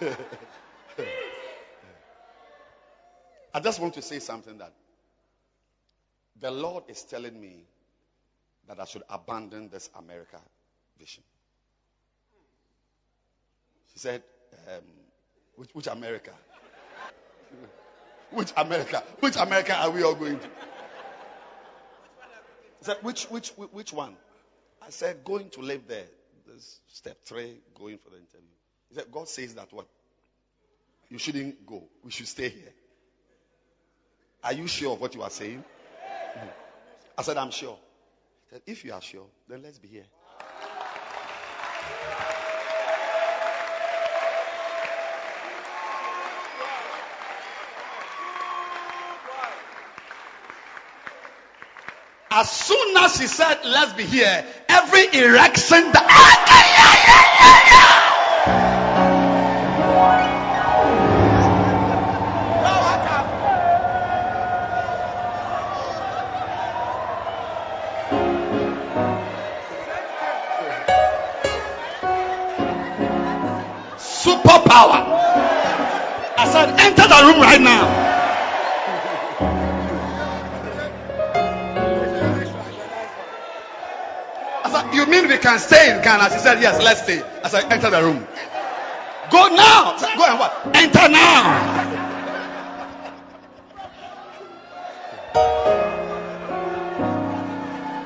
I 3.54 3.60
just 3.60 3.80
want 3.80 3.94
to 3.94 4.02
say 4.02 4.18
something 4.18 4.58
that 4.58 4.72
the 6.40 6.50
Lord 6.50 6.84
is 6.88 7.02
telling 7.04 7.40
me 7.40 7.64
that 8.68 8.80
I 8.80 8.84
should 8.84 9.02
abandon 9.08 9.68
this 9.70 9.88
America 9.96 10.40
vision. 10.98 11.22
She 13.92 14.00
said, 14.00 14.22
um, 14.68 14.82
which, 15.56 15.70
which 15.72 15.86
America? 15.86 16.32
which 18.30 18.52
America? 18.56 19.02
Which 19.20 19.36
America 19.36 19.76
are 19.76 19.90
we 19.90 20.02
all 20.02 20.14
going 20.14 20.38
to? 20.38 20.48
Said, 22.80 22.98
which, 23.02 23.24
which, 23.26 23.50
which 23.50 23.92
one? 23.92 24.16
I 24.82 24.90
said, 24.90 25.24
going 25.24 25.48
to 25.50 25.60
live 25.60 25.88
there. 25.88 26.04
This 26.46 26.80
step 26.88 27.16
three, 27.24 27.58
going 27.74 27.96
for 27.98 28.10
the 28.10 28.16
interview. 28.16 28.50
He 28.90 28.94
said, 28.96 29.06
God 29.10 29.28
says 29.28 29.54
that 29.54 29.72
what? 29.72 29.86
You 31.08 31.18
shouldn't 31.18 31.64
go. 31.66 31.84
We 32.02 32.10
should 32.10 32.28
stay 32.28 32.50
here. 32.50 32.72
Are 34.42 34.52
you 34.52 34.66
sure 34.66 34.92
of 34.92 35.00
what 35.00 35.14
you 35.14 35.22
are 35.22 35.30
saying? 35.30 35.64
I 37.16 37.22
said, 37.22 37.38
I'm 37.38 37.50
sure. 37.50 37.78
He 38.50 38.56
said, 38.56 38.62
if 38.66 38.84
you 38.84 38.92
are 38.92 39.00
sure, 39.00 39.26
then 39.48 39.62
let's 39.62 39.78
be 39.78 39.88
here. 39.88 40.04
As 52.36 52.50
soon 52.50 52.96
as 52.96 53.16
she 53.16 53.28
said, 53.28 53.60
let's 53.62 53.92
be 53.92 54.02
here, 54.02 54.44
every 54.68 55.04
erection 55.22 55.92
that. 55.92 56.04
Ah, 56.10 56.40
Superpower. 73.96 74.98
I 76.36 76.48
said, 76.50 76.70
enter 76.80 77.06
the 77.06 77.32
room 77.32 77.40
right 77.40 77.60
now. 77.60 78.03
We 85.34 85.40
can 85.40 85.58
stay 85.58 85.90
in 85.94 86.02
Ghana? 86.02 86.30
She 86.30 86.38
said, 86.38 86.62
Yes, 86.62 86.80
let's 86.82 87.02
stay. 87.02 87.20
As 87.42 87.54
I 87.54 87.68
Enter 87.68 87.90
the 87.90 88.02
room. 88.02 88.26
Go 89.30 89.48
now. 89.48 89.96
Go 90.16 90.24
and 90.24 90.38
what? 90.38 90.76
Enter 90.76 91.08
now. 91.08 92.04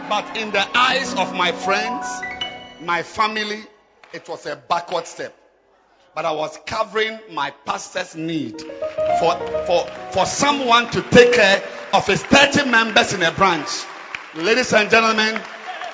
But 0.08 0.36
in 0.38 0.50
the 0.52 0.66
eyes 0.76 1.14
of 1.14 1.34
my 1.34 1.52
friends, 1.52 2.06
my 2.82 3.02
family, 3.02 3.62
it 4.14 4.26
was 4.28 4.46
a 4.46 4.56
backward 4.56 5.06
step. 5.06 5.34
But 6.14 6.24
I 6.24 6.32
was 6.32 6.58
covering 6.66 7.18
my 7.30 7.50
pastor's 7.66 8.16
need 8.16 8.60
for, 9.20 9.36
for, 9.66 9.86
for 10.12 10.24
someone 10.24 10.90
to 10.92 11.02
take 11.02 11.34
care 11.34 11.62
of 11.92 12.06
his 12.06 12.22
30 12.22 12.70
members 12.70 13.12
in 13.12 13.22
a 13.22 13.30
branch. 13.32 13.68
Ladies 14.34 14.72
and 14.72 14.90
gentlemen, 14.90 15.40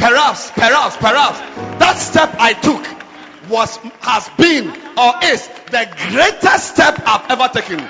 Perhaps, 0.05 0.51
perhaps, 0.51 0.97
perhaps 0.99 1.39
that 1.79 1.95
step 1.95 2.35
I 2.39 2.53
took 2.53 2.85
was 3.49 3.79
has 4.03 4.29
been 4.37 4.69
or 4.69 5.13
is 5.25 5.49
the 5.71 5.89
greatest 6.11 6.75
step 6.75 7.01
I've 7.07 7.31
ever 7.31 7.49
taken. 7.49 7.81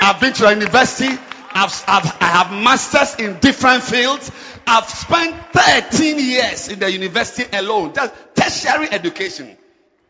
I've 0.00 0.18
been 0.22 0.32
to 0.32 0.46
a 0.46 0.54
university. 0.54 1.08
I've, 1.52 1.84
I've 1.86 2.16
I 2.22 2.28
have 2.28 2.50
masters 2.64 3.16
in 3.16 3.40
different 3.40 3.82
fields. 3.82 4.32
I've 4.66 4.88
spent 4.88 5.36
13 5.52 6.18
years 6.18 6.68
in 6.68 6.78
the 6.78 6.90
university 6.90 7.44
alone, 7.54 7.92
just 7.92 8.14
tertiary 8.34 8.90
education. 8.90 9.54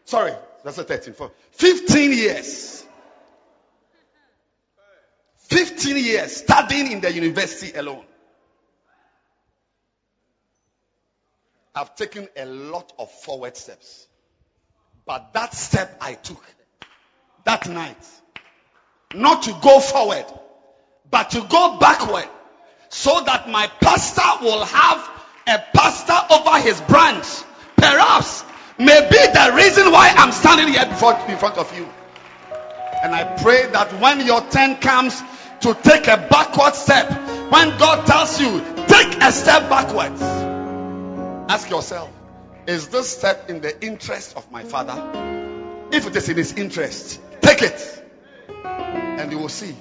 Sorry, 0.05 0.33
that's 0.63 0.79
a 0.79 0.85
13. 0.85 1.15
For 1.15 1.33
15 1.51 2.13
years. 2.13 2.85
15 5.49 5.97
years 5.97 6.37
studying 6.37 6.93
in 6.93 7.01
the 7.01 7.13
university 7.13 7.77
alone. 7.77 8.05
I've 11.75 11.95
taken 11.95 12.29
a 12.37 12.47
lot 12.47 12.93
of 12.99 13.11
forward 13.11 13.57
steps. 13.57 14.07
But 15.07 15.33
that 15.35 15.55
step 15.55 15.97
I 16.01 16.15
took 16.15 16.45
that 17.45 17.69
night, 17.69 17.97
not 19.15 19.45
to 19.45 19.57
go 19.63 19.81
forward, 19.81 20.27
but 21.11 21.31
to 21.31 21.41
go 21.49 21.79
backward, 21.79 22.29
so 22.89 23.23
that 23.25 23.49
my 23.49 23.67
pastor 23.81 24.45
will 24.45 24.65
have 24.65 25.11
a 25.49 25.63
pastor 25.75 26.35
over 26.35 26.61
his 26.61 26.81
branch. 26.83 27.27
Perhaps, 27.77 28.45
may 28.79 29.01
be 29.09 29.17
the 29.17 29.53
reason 29.57 29.91
why 29.91 30.13
I'm 30.17 30.33
standing 30.33 30.69
here 30.69 30.87
before, 30.87 31.19
in 31.29 31.39
front 31.39 31.57
of 31.57 31.77
you. 31.77 31.89
And 33.03 33.15
I 33.15 33.25
pray 33.43 33.67
that 33.71 33.99
when 34.01 34.27
your 34.27 34.43
turn 34.51 34.77
comes 34.77 35.21
to 35.61 35.75
take 35.75 36.07
a 36.09 36.17
backward 36.31 36.75
step, 36.75 37.11
when 37.51 37.79
God 37.79 38.07
tells 38.07 38.41
you, 38.41 38.61
take 38.87 39.17
a 39.23 39.33
step 39.33 39.69
backwards 39.71 40.50
Ask 41.51 41.69
yourself, 41.69 42.09
is 42.69 42.91
this 42.91 43.11
step 43.11 43.51
in 43.51 43.61
the 43.61 43.85
interest 43.85 44.37
of 44.37 44.53
my 44.53 44.63
father? 44.63 44.95
If 45.91 46.07
it 46.07 46.15
is 46.15 46.29
in 46.29 46.37
his 46.37 46.53
interest, 46.53 47.21
take 47.41 47.63
it. 47.63 48.05
And 48.65 49.33
you 49.33 49.39
will 49.39 49.49
see. 49.49 49.75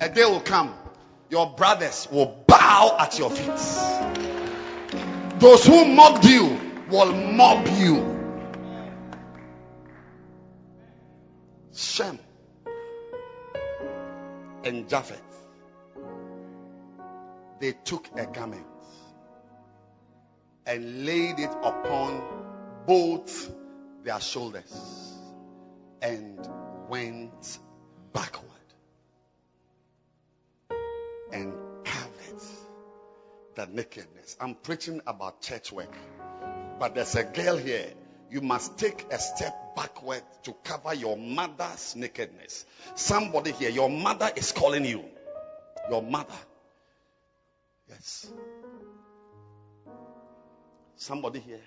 A 0.00 0.08
day 0.08 0.24
will 0.24 0.40
come, 0.40 0.74
your 1.28 1.46
brothers 1.46 2.08
will 2.10 2.42
bow 2.46 2.96
at 2.98 3.18
your 3.18 3.28
feet. 3.28 3.60
Those 5.40 5.66
who 5.66 5.84
mocked 5.84 6.24
you 6.24 6.58
will 6.88 7.12
mob 7.12 7.68
you. 7.68 7.98
Shem 11.74 12.18
and 14.64 14.88
Japheth, 14.88 15.20
they 17.60 17.72
took 17.72 18.08
a 18.16 18.24
garment 18.24 18.64
and 20.66 21.06
laid 21.06 21.38
it 21.38 21.50
upon 21.62 22.22
both 22.86 23.52
their 24.04 24.20
shoulders 24.20 25.18
and 26.02 26.48
went 26.88 27.58
backward 28.12 28.46
and 31.32 31.52
covered 31.84 32.42
the 33.54 33.66
nakedness. 33.66 34.36
I'm 34.40 34.54
preaching 34.54 35.00
about 35.06 35.42
church 35.42 35.72
work, 35.72 35.94
but 36.78 36.94
there's 36.94 37.14
a 37.14 37.24
girl 37.24 37.56
here. 37.56 37.92
You 38.30 38.40
must 38.40 38.78
take 38.78 39.06
a 39.10 39.18
step 39.18 39.74
backward 39.74 40.22
to 40.44 40.54
cover 40.62 40.94
your 40.94 41.16
mother's 41.16 41.96
nakedness. 41.96 42.64
Somebody 42.94 43.50
here, 43.52 43.70
your 43.70 43.90
mother 43.90 44.30
is 44.36 44.52
calling 44.52 44.84
you. 44.84 45.04
Your 45.90 46.02
mother. 46.02 46.34
Yes. 47.88 48.30
Somebody 51.00 51.40
here, 51.40 51.62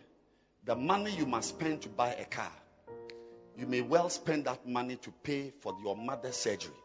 the 0.63 0.75
money 0.75 1.09
you 1.09 1.25
must 1.25 1.49
spend 1.49 1.81
to 1.81 1.89
buy 1.89 2.13
a 2.13 2.25
car, 2.25 2.51
you 3.57 3.65
may 3.65 3.81
well 3.81 4.07
spend 4.09 4.45
that 4.45 4.67
money 4.67 4.95
to 4.97 5.11
pay 5.23 5.51
for 5.61 5.75
your 5.83 5.97
mother's 5.97 6.35
surgery. 6.35 6.75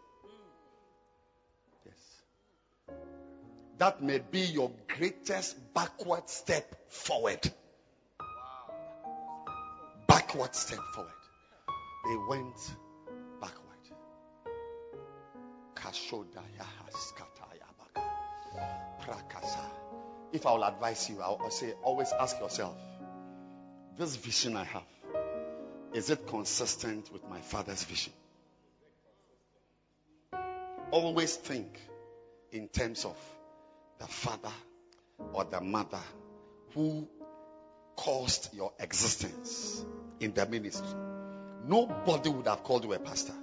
Yes. 1.85 2.95
That 3.77 4.03
may 4.03 4.20
be 4.20 4.41
your 4.41 4.73
greatest 4.97 5.75
backward 5.75 6.31
step 6.31 6.91
forward. 6.91 7.53
Backward 10.07 10.55
step 10.55 10.81
forward. 10.95 11.12
They 12.07 12.16
went 12.31 12.57
backward. 13.43 13.77
Prakasa. 19.05 19.78
If 20.33 20.47
I 20.47 20.53
will 20.53 20.65
advise 20.65 21.09
you, 21.09 21.21
I'll 21.21 21.51
say 21.51 21.73
always 21.83 22.13
ask 22.13 22.39
yourself 22.39 22.77
this 23.99 24.15
vision 24.15 24.57
I 24.57 24.65
have, 24.65 24.83
is 25.93 26.11
it 26.11 26.27
consistent 26.27 27.13
with 27.13 27.29
my 27.29 27.41
father's 27.41 27.83
vision? 27.85 28.13
Always 30.91 31.35
think 31.35 31.81
in 32.53 32.69
terms 32.69 33.05
of 33.05 33.17
the 33.99 34.07
father 34.07 34.53
or 35.33 35.45
the 35.45 35.61
mother 35.61 36.01
who 36.75 37.09
caused 37.97 38.55
your 38.55 38.73
existence 38.79 39.85
in 40.21 40.33
the 40.33 40.47
ministry, 40.47 40.87
nobody 41.65 42.31
would 42.31 42.47
have 42.47 42.63
called 42.63 42.85
you 42.85 42.93
a 42.93 42.99
pastor. 42.99 43.35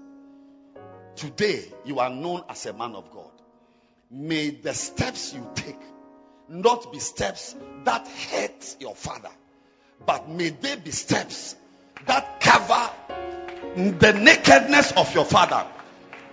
Today, 1.15 1.65
you 1.83 1.99
are 1.99 2.09
known 2.09 2.43
as 2.49 2.65
a 2.65 2.73
man 2.73 2.95
of 2.95 3.11
God. 3.11 3.31
May 4.09 4.51
the 4.51 4.73
steps 4.73 5.33
you 5.33 5.45
take 5.55 5.79
not 6.47 6.91
be 6.91 6.99
steps 6.99 7.55
that 7.83 8.07
hurt 8.07 8.75
your 8.79 8.95
father, 8.95 9.29
but 10.05 10.29
may 10.29 10.49
they 10.49 10.75
be 10.75 10.91
steps 10.91 11.55
that 12.05 12.39
cover 12.39 12.89
the 13.75 14.13
nakedness 14.13 14.91
of 14.93 15.13
your 15.13 15.25
father. 15.25 15.65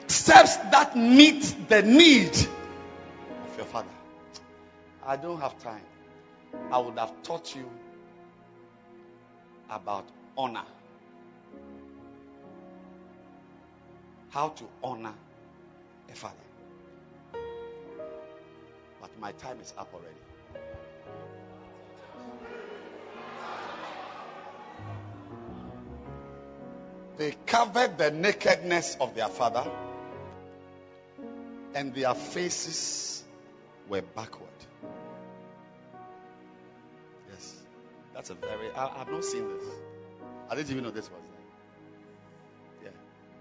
Steps 0.07 0.57
that 0.57 0.97
meet 0.97 1.69
the 1.69 1.83
need 1.83 2.31
of 2.31 3.57
your 3.57 3.67
father. 3.67 3.89
I 5.05 5.17
don't 5.17 5.41
have 5.41 5.59
time. 5.59 5.83
I 6.71 6.79
would 6.79 6.99
have 6.99 7.23
taught 7.23 7.55
you 7.57 7.69
about 9.71 10.05
honor. 10.37 10.65
How 14.31 14.51
to 14.51 14.65
honor 14.83 15.15
a 16.11 16.15
father. 16.15 16.35
But 19.03 19.11
my 19.19 19.33
time 19.33 19.59
is 19.61 19.75
up 19.77 19.93
already. 19.93 20.15
They 27.19 27.35
covered 27.47 27.99
the 27.99 28.11
nakedness 28.13 28.97
of 29.01 29.15
their 29.15 29.29
father, 29.29 29.69
and 31.75 31.95
their 31.95 32.15
faces 32.15 33.25
were 33.89 34.03
backward. 34.03 34.49
Yes, 37.31 37.57
that's 38.15 38.31
a 38.31 38.35
very. 38.35 38.71
I, 38.75 38.99
have 38.99 39.11
not 39.11 39.25
seen 39.25 39.49
this. 39.49 39.69
I 40.49 40.55
didn't 40.55 40.71
even 40.71 40.85
know 40.85 40.91
this 40.91 41.11
was 41.11 41.23
there. 42.83 42.93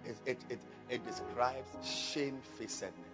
Yeah, 0.06 0.12
it, 0.12 0.18
it, 0.26 0.38
it, 0.50 0.60
it 0.90 1.06
describes 1.06 1.70
shamefacedness. 1.88 3.11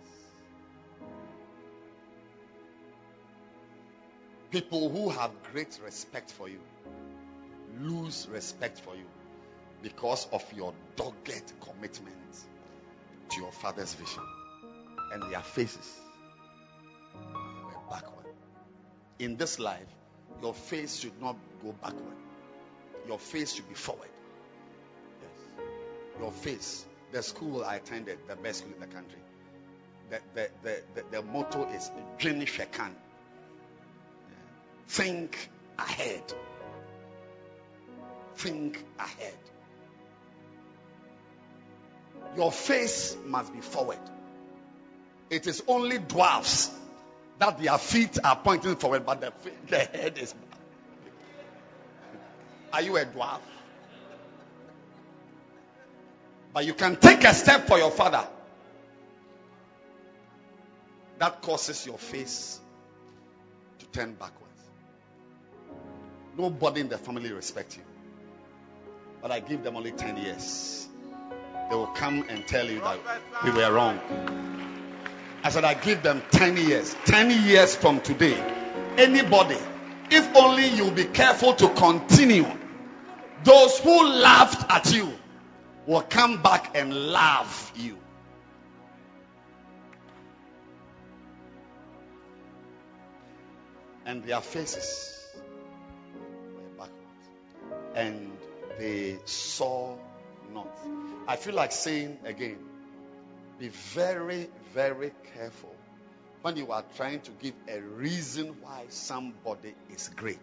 People 4.52 4.90
who 4.90 5.10
have 5.10 5.32
great 5.52 5.80
respect 5.84 6.32
for 6.32 6.48
you 6.48 6.60
lose 7.82 8.28
respect 8.32 8.80
for 8.80 8.96
you 8.96 9.06
because 9.82 10.28
of 10.32 10.44
your 10.56 10.74
dogged 10.96 11.54
commitment 11.62 12.16
to 13.30 13.42
your 13.42 13.52
father's 13.52 13.94
vision. 13.94 14.24
And 15.14 15.24
their 15.32 15.42
faces 15.42 16.00
were 17.14 17.90
backward. 17.90 18.26
In 19.20 19.38
this 19.38 19.60
life, 19.60 19.88
your 20.42 20.54
face 20.54 21.00
should 21.00 21.20
not 21.22 21.36
go 21.64 21.74
backward, 21.82 22.18
your 23.08 23.20
face 23.20 23.54
should 23.54 23.68
be 23.68 23.76
forward. 23.76 24.10
Yes. 25.22 25.66
Your 26.20 26.32
face. 26.32 26.86
The 27.12 27.24
school 27.24 27.64
I 27.64 27.76
attended, 27.76 28.20
the 28.28 28.36
best 28.36 28.60
school 28.60 28.74
in 28.74 28.82
the 28.82 28.88
country, 28.88 29.20
the, 30.10 30.20
the, 30.36 30.50
the, 30.62 30.82
the, 30.96 31.04
the 31.12 31.22
motto 31.22 31.66
is 31.70 31.90
Dwen 32.20 32.42
Hwe 32.42 32.72
Kan. 32.72 32.94
Think 34.88 35.50
ahead. 35.78 36.24
Think 38.36 38.84
ahead. 39.00 39.34
Your 42.36 42.52
face 42.52 43.18
must 43.26 43.54
be 43.54 43.62
forward. 43.62 44.00
It 45.30 45.48
is 45.48 45.64
only 45.68 46.00
dwarfs 46.00 46.72
that 47.40 47.62
their 47.62 47.78
feet 47.78 48.18
are 48.24 48.36
pointing 48.36 48.76
forward, 48.76 49.06
but 49.06 49.22
the, 49.22 49.34
the 49.68 49.78
head 49.78 50.18
is 50.18 50.34
back. 50.34 50.60
Are 52.74 52.82
you 52.82 52.98
a 52.98 53.06
dwarf? 53.06 53.40
But 56.54 56.66
you 56.66 56.74
can 56.74 56.96
take 56.96 57.24
a 57.24 57.34
step 57.34 57.68
for 57.68 57.78
your 57.78 57.92
father. 57.92 58.26
That 61.20 61.42
causes 61.42 61.86
your 61.86 61.98
face 61.98 62.60
to 63.80 63.86
turn 63.88 64.14
backwards. 64.14 64.47
Nobody 66.38 66.82
in 66.82 66.90
the 66.90 67.00
family 67.00 67.32
respects 67.32 67.78
you. 67.78 67.84
But 69.22 69.32
I 69.32 69.40
give 69.40 69.64
them 69.64 69.76
only 69.76 69.92
10 69.92 70.18
years. 70.18 70.88
They 71.70 71.76
will 71.76 71.88
come 71.88 72.26
and 72.30 72.46
tell 72.46 72.70
you 72.70 72.80
that 72.80 73.00
we 73.44 73.52
were 73.52 73.72
wrong. 73.72 74.00
I 75.44 75.50
said, 75.50 75.64
I 75.64 75.74
give 75.74 76.04
them 76.04 76.22
10 76.32 76.58
years. 76.58 76.96
10 77.06 77.48
years 77.48 77.76
from 77.76 78.02
today. 78.02 78.38
Anybody, 78.98 79.58
if 80.12 80.36
only 80.36 80.68
you 80.68 80.92
be 80.92 81.06
careful 81.06 81.54
to 81.56 81.70
continue, 81.70 82.46
those 83.44 83.80
who 83.80 84.08
laughed 84.08 84.70
at 84.70 84.94
you 84.94 85.12
will 85.88 86.02
come 86.02 86.44
back 86.44 86.76
and 86.76 87.12
laugh 87.12 87.72
you. 87.76 87.98
And 94.06 94.24
their 94.24 94.42
faces 94.42 95.17
and 97.98 98.32
they 98.78 99.18
saw 99.26 99.96
not. 100.54 100.70
I 101.28 101.36
feel 101.36 101.56
like 101.56 101.72
saying 101.72 102.20
again 102.26 102.60
be 103.60 103.70
very, 103.70 104.48
very 104.74 105.12
careful 105.34 105.76
when 106.44 106.56
you 106.58 106.72
are 106.72 106.84
trying 106.96 107.22
to 107.22 107.32
give 107.42 107.56
a 107.68 107.82
reason 107.82 108.56
why 108.62 108.86
somebody 108.90 109.74
is 109.92 110.10
great. 110.16 110.38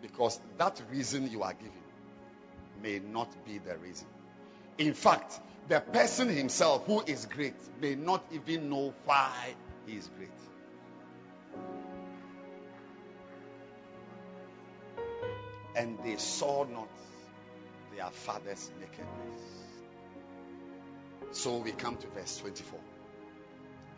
Because 0.00 0.40
that 0.56 0.80
reason 0.90 1.30
you 1.30 1.42
are 1.42 1.52
giving 1.52 1.72
may 2.82 3.00
not 3.12 3.28
be 3.44 3.58
the 3.58 3.76
reason. 3.76 4.06
In 4.78 4.94
fact, 4.94 5.38
the 5.68 5.80
person 5.80 6.28
himself 6.30 6.86
who 6.86 7.02
is 7.06 7.26
great 7.26 7.56
may 7.78 7.94
not 7.94 8.24
even 8.32 8.70
know 8.70 8.94
why 9.04 9.54
he 9.86 9.96
is 9.96 10.08
great. 10.16 10.30
And 15.78 15.96
they 16.04 16.16
saw 16.16 16.64
not 16.64 16.88
their 17.94 18.10
father's 18.10 18.70
nakedness. 18.80 19.42
So 21.30 21.58
we 21.58 21.70
come 21.70 21.96
to 21.96 22.06
verse 22.08 22.38
24. 22.38 22.80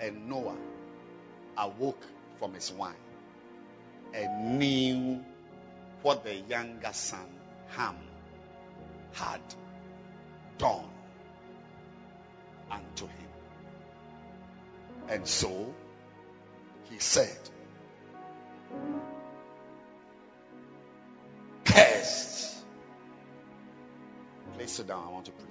And 0.01 0.28
Noah 0.28 0.57
awoke 1.57 2.05
from 2.39 2.52
his 2.52 2.70
wine 2.70 2.94
and 4.12 4.59
knew 4.59 5.24
what 6.02 6.23
the 6.23 6.35
younger 6.35 6.93
son 6.93 7.27
Ham 7.69 7.97
had 9.12 9.40
done 10.59 10.85
unto 12.70 13.07
him. 13.07 13.28
And 15.09 15.27
so 15.27 15.74
he 16.90 16.98
said, 16.98 17.39
Cursed. 22.01 22.56
Please 24.55 24.70
sit 24.70 24.86
down. 24.86 25.05
I 25.06 25.10
want 25.12 25.27
to 25.27 25.32
preach. 25.32 25.48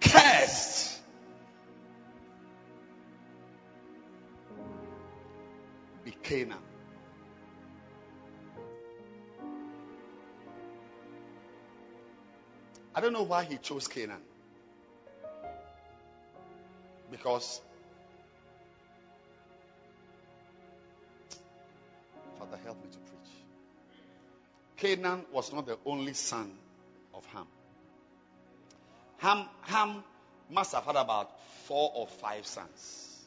Cursed. 0.00 1.00
Be 6.04 6.12
Canaan. 6.22 6.56
I 12.94 13.00
don't 13.00 13.12
know 13.12 13.22
why 13.22 13.44
he 13.44 13.58
chose 13.58 13.86
Canaan. 13.86 14.22
Because 17.10 17.60
Canaan 24.78 25.24
was 25.32 25.52
not 25.52 25.66
the 25.66 25.76
only 25.84 26.14
son 26.14 26.50
of 27.12 27.24
Ham. 27.26 27.46
Ham, 29.18 29.46
Ham 29.62 30.04
must 30.50 30.74
have 30.74 30.84
had 30.84 30.96
about 30.96 31.30
four 31.66 31.90
or 31.94 32.06
five 32.06 32.46
sons. 32.46 33.26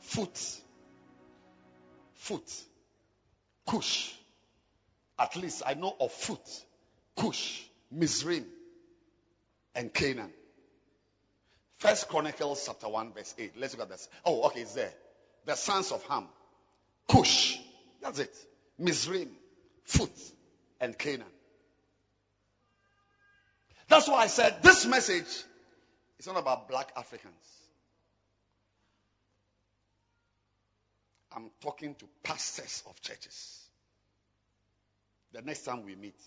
Phut, 0.00 0.60
Phut, 2.14 2.62
Cush. 3.66 4.14
At 5.18 5.34
least 5.36 5.62
I 5.66 5.74
know 5.74 5.96
of 5.98 6.12
Phut, 6.12 6.64
Cush, 7.16 7.64
Mizraim, 7.90 8.46
and 9.74 9.92
Canaan. 9.92 10.32
First 11.78 12.08
Chronicles 12.08 12.64
chapter 12.66 12.88
1, 12.88 13.12
verse 13.12 13.34
8. 13.38 13.52
Let's 13.56 13.74
look 13.74 13.82
at 13.84 13.90
this. 13.90 14.08
Oh, 14.24 14.42
okay, 14.46 14.60
it's 14.60 14.74
there. 14.74 14.92
The 15.46 15.54
sons 15.54 15.92
of 15.92 16.02
Ham. 16.04 16.26
Cush. 17.08 17.58
That's 18.02 18.18
it. 18.18 18.34
Mizraim, 18.78 19.30
Phut, 19.88 20.10
and 20.82 20.96
Canaan. 20.98 21.26
That's 23.88 24.06
why 24.06 24.18
I 24.18 24.26
said 24.26 24.62
this 24.62 24.84
message 24.84 25.44
is 26.18 26.26
not 26.26 26.36
about 26.36 26.68
black 26.68 26.92
Africans. 26.94 27.32
I'm 31.34 31.50
talking 31.62 31.94
to 31.94 32.04
pastors 32.22 32.82
of 32.86 33.00
churches. 33.00 33.66
The 35.32 35.40
next 35.40 35.64
time 35.64 35.84
we 35.84 35.94
meet, 35.94 36.20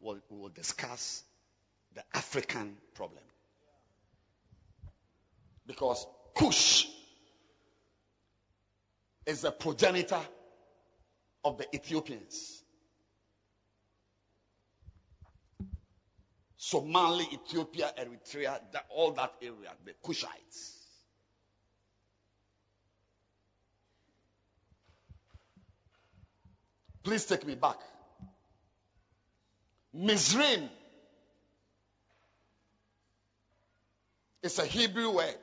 we'll, 0.00 0.20
we 0.30 0.38
will 0.38 0.48
discuss 0.48 1.22
the 1.94 2.02
African 2.14 2.78
problem. 2.94 3.22
Because 5.66 6.06
Cush 6.34 6.86
is 9.26 9.42
the 9.42 9.50
progenitor 9.50 10.20
of 11.44 11.58
the 11.58 11.66
Ethiopians. 11.74 12.63
Somali, 16.64 17.28
Ethiopia, 17.30 17.92
Eritrea, 17.98 18.58
that, 18.72 18.86
all 18.88 19.12
that 19.12 19.34
area, 19.42 19.70
the 19.84 19.92
Cushites. 20.02 20.78
Please 27.02 27.26
take 27.26 27.46
me 27.46 27.54
back. 27.54 27.76
Mizraim 29.92 30.70
is 34.42 34.58
a 34.58 34.64
Hebrew 34.64 35.10
word. 35.10 35.36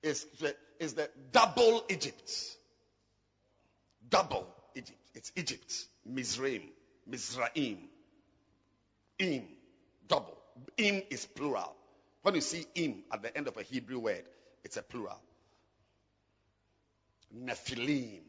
It's 0.00 0.22
the, 0.38 0.54
it's 0.78 0.92
the 0.92 1.10
double 1.32 1.84
Egypt. 1.88 2.32
Double 4.08 4.46
Egypt. 4.76 4.98
It's 5.16 5.32
Egypt. 5.34 5.74
Mizraim. 6.06 6.62
Mizraim. 7.04 7.78
Im. 9.18 9.42
Double. 10.12 10.36
Im 10.76 11.02
is 11.08 11.24
plural. 11.24 11.74
When 12.20 12.34
you 12.34 12.42
see 12.42 12.66
im 12.74 13.02
at 13.10 13.22
the 13.22 13.34
end 13.34 13.48
of 13.48 13.56
a 13.56 13.62
Hebrew 13.62 13.98
word, 13.98 14.24
it's 14.62 14.76
a 14.76 14.82
plural. 14.82 15.18
Nephilim. 17.34 18.20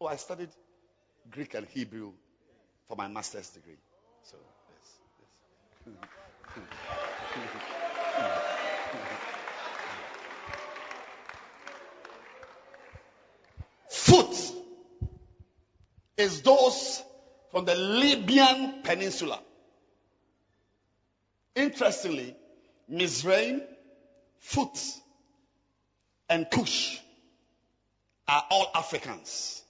Oh, 0.00 0.06
I 0.06 0.16
studied 0.16 0.48
Greek 1.30 1.52
and 1.52 1.66
Hebrew 1.66 2.12
for 2.88 2.96
my 2.96 3.08
master's 3.08 3.50
degree. 3.50 3.76
So, 4.22 4.36
yes, 4.70 4.98
yes. 5.86 6.74
Phut 13.90 14.52
is 16.16 16.40
those 16.40 17.02
from 17.50 17.64
the 17.64 17.74
Libyan 17.74 18.82
Peninsula. 18.82 19.40
Interestingly, 21.54 22.34
Mizraim, 22.88 23.62
Phut, 24.40 24.78
and 26.28 26.50
Cush 26.50 27.00
are 28.28 28.44
all 28.50 28.70
Africans. 28.74 29.62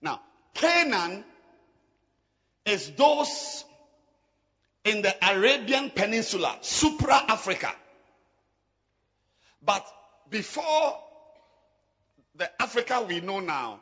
Now, 0.00 0.20
Canaan 0.54 1.24
is 2.64 2.90
those 2.92 3.64
in 4.84 5.02
the 5.02 5.14
Arabian 5.30 5.90
Peninsula, 5.90 6.56
Supra 6.62 7.24
Africa. 7.28 7.72
But 9.62 9.86
before 10.30 10.98
the 12.34 12.50
Africa 12.62 13.04
we 13.06 13.20
know 13.20 13.40
now, 13.40 13.80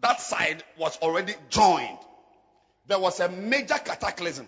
that 0.00 0.20
side 0.20 0.62
was 0.78 0.96
already 0.98 1.34
joined. 1.48 1.98
There 2.86 2.98
was 2.98 3.20
a 3.20 3.28
major 3.28 3.74
cataclysm 3.74 4.46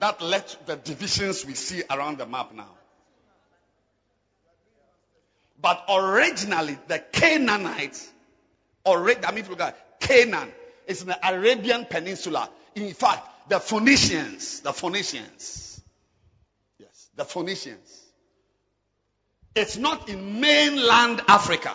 that 0.00 0.20
led 0.20 0.46
to 0.46 0.66
the 0.66 0.76
divisions 0.76 1.44
we 1.44 1.54
see 1.54 1.82
around 1.90 2.18
the 2.18 2.26
map 2.26 2.52
now. 2.54 2.70
But 5.60 5.82
originally, 5.88 6.76
the 6.88 6.98
Canaanites, 6.98 8.10
already, 8.84 9.24
I 9.24 9.32
mean, 9.32 9.48
look 9.48 9.60
at 9.60 10.00
Canaan, 10.00 10.52
is 10.86 11.02
in 11.02 11.08
the 11.08 11.18
Arabian 11.26 11.86
Peninsula. 11.86 12.50
In 12.74 12.92
fact, 12.92 13.26
the 13.48 13.58
Phoenicians, 13.60 14.60
the 14.60 14.72
Phoenicians, 14.72 15.80
yes, 16.78 17.08
the 17.16 17.24
Phoenicians. 17.24 18.02
It's 19.54 19.76
not 19.76 20.08
in 20.08 20.40
mainland 20.40 21.22
Africa. 21.28 21.74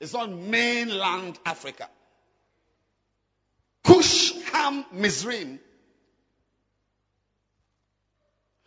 It's 0.00 0.12
not 0.12 0.30
mainland 0.30 1.38
Africa. 1.44 1.88
Cush, 3.84 4.32
Ham, 4.52 4.84
Mizraim. 4.92 5.58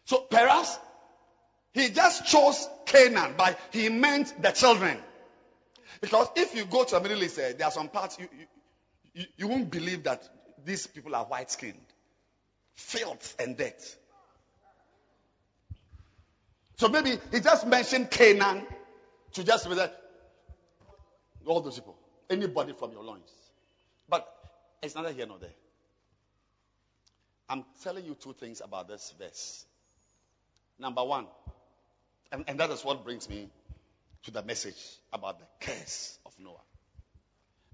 So 0.06 0.18
perhaps 0.30 0.78
he 1.74 1.90
just 1.90 2.26
chose 2.26 2.68
Canaan, 2.86 3.36
but 3.38 3.58
he 3.72 3.88
meant 3.90 4.42
the 4.42 4.52
children. 4.52 4.98
Because 6.02 6.28
if 6.36 6.56
you 6.56 6.66
go 6.66 6.84
to 6.84 6.96
the 6.96 7.02
Middle 7.02 7.24
East, 7.24 7.40
eh, 7.40 7.54
there 7.58 7.68
are 7.68 7.72
some 7.72 7.88
parts 7.88 8.18
you, 8.20 8.28
you, 9.14 9.26
you 9.38 9.48
won't 9.48 9.70
believe 9.70 10.04
that 10.04 10.28
these 10.66 10.88
people 10.88 11.16
are 11.16 11.26
white 11.26 11.52
skinned. 11.52 11.76
Filth 12.74 13.36
and 13.40 13.56
death. 13.56 13.98
So 16.78 16.90
maybe 16.90 17.20
he 17.32 17.40
just 17.40 17.68
mentioned 17.68 18.10
Canaan 18.10 18.66
to 19.34 19.44
just 19.44 19.68
all 21.46 21.62
those 21.62 21.76
people, 21.76 21.98
anybody 22.30 22.74
from 22.74 22.92
your 22.92 23.04
loins. 23.04 23.32
But 24.10 24.28
it's 24.82 24.96
neither 24.96 25.12
here 25.12 25.26
nor 25.26 25.40
there. 25.40 25.50
I'm 27.50 27.66
telling 27.84 28.06
you 28.06 28.16
two 28.16 28.34
things 28.34 28.62
about 28.64 28.88
this 28.88 29.14
verse. 29.20 29.66
Number 30.80 31.04
one, 31.04 31.28
and, 32.32 32.46
and 32.48 32.60
that 32.60 32.70
is 32.70 32.84
what 32.84 33.04
brings 33.04 33.30
me 33.30 33.50
to 34.24 34.32
the 34.32 34.42
message 34.42 34.82
about 35.12 35.40
the 35.40 35.46
curse 35.60 36.18
of 36.26 36.34
Noah. 36.40 36.62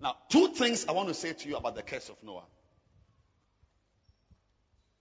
Now, 0.01 0.15
two 0.29 0.49
things 0.49 0.85
I 0.87 0.93
want 0.93 1.07
to 1.09 1.13
say 1.13 1.33
to 1.33 1.49
you 1.49 1.57
about 1.57 1.75
the 1.75 1.83
curse 1.83 2.09
of 2.09 2.17
Noah 2.23 2.45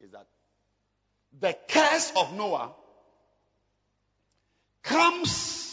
is 0.00 0.10
that 0.12 0.26
the 1.38 1.56
curse 1.68 2.12
of 2.16 2.34
Noah 2.34 2.72
comes 4.82 5.65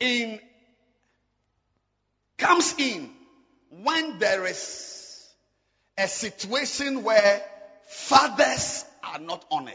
in 0.00 0.40
comes 2.36 2.74
in 2.78 3.10
when 3.82 4.18
there 4.18 4.46
is 4.46 5.26
a 5.98 6.08
situation 6.08 7.02
where 7.02 7.42
fathers 7.88 8.84
are 9.02 9.18
not 9.18 9.44
honored. 9.50 9.74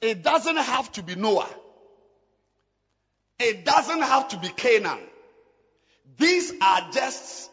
It 0.00 0.22
doesn't 0.22 0.56
have 0.56 0.92
to 0.92 1.02
be 1.02 1.14
Noah. 1.14 1.48
It 3.38 3.64
doesn't 3.64 4.02
have 4.02 4.28
to 4.28 4.38
be 4.38 4.48
Canaan. 4.48 5.00
These 6.18 6.52
are 6.60 6.90
just 6.92 7.50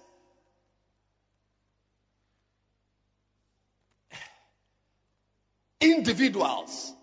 individuals 5.82 6.94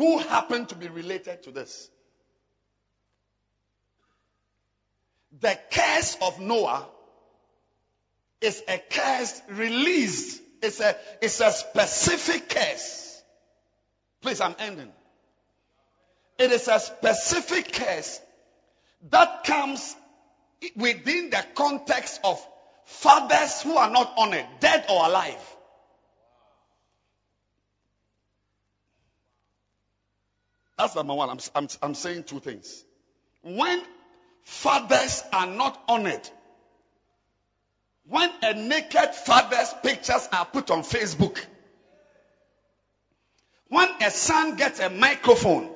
who 0.00 0.16
happen 0.16 0.64
to 0.64 0.74
be 0.74 0.88
related 0.88 1.42
to 1.42 1.50
this. 1.50 1.90
The 5.40 5.58
curse 5.70 6.16
of 6.22 6.40
Noah 6.40 6.86
is 8.40 8.62
a 8.66 8.78
curse 8.78 9.42
released. 9.50 10.40
It's 10.62 10.80
a, 10.80 10.96
it's 11.20 11.42
a 11.42 11.52
specific 11.52 12.48
curse. 12.48 13.22
Please, 14.22 14.40
I'm 14.40 14.54
ending. 14.58 14.90
It 16.38 16.50
is 16.50 16.66
a 16.68 16.80
specific 16.80 17.70
curse 17.70 18.22
that 19.10 19.44
comes 19.44 19.94
within 20.76 21.28
the 21.28 21.44
context 21.54 22.20
of 22.24 22.42
fathers 22.86 23.60
who 23.60 23.76
are 23.76 23.90
not 23.90 24.14
honored, 24.16 24.46
dead 24.60 24.86
or 24.88 25.04
alive. 25.04 25.56
That's 30.80 30.94
number 30.94 31.12
one. 31.12 31.28
I'm, 31.28 31.38
I'm, 31.54 31.68
I'm 31.82 31.94
saying 31.94 32.24
two 32.24 32.40
things. 32.40 32.84
When 33.42 33.82
fathers 34.44 35.22
are 35.30 35.46
not 35.46 35.78
honored, 35.86 36.26
when 38.08 38.30
a 38.42 38.54
naked 38.54 39.14
father's 39.14 39.74
pictures 39.82 40.26
are 40.32 40.46
put 40.46 40.70
on 40.70 40.82
Facebook, 40.82 41.38
when 43.68 43.90
a 44.00 44.10
son 44.10 44.56
gets 44.56 44.80
a 44.80 44.88
microphone 44.88 45.68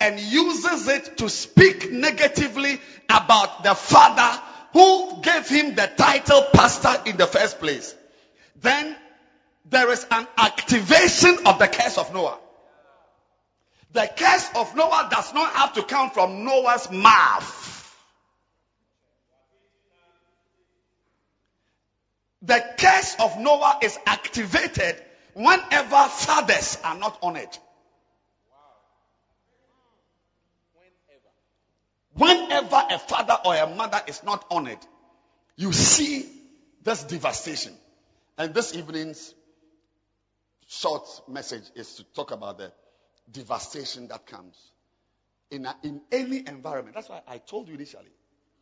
and 0.00 0.18
uses 0.18 0.88
it 0.88 1.18
to 1.18 1.28
speak 1.28 1.92
negatively 1.92 2.80
about 3.10 3.62
the 3.62 3.74
father 3.74 4.42
who 4.72 5.20
gave 5.20 5.46
him 5.48 5.74
the 5.74 5.86
title 5.98 6.46
pastor 6.54 6.96
in 7.04 7.18
the 7.18 7.26
first 7.26 7.60
place, 7.60 7.94
then 8.62 8.96
there 9.66 9.90
is 9.92 10.06
an 10.10 10.26
activation 10.38 11.36
of 11.44 11.58
the 11.58 11.68
curse 11.68 11.98
of 11.98 12.14
Noah. 12.14 12.38
The 13.92 14.10
curse 14.16 14.50
of 14.54 14.76
Noah 14.76 15.08
does 15.10 15.32
not 15.32 15.52
have 15.54 15.72
to 15.74 15.82
come 15.82 16.10
from 16.10 16.44
Noah's 16.44 16.90
mouth. 16.90 17.64
The 22.42 22.64
curse 22.78 23.16
of 23.18 23.38
Noah 23.38 23.78
is 23.82 23.98
activated 24.06 25.02
whenever 25.34 26.04
fathers 26.08 26.78
are 26.84 26.96
not 26.96 27.18
on 27.22 27.36
it. 27.36 27.58
Whenever 32.14 32.82
a 32.90 32.98
father 32.98 33.38
or 33.44 33.54
a 33.54 33.66
mother 33.66 34.00
is 34.06 34.22
not 34.24 34.44
on 34.50 34.66
it, 34.66 34.84
you 35.56 35.72
see 35.72 36.28
this 36.82 37.04
devastation. 37.04 37.72
And 38.36 38.52
this 38.54 38.74
evening's 38.74 39.34
short 40.66 41.06
message 41.28 41.64
is 41.74 41.94
to 41.94 42.04
talk 42.14 42.32
about 42.32 42.58
the 42.58 42.72
devastation 43.32 44.08
that 44.08 44.26
comes 44.26 44.56
in, 45.50 45.66
a, 45.66 45.76
in 45.82 46.00
any 46.12 46.38
environment. 46.46 46.94
That's 46.94 47.08
why 47.08 47.22
I 47.26 47.38
told 47.38 47.68
you 47.68 47.74
initially. 47.74 48.10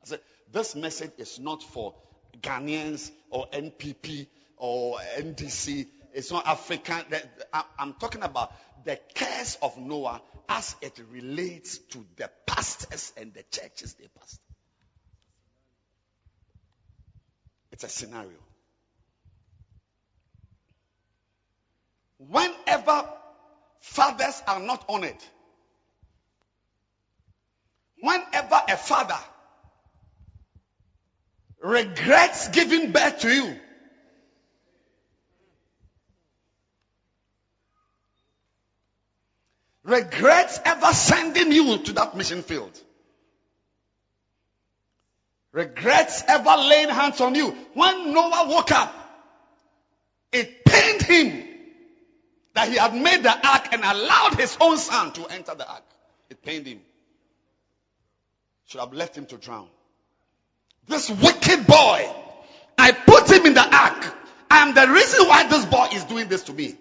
I 0.02 0.06
said, 0.06 0.20
this 0.52 0.74
message 0.74 1.12
is 1.18 1.38
not 1.38 1.62
for 1.62 1.94
Ghanaians 2.40 3.10
or 3.30 3.46
NPP 3.48 4.26
or 4.56 4.98
NDC. 5.18 5.86
It's 6.14 6.30
not 6.30 6.46
African. 6.46 7.04
I'm 7.78 7.94
talking 7.94 8.22
about 8.22 8.52
the 8.84 8.98
curse 9.14 9.58
of 9.60 9.76
Noah 9.78 10.22
as 10.48 10.76
it 10.80 11.00
relates 11.10 11.78
to 11.78 12.04
the 12.16 12.30
pastors 12.46 13.12
and 13.16 13.34
the 13.34 13.42
churches 13.50 13.94
they 13.94 14.06
pastor. 14.18 14.40
It's 17.72 17.84
a 17.84 17.88
scenario. 17.88 18.38
Whenever 22.18 23.04
fathers 23.80 24.42
are 24.46 24.60
not 24.60 24.84
honored, 24.88 25.16
whenever 28.00 28.60
a 28.68 28.76
father 28.76 29.18
regrets 31.60 32.48
giving 32.48 32.92
birth 32.92 33.20
to 33.20 33.32
you, 33.32 33.56
regrets 39.82 40.60
ever 40.64 40.92
sending 40.92 41.52
you 41.52 41.78
to 41.78 41.92
that 41.94 42.16
mission 42.16 42.42
field, 42.42 42.78
regrets 45.52 46.22
ever 46.28 46.56
laying 46.56 46.88
hands 46.88 47.20
on 47.20 47.34
you. 47.34 47.56
When 47.74 48.12
Noah 48.12 48.46
woke 48.48 48.72
up, 48.72 48.94
it 50.32 50.64
pained 50.64 51.02
him 51.02 51.45
that 52.56 52.70
he 52.70 52.76
had 52.76 52.94
made 52.94 53.22
the 53.22 53.48
ark 53.48 53.68
and 53.70 53.84
allowed 53.84 54.34
his 54.34 54.56
own 54.60 54.78
son 54.78 55.12
to 55.12 55.26
enter 55.26 55.54
the 55.54 55.70
ark. 55.70 55.84
It 56.30 56.42
pained 56.42 56.66
him. 56.66 56.80
Should 58.66 58.80
have 58.80 58.94
left 58.94 59.16
him 59.16 59.26
to 59.26 59.36
drown. 59.36 59.68
This 60.88 61.10
wicked 61.10 61.66
boy, 61.66 62.10
I 62.78 62.92
put 62.92 63.30
him 63.30 63.44
in 63.44 63.52
the 63.54 63.60
ark. 63.76 64.14
I 64.50 64.62
am 64.66 64.74
the 64.74 64.88
reason 64.90 65.28
why 65.28 65.46
this 65.46 65.66
boy 65.66 65.88
is 65.92 66.04
doing 66.04 66.28
this 66.28 66.44
to 66.44 66.54
me. 66.54 66.76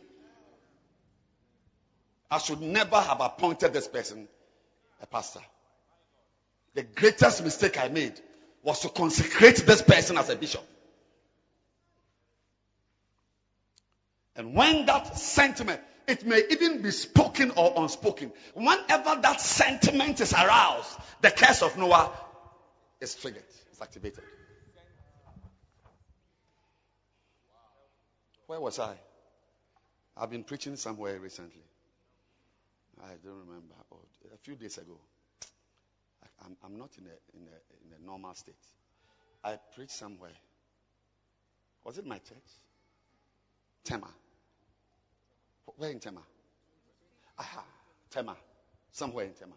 I 2.32 2.38
should 2.38 2.62
never 2.62 3.00
have 3.00 3.20
appointed 3.20 3.74
this 3.74 3.88
person 3.88 4.30
a 5.02 5.06
pastor. 5.06 5.42
The 6.74 6.84
greatest 6.84 7.44
mistake 7.44 7.78
I 7.78 7.90
made 7.90 8.14
was 8.64 8.80
to 8.80 8.90
consecrate 8.90 9.58
this 9.58 9.82
person 9.82 10.18
as 10.18 10.30
a 10.30 10.38
bishop. 10.38 10.66
And 14.36 14.54
when 14.54 14.86
that 14.86 15.18
sentiment, 15.18 15.82
it 16.08 16.26
may 16.26 16.44
even 16.50 16.82
be 16.82 16.92
spoken 16.92 17.52
or 17.52 17.74
unspoken, 17.78 18.32
whenever 18.54 19.20
that 19.22 19.42
sentiment 19.42 20.20
is 20.22 20.34
aroused, 20.34 20.98
the 21.22 21.32
curse 21.32 21.62
of 21.62 21.78
Noah 21.78 22.12
is 23.00 23.16
triggered, 23.16 23.44
it's 23.72 23.82
activated. 23.82 24.24
Where 28.48 28.60
was 28.60 28.78
I? 28.78 28.96
I've 30.18 30.30
been 30.30 30.44
preaching 30.44 30.76
somewhere 30.76 31.20
recently. 31.20 31.64
I 33.04 33.10
don't 33.24 33.40
remember. 33.40 33.74
Oh, 33.92 33.98
a 34.34 34.38
few 34.38 34.56
days 34.56 34.78
ago. 34.78 34.98
I'm, 36.44 36.56
I'm 36.64 36.78
not 36.78 36.92
in 36.98 37.06
a, 37.06 37.38
in, 37.38 37.48
a, 37.48 37.96
in 37.98 38.04
a 38.04 38.06
normal 38.06 38.34
state. 38.36 38.56
I 39.44 39.58
preached 39.76 39.92
somewhere. 39.92 40.32
Was 41.84 41.98
it 41.98 42.06
my 42.06 42.18
church? 42.18 42.38
Tema. 43.84 44.08
Where 45.78 45.92
in 45.92 46.00
Tema? 46.00 46.22
Aha, 47.38 47.64
Tema. 48.10 48.36
Somewhere 48.92 49.26
in 49.26 49.34
Tema. 49.34 49.56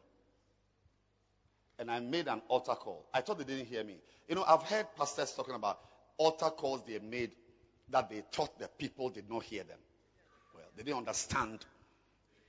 And 1.78 1.90
I 1.90 2.00
made 2.00 2.26
an 2.26 2.42
altar 2.48 2.74
call. 2.74 3.06
I 3.14 3.20
thought 3.20 3.38
they 3.38 3.44
didn't 3.44 3.66
hear 3.66 3.84
me. 3.84 3.98
You 4.28 4.34
know, 4.34 4.44
I've 4.46 4.62
heard 4.62 4.86
pastors 4.96 5.32
talking 5.32 5.54
about 5.54 5.78
altar 6.16 6.50
calls 6.50 6.82
they 6.86 6.98
made 6.98 7.30
that 7.90 8.10
they 8.10 8.22
thought 8.32 8.58
the 8.58 8.68
people 8.68 9.10
did 9.10 9.30
not 9.30 9.44
hear 9.44 9.62
them. 9.62 9.78
Well, 10.54 10.64
they 10.76 10.82
didn't 10.82 10.98
understand 10.98 11.64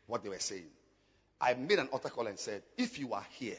what 0.07 0.23
they 0.23 0.30
were 0.30 0.40
saying. 0.40 0.69
I 1.40 1.53
made 1.53 1.80
an 1.80 1.88
altar 1.91 2.10
call 2.10 2.27
and 2.27 2.38
said, 2.38 2.64
if 2.77 2.99
you 2.99 3.14
are 3.14 3.26
here 3.38 3.56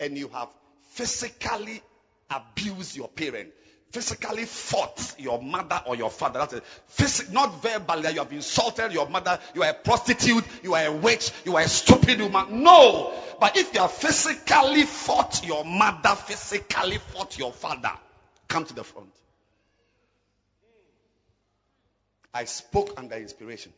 and 0.00 0.18
you 0.18 0.28
have 0.28 0.48
physically 0.90 1.80
abused 2.28 2.96
your 2.96 3.08
parent, 3.08 3.52
physically 3.94 4.44
fought 4.44 5.14
your 5.18 5.40
mother 5.40 5.80
or 5.86 5.94
your 5.94 6.10
father. 6.10 6.44
That's 6.50 7.30
not 7.30 7.62
verbally. 7.62 8.10
You 8.10 8.18
have 8.18 8.32
insulted 8.32 8.92
your 8.92 9.08
mother. 9.08 9.38
You 9.54 9.62
are 9.62 9.70
a 9.70 9.74
prostitute. 9.74 10.44
You 10.64 10.74
are 10.74 10.86
a 10.86 10.92
witch. 10.92 11.30
You 11.44 11.54
are 11.56 11.62
a 11.62 11.68
stupid 11.68 12.20
woman. 12.20 12.64
No. 12.64 13.12
But 13.38 13.56
if 13.56 13.72
you 13.72 13.80
have 13.80 13.92
physically 13.92 14.82
fought 14.82 15.46
your 15.46 15.64
mother, 15.64 16.16
physically 16.16 16.98
fought 16.98 17.38
your 17.38 17.52
father, 17.52 17.92
come 18.48 18.64
to 18.64 18.74
the 18.74 18.82
front. 18.82 19.10
I 22.32 22.46
spoke 22.46 22.94
under 22.96 23.14
inspiration. 23.14 23.72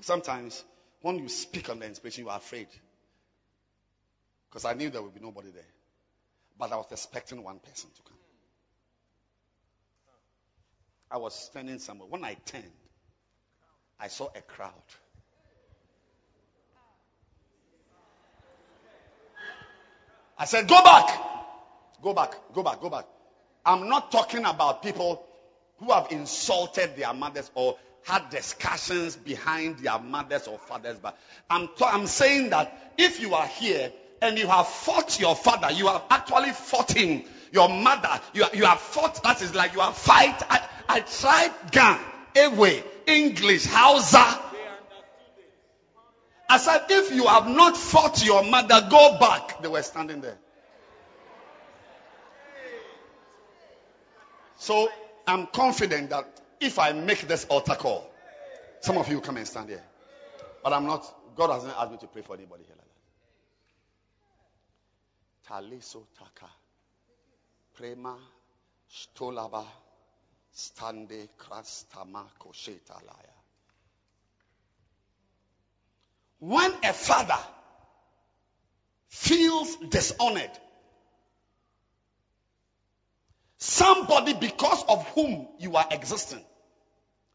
Sometimes 0.00 0.64
when 1.02 1.20
you 1.20 1.28
speak 1.28 1.70
under 1.70 1.86
inspiration, 1.86 2.24
you 2.24 2.30
are 2.30 2.38
afraid. 2.38 2.66
Because 4.48 4.64
I 4.64 4.72
knew 4.72 4.90
there 4.90 5.02
would 5.02 5.14
be 5.14 5.20
nobody 5.20 5.50
there. 5.50 5.62
But 6.58 6.72
I 6.72 6.76
was 6.76 6.86
expecting 6.90 7.44
one 7.44 7.60
person 7.60 7.90
to 7.94 8.02
come. 8.02 8.19
I 11.10 11.18
was 11.18 11.34
standing 11.34 11.78
somewhere. 11.78 12.08
When 12.08 12.24
I 12.24 12.34
turned, 12.44 12.64
I 13.98 14.08
saw 14.08 14.28
a 14.34 14.40
crowd. 14.42 14.72
I 20.38 20.44
said, 20.44 20.68
Go 20.68 20.82
back. 20.82 21.08
Go 22.02 22.14
back. 22.14 22.34
Go 22.54 22.62
back. 22.62 22.80
Go 22.80 22.88
back. 22.88 23.06
I'm 23.66 23.88
not 23.88 24.10
talking 24.10 24.44
about 24.44 24.82
people 24.82 25.22
who 25.78 25.92
have 25.92 26.08
insulted 26.10 26.96
their 26.96 27.12
mothers 27.12 27.50
or 27.54 27.76
had 28.04 28.30
discussions 28.30 29.16
behind 29.16 29.80
their 29.80 29.98
mothers 29.98 30.46
or 30.46 30.58
fathers. 30.58 30.98
But 30.98 31.18
I'm, 31.50 31.68
t- 31.68 31.84
I'm 31.84 32.06
saying 32.06 32.50
that 32.50 32.94
if 32.96 33.20
you 33.20 33.34
are 33.34 33.46
here 33.46 33.92
and 34.22 34.38
you 34.38 34.46
have 34.46 34.66
fought 34.66 35.20
your 35.20 35.34
father, 35.36 35.70
you 35.72 35.88
have 35.88 36.02
actually 36.10 36.52
fought 36.52 36.92
him, 36.92 37.22
your 37.52 37.68
mother, 37.68 38.20
you, 38.32 38.44
you 38.54 38.64
have 38.64 38.80
fought, 38.80 39.22
that 39.22 39.42
is 39.42 39.54
like 39.54 39.74
you 39.74 39.80
have 39.80 39.96
fight. 39.96 40.42
I, 40.92 41.00
tried 41.00 41.52
Gan, 41.70 42.00
Ewe, 42.34 42.82
English, 43.06 43.66
Hausa. 43.66 44.40
I 46.48 46.58
said, 46.58 46.86
if 46.90 47.14
you 47.14 47.28
have 47.28 47.46
not 47.46 47.76
fought 47.76 48.24
your 48.24 48.42
mother, 48.42 48.88
go 48.90 49.16
back. 49.20 49.62
They 49.62 49.68
were 49.68 49.82
standing 49.82 50.20
there. 50.20 50.36
So 54.58 54.90
I'm 55.28 55.46
confident 55.46 56.10
that 56.10 56.26
if 56.60 56.80
I 56.80 56.90
make 56.92 57.20
this 57.28 57.44
altar 57.44 57.76
call, 57.76 58.10
some 58.80 58.98
of 58.98 59.08
you 59.08 59.20
come 59.20 59.36
and 59.36 59.46
stand 59.46 59.68
here. 59.68 59.84
But 60.64 60.72
I'm 60.72 60.86
not, 60.86 61.06
God 61.36 61.52
hasn't 61.52 61.72
asked 61.78 61.92
me 61.92 61.98
to 61.98 62.08
pray 62.08 62.22
for 62.22 62.34
anybody 62.34 62.64
here 62.64 62.74
like 62.76 62.88
that. 65.46 65.70
Taliso 65.70 66.02
taka. 66.18 66.50
Prema 67.76 68.16
stolaba 68.90 69.64
stande. 70.60 71.28
When 76.38 76.72
a 76.84 76.92
father 76.92 77.38
feels 79.08 79.76
dishonored, 79.76 80.50
somebody 83.58 84.34
because 84.34 84.84
of 84.88 85.06
whom 85.08 85.48
you 85.58 85.76
are 85.76 85.86
existing, 85.90 86.44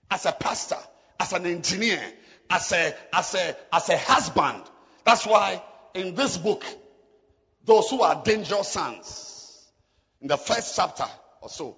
as 0.10 0.26
a 0.26 0.32
pastor, 0.32 0.78
as 1.20 1.34
an 1.34 1.46
engineer, 1.46 2.02
as 2.50 2.72
a, 2.72 2.96
as 3.14 3.36
a, 3.36 3.56
as 3.74 3.90
a 3.90 3.98
husband. 3.98 4.64
That's 5.04 5.26
why 5.26 5.62
in 5.94 6.16
this 6.16 6.38
book, 6.38 6.64
those 7.64 7.90
who 7.90 8.02
are 8.02 8.22
dangerous 8.24 8.70
sons, 8.70 9.72
in 10.22 10.28
the 10.28 10.38
first 10.38 10.76
chapter 10.76 11.06
or 11.42 11.50
so, 11.50 11.78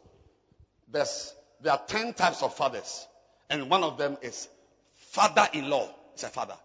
there's, 0.90 1.34
there 1.61 1.73
are 1.73 1.81
10 1.88 2.13
types 2.13 2.43
of 2.43 2.55
fathers. 2.55 3.07
And 3.49 3.69
one 3.69 3.84
of 3.84 3.97
them 3.97 4.17
is 4.21 4.47
father-in-law. 4.95 5.89
It's 6.13 6.23
a 6.23 6.29
father. 6.29 6.57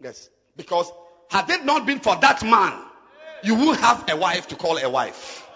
Yes. 0.00 0.28
Because 0.56 0.90
had 1.30 1.48
it 1.50 1.64
not 1.64 1.86
been 1.86 2.00
for 2.00 2.16
that 2.16 2.42
man, 2.42 2.82
you 3.42 3.54
would 3.54 3.76
have 3.78 4.08
a 4.10 4.16
wife 4.16 4.48
to 4.48 4.56
call 4.56 4.78
a 4.78 4.88
wife. 4.88 5.48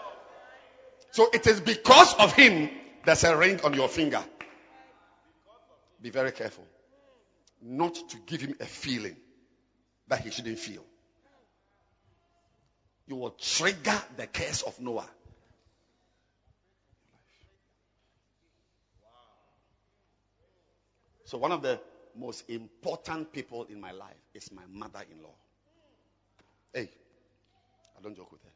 So 1.12 1.28
it 1.32 1.46
is 1.46 1.60
because 1.60 2.14
of 2.14 2.32
him 2.32 2.70
there's 3.04 3.24
a 3.24 3.36
ring 3.36 3.60
on 3.64 3.74
your 3.74 3.88
finger. 3.88 4.22
Be 6.00 6.10
very 6.10 6.32
careful 6.32 6.64
not 7.62 7.94
to 7.94 8.16
give 8.26 8.40
him 8.40 8.54
a 8.60 8.64
feeling 8.64 9.16
that 10.08 10.20
he 10.20 10.30
shouldn't 10.30 10.58
feel. 10.58 10.84
You 13.06 13.16
will 13.16 13.30
trigger 13.30 14.00
the 14.16 14.26
curse 14.26 14.62
of 14.62 14.80
Noah. 14.80 15.08
So, 21.30 21.38
one 21.38 21.52
of 21.52 21.62
the 21.62 21.78
most 22.18 22.50
important 22.50 23.32
people 23.32 23.64
in 23.70 23.80
my 23.80 23.92
life 23.92 24.20
is 24.34 24.50
my 24.50 24.64
mother 24.68 24.98
in 25.12 25.22
law. 25.22 25.36
Hey, 26.74 26.90
I 27.96 28.02
don't 28.02 28.16
joke 28.16 28.32
with 28.32 28.42
her. 28.42 28.50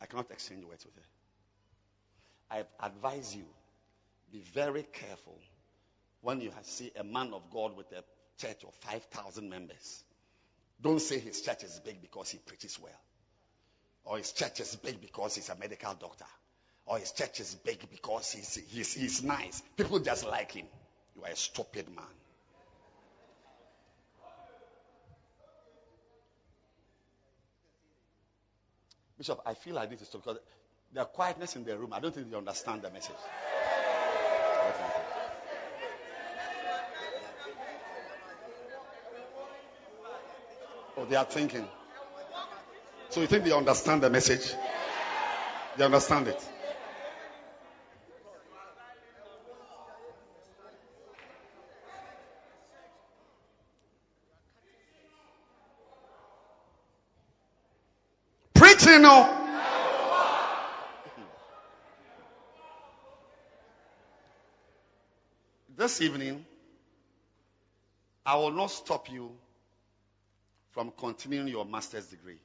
I 0.00 0.06
cannot 0.06 0.32
exchange 0.32 0.64
words 0.64 0.84
with 0.84 0.96
her. 0.96 1.02
I 2.50 2.84
advise 2.84 3.36
you 3.36 3.44
be 4.32 4.40
very 4.40 4.82
careful 4.82 5.38
when 6.20 6.40
you 6.40 6.50
see 6.62 6.90
a 6.98 7.04
man 7.04 7.32
of 7.32 7.48
God 7.52 7.76
with 7.76 7.92
a 7.92 8.02
church 8.44 8.64
of 8.64 8.74
5,000 8.74 9.48
members. 9.48 10.02
Don't 10.82 11.00
say 11.00 11.20
his 11.20 11.42
church 11.42 11.62
is 11.62 11.80
big 11.84 12.02
because 12.02 12.30
he 12.30 12.38
preaches 12.38 12.76
well, 12.82 13.00
or 14.04 14.18
his 14.18 14.32
church 14.32 14.58
is 14.58 14.74
big 14.74 15.00
because 15.00 15.36
he's 15.36 15.48
a 15.48 15.54
medical 15.54 15.94
doctor, 15.94 16.26
or 16.86 16.98
his 16.98 17.12
church 17.12 17.40
is 17.40 17.54
big 17.54 17.78
because 17.90 18.32
he's, 18.32 18.60
he's, 18.68 18.94
he's 18.94 19.22
nice. 19.22 19.62
People 19.76 19.98
just 20.00 20.26
like 20.26 20.52
him. 20.52 20.66
You 21.16 21.24
are 21.24 21.30
a 21.30 21.36
stupid 21.36 21.88
man. 21.94 22.04
Bishop, 29.16 29.40
I 29.46 29.54
feel 29.54 29.74
like 29.74 29.90
this 29.90 30.02
is 30.02 30.08
because 30.08 30.38
the 30.92 31.04
quietness 31.04 31.56
in 31.56 31.64
the 31.64 31.76
room. 31.76 31.92
I 31.92 32.00
don't 32.00 32.14
think 32.14 32.30
they 32.30 32.36
understand 32.36 32.82
the 32.82 32.90
message. 32.90 33.14
Oh, 40.96 41.04
they 41.04 41.16
are 41.16 41.24
thinking. 41.24 41.66
So 43.10 43.20
you 43.20 43.26
think 43.26 43.44
they 43.44 43.52
understand 43.52 44.02
the 44.02 44.10
message? 44.10 44.54
They 45.76 45.84
understand 45.84 46.28
it. 46.28 46.40
Preaching, 58.54 59.02
no. 59.02 59.44
This 65.94 66.06
evening, 66.08 66.44
I 68.26 68.34
will 68.34 68.50
not 68.50 68.72
stop 68.72 69.08
you 69.12 69.30
from 70.72 70.92
continuing 70.98 71.46
your 71.46 71.64
master's 71.64 72.06
degree. 72.06 72.40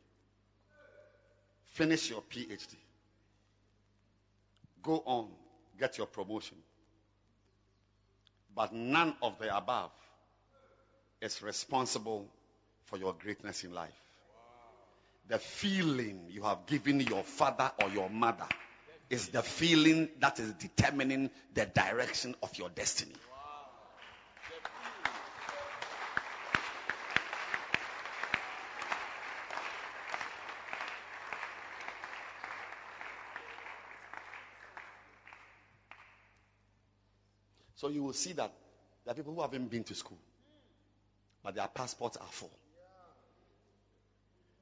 Finish 1.72 2.12
your 2.12 2.22
PhD. 2.22 2.76
Go 4.84 5.02
on, 5.04 5.30
get 5.80 5.98
your 5.98 6.06
promotion. 6.06 6.58
But 8.56 8.72
none 8.72 9.16
of 9.20 9.40
the 9.40 9.58
above 9.58 9.90
is 11.20 11.42
responsible 11.42 12.28
for 12.86 13.00
your 13.00 13.16
greatness 13.18 13.64
in 13.64 13.74
life. 13.74 14.00
The 15.28 15.40
feeling 15.40 16.26
you 16.30 16.44
have 16.44 16.68
given 16.68 17.00
your 17.00 17.24
father 17.24 17.72
or 17.82 17.90
your 17.90 18.12
mother 18.12 18.48
is 19.10 19.30
the 19.30 19.42
feeling 19.42 20.08
that 20.20 20.40
is 20.40 20.54
determining 20.54 21.32
the 21.56 21.66
direction 21.66 22.36
of 22.44 22.56
your 22.56 22.70
destiny. 22.70 23.16
So 37.80 37.88
you 37.88 38.04
will 38.04 38.12
see 38.12 38.34
that 38.34 38.52
there 39.06 39.14
are 39.14 39.16
people 39.16 39.34
who 39.34 39.40
haven't 39.40 39.72
been 39.72 39.86
to 39.86 39.96
school, 39.96 40.18
but 41.42 41.56
their 41.56 41.70
passports 41.70 42.18
are 42.18 42.28
full. 42.30 42.52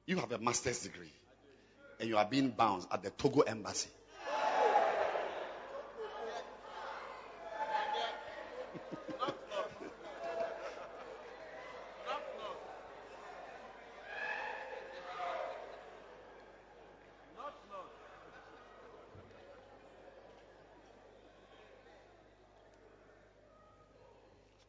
You 0.06 0.18
have 0.18 0.30
a 0.30 0.38
master's 0.38 0.84
degree, 0.84 1.10
and 1.98 2.08
you 2.08 2.16
are 2.16 2.24
being 2.24 2.50
bounced 2.50 2.86
at 2.92 3.02
the 3.02 3.10
Togo 3.10 3.40
embassy. 3.40 3.90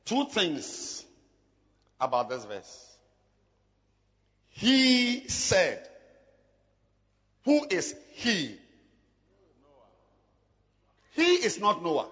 Two 0.09 0.25
things 0.25 1.05
about 2.01 2.29
this 2.29 2.43
verse. 2.43 2.97
He 4.47 5.27
said, 5.27 5.87
Who 7.45 7.67
is 7.69 7.93
he? 8.13 8.57
He 11.13 11.21
is 11.21 11.59
not 11.59 11.83
Noah. 11.83 12.07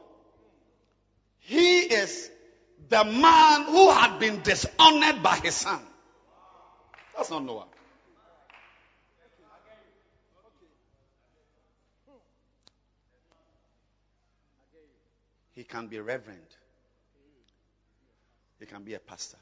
He 1.40 1.80
is 1.80 2.30
the 2.88 3.03
man 3.03 3.64
who 3.64 3.90
had 3.90 4.19
been 4.19 4.44
dishonored 4.44 5.24
by 5.24 5.38
his 5.38 5.56
son. 5.56 5.82
That's 7.15 7.32
not 7.32 7.44
Noah. 7.44 7.65
He 15.56 15.64
can 15.64 15.88
be 15.88 15.99
reverend. 15.99 16.45
He 18.59 18.65
can 18.65 18.84
be 18.84 18.93
a 18.95 18.99
pastor. 18.99 19.38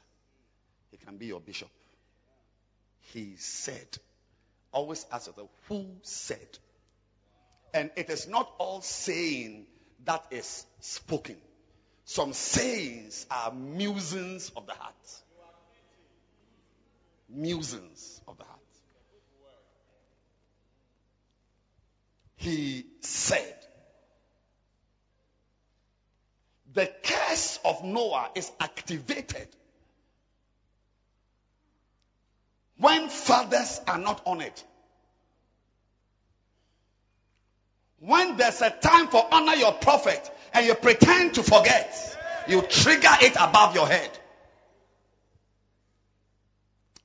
He 0.90 0.96
can 0.96 1.16
be 1.16 1.26
your 1.26 1.40
bishop. 1.40 1.68
He 3.12 3.36
said, 3.36 3.98
always 4.72 5.06
ask 5.12 5.28
yourself, 5.28 5.50
who 5.68 5.86
said? 6.02 6.58
And 7.72 7.90
it 7.96 8.10
is 8.10 8.28
not 8.28 8.50
all 8.58 8.80
saying 8.80 9.66
that 10.04 10.24
is 10.30 10.66
spoken. 10.80 11.36
Some 12.04 12.32
sayings 12.32 13.26
are 13.30 13.52
musings 13.52 14.50
of 14.56 14.66
the 14.66 14.72
heart. 14.72 14.94
Musings 17.28 18.20
of 18.28 18.38
the 18.38 18.44
heart. 18.44 18.60
He 22.36 22.86
said, 23.00 23.55
the 26.76 26.92
curse 27.02 27.58
of 27.64 27.82
Noah 27.84 28.30
is 28.34 28.52
activated 28.60 29.48
when 32.76 33.08
fathers 33.08 33.80
are 33.88 33.96
not 33.96 34.20
honored. 34.26 34.52
When 37.98 38.36
there's 38.36 38.60
a 38.60 38.68
time 38.68 39.08
for 39.08 39.26
honor 39.32 39.54
your 39.54 39.72
prophet 39.72 40.30
and 40.52 40.66
you 40.66 40.74
pretend 40.74 41.36
to 41.36 41.42
forget, 41.42 42.18
you 42.46 42.60
trigger 42.60 43.16
it 43.22 43.36
above 43.40 43.74
your 43.74 43.86
head. 43.88 44.10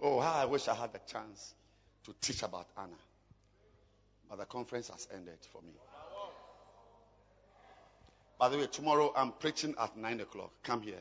Oh, 0.02 0.20
how 0.20 0.34
I 0.34 0.46
wish 0.46 0.68
I 0.68 0.76
had 0.76 0.92
the 0.92 1.00
chance 1.10 1.54
to 2.08 2.14
teach 2.20 2.44
about 2.44 2.68
Anna. 2.78 2.90
But 4.30 4.40
the 4.40 4.46
conference 4.46 4.90
has 4.90 5.08
ended 5.14 5.38
for 5.54 5.62
me. 5.62 5.72
By 8.42 8.50
the 8.50 8.58
way, 8.58 8.66
tomorrow 8.66 9.14
I'm 9.16 9.34
preaching 9.34 9.76
at 9.80 9.96
9 9.96 10.20
o'clock. 10.22 10.50
Come 10.64 10.82
here. 10.82 10.96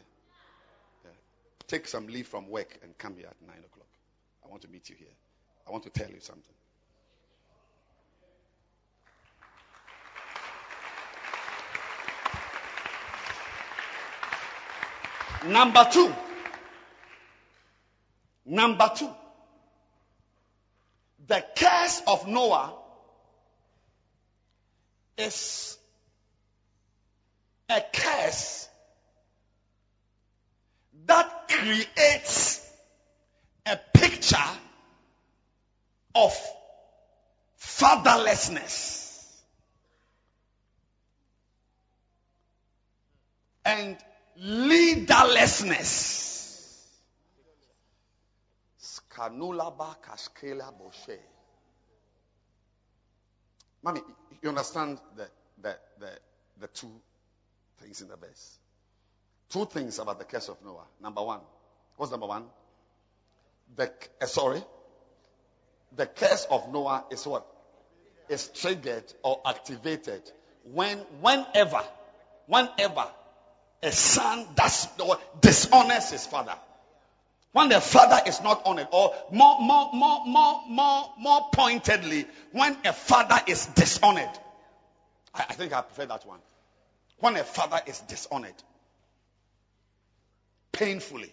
Yeah. 1.02 1.10
Take 1.68 1.88
some 1.88 2.06
leave 2.06 2.26
from 2.28 2.50
work 2.50 2.78
and 2.82 2.96
come 2.98 3.16
here 3.16 3.28
at 3.28 3.36
9 3.40 3.56
o'clock. 3.64 3.86
I 4.44 4.50
want 4.50 4.60
to 4.60 4.68
meet 4.68 4.90
you 4.90 4.96
here. 4.98 5.08
I 5.66 5.70
want 5.70 5.84
to 5.84 5.88
tell 5.88 6.10
you 6.10 6.20
something. 6.20 6.54
Number 15.46 15.88
two. 15.90 16.14
Number 18.44 18.90
two. 18.94 19.08
The 21.26 21.42
curse 21.56 22.02
of 22.06 22.28
Noah 22.28 22.74
is 25.16 25.78
a 27.70 27.80
curse 27.92 28.68
that 31.06 31.48
creates 31.48 32.68
a 33.66 33.78
picture 33.94 34.36
of 36.14 36.32
fatherlessness 37.58 39.40
and 43.64 43.96
leaderlessness. 44.42 46.18
Mommy, 53.82 54.00
you 54.42 54.48
understand 54.48 54.98
the, 55.16 55.28
the, 55.62 55.76
the, 55.98 56.10
the 56.60 56.66
two 56.68 56.90
things 57.80 58.00
in 58.00 58.08
the 58.08 58.16
verse? 58.16 58.58
Two 59.50 59.66
things 59.66 59.98
about 59.98 60.18
the 60.18 60.24
curse 60.24 60.48
of 60.48 60.56
Noah. 60.64 60.86
Number 61.02 61.22
one. 61.22 61.40
What's 61.96 62.12
number 62.12 62.26
one? 62.26 62.44
The, 63.76 63.92
uh, 64.20 64.26
sorry. 64.26 64.62
The 65.96 66.06
curse 66.06 66.46
of 66.50 66.72
Noah 66.72 67.04
is 67.10 67.26
what? 67.26 67.46
Is 68.28 68.48
triggered 68.48 69.12
or 69.24 69.40
activated 69.44 70.22
when, 70.64 70.98
whenever, 71.20 71.82
whenever 72.46 73.06
a 73.82 73.90
son 73.90 74.46
does 74.54 74.86
dishonors 75.40 76.10
his 76.10 76.26
father. 76.26 76.54
When 77.52 77.68
the 77.68 77.80
father 77.80 78.20
is 78.26 78.40
not 78.42 78.62
honored, 78.64 78.86
or 78.92 79.12
more, 79.32 79.60
more, 79.60 79.90
more, 79.92 80.24
more, 80.24 80.62
more, 80.68 81.12
more 81.18 81.48
pointedly, 81.52 82.26
when 82.52 82.76
a 82.84 82.92
father 82.92 83.40
is 83.48 83.66
dishonored. 83.66 84.30
I, 85.34 85.46
I 85.48 85.54
think 85.54 85.72
I 85.72 85.82
prefer 85.82 86.06
that 86.06 86.24
one. 86.24 86.38
When 87.20 87.36
a 87.36 87.44
father 87.44 87.80
is 87.86 88.00
dishonored, 88.00 88.54
painfully. 90.72 91.32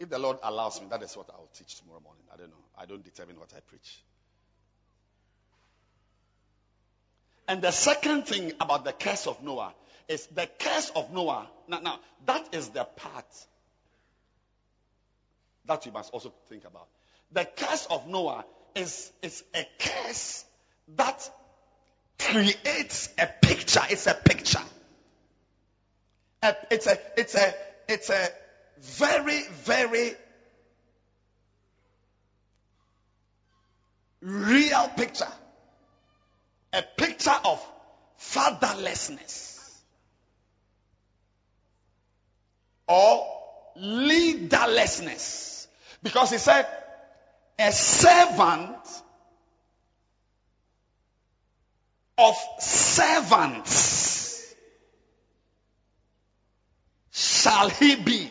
If 0.00 0.10
the 0.10 0.18
Lord 0.18 0.38
allows 0.42 0.80
me, 0.80 0.88
that 0.90 1.00
is 1.04 1.16
what 1.16 1.30
I 1.32 1.38
will 1.38 1.48
teach 1.56 1.78
tomorrow 1.78 2.00
morning. 2.00 2.24
I 2.34 2.36
don't 2.36 2.50
know. 2.50 2.64
I 2.76 2.86
don't 2.86 3.04
determine 3.04 3.38
what 3.38 3.52
I 3.56 3.60
preach. 3.60 4.02
And 7.46 7.62
the 7.62 7.70
second 7.70 8.26
thing 8.26 8.52
about 8.60 8.84
the 8.84 8.92
curse 8.92 9.28
of 9.28 9.40
Noah 9.44 9.72
is 10.08 10.26
the 10.26 10.48
curse 10.58 10.90
of 10.96 11.12
Noah. 11.12 11.48
Now, 11.68 11.78
now 11.78 12.00
that 12.26 12.52
is 12.52 12.70
the 12.70 12.82
part 12.82 13.26
that 15.66 15.86
you 15.86 15.92
must 15.92 16.12
also 16.12 16.32
think 16.48 16.64
about. 16.64 16.88
The 17.30 17.44
curse 17.44 17.86
of 17.86 18.08
Noah 18.08 18.44
is, 18.74 19.12
is 19.22 19.44
a 19.54 19.66
curse 19.78 20.44
that 20.96 21.30
creates 22.18 23.08
a 23.18 23.26
picture. 23.26 23.82
It's 23.90 24.06
a 24.06 24.14
picture. 24.14 24.62
It's 26.70 26.86
a, 26.86 26.98
it's 27.16 27.34
a, 27.34 27.54
it's 27.88 28.10
a 28.10 28.28
very, 28.80 29.42
very 29.64 30.12
real 34.20 34.88
picture 34.96 35.28
a 36.72 36.82
picture 36.82 37.34
of 37.44 37.64
fatherlessness 38.18 39.58
or 42.88 43.26
leaderlessness. 43.78 45.66
Because 46.02 46.30
he 46.30 46.38
said, 46.38 46.66
a 47.58 47.72
servant 47.72 49.02
of 52.18 52.36
servants 52.58 54.54
shall 57.10 57.68
he 57.68 57.96
be. 57.96 58.30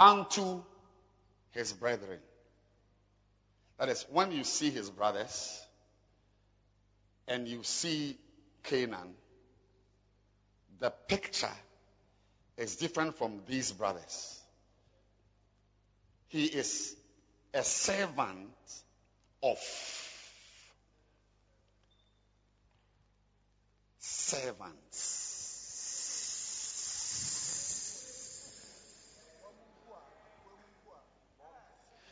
Unto 0.00 0.62
his 1.50 1.72
brethren. 1.72 2.20
That 3.78 3.88
is, 3.88 4.06
when 4.10 4.30
you 4.30 4.44
see 4.44 4.70
his 4.70 4.90
brothers 4.90 5.60
and 7.26 7.48
you 7.48 7.62
see 7.64 8.16
Canaan, 8.62 9.14
the 10.78 10.90
picture 10.90 11.50
is 12.58 12.76
different 12.76 13.16
from 13.16 13.40
these 13.46 13.72
brothers. 13.72 14.42
He 16.26 16.44
is 16.44 16.94
a 17.54 17.62
servant 17.62 18.50
of 19.42 19.58
servants. 23.98 25.24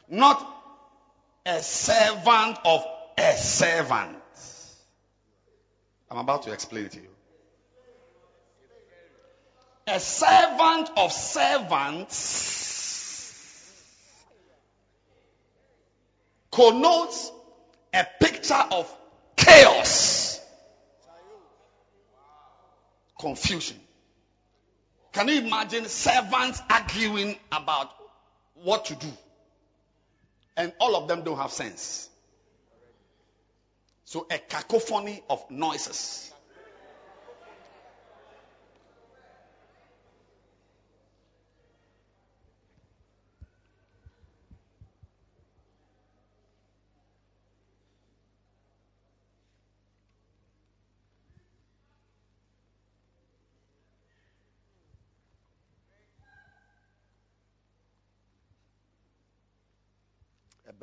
Not 0.09 0.47
a 1.44 1.60
servant 1.60 2.59
of 2.64 2.85
a 3.18 3.36
servant. 3.36 4.23
I'm 6.09 6.18
about 6.18 6.44
to 6.44 6.52
explain 6.52 6.85
it 6.85 6.93
to 6.93 7.01
you. 7.01 7.15
A 9.88 10.00
servant 10.00 10.90
of 10.96 11.12
servants 11.12 12.56
connotes 16.50 17.30
a 17.94 18.04
picture 18.20 18.64
of 18.72 18.92
chaos, 19.36 20.40
confusion. 23.18 23.78
Can 25.12 25.28
you 25.28 25.40
imagine 25.42 25.84
servants 25.86 26.60
arguing 26.68 27.36
about 27.52 27.90
what 28.54 28.86
to 28.86 28.96
do? 28.96 29.12
And 30.56 30.72
all 30.80 30.96
of 30.96 31.06
them 31.06 31.22
don't 31.22 31.38
have 31.38 31.52
sense. 31.52 32.08
So 34.04 34.26
a 34.30 34.38
cacophony 34.38 35.22
of 35.30 35.48
noises. 35.50 36.32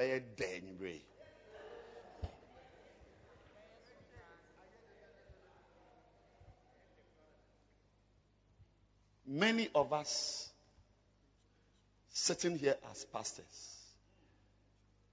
Ɛbɛyɛ 0.04 0.36
dɛ 0.36 1.02
Many 9.26 9.70
of 9.74 9.94
us 9.94 10.50
sitting 12.10 12.60
here 12.60 12.78
as 12.92 13.06
pastors 13.06 13.78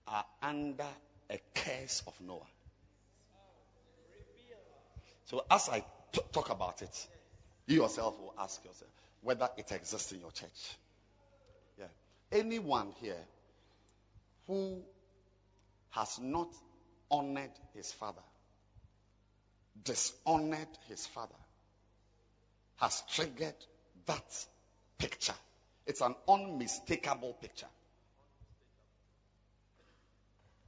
are 0.07 0.27
under 0.43 0.89
a 1.31 1.41
curse 1.55 2.03
of 2.07 2.21
Noah. 2.21 2.47
So, 5.27 5.45
as 5.49 5.69
I 5.69 5.81
t- 6.13 6.21
talk 6.33 6.51
about 6.51 6.83
it, 6.83 7.09
you 7.67 7.83
yourself 7.83 8.19
will 8.19 8.35
ask 8.37 8.63
yourself 8.65 8.91
whether 9.23 9.49
it 9.57 9.71
exists 9.71 10.11
in 10.13 10.21
your 10.21 10.33
church. 10.33 10.77
Yeah. 11.79 11.87
Anyone 12.33 12.93
here 13.01 13.25
who 14.51 14.83
has 15.91 16.19
not 16.21 16.49
honored 17.09 17.53
his 17.73 17.93
father, 17.93 18.23
dishonored 19.85 20.67
his 20.89 21.07
father, 21.07 21.41
has 22.79 23.01
triggered 23.15 23.55
that 24.07 24.47
picture. 24.99 25.37
It's 25.87 26.01
an 26.01 26.17
unmistakable 26.29 27.35
picture 27.35 27.69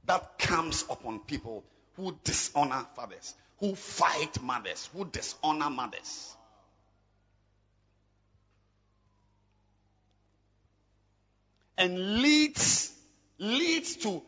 that 0.05 0.39
comes 0.39 0.85
upon 0.89 1.19
people 1.19 1.65
who 1.97 2.17
dishonor 2.23 2.85
fathers, 2.95 3.35
who 3.59 3.75
fight 3.75 4.41
mothers, 4.41 4.89
who 4.93 5.03
dishonor 5.03 5.69
mothers. 5.69 6.37
And 11.77 12.21
leads 12.21 12.93
leads 13.39 13.97
to 13.97 14.21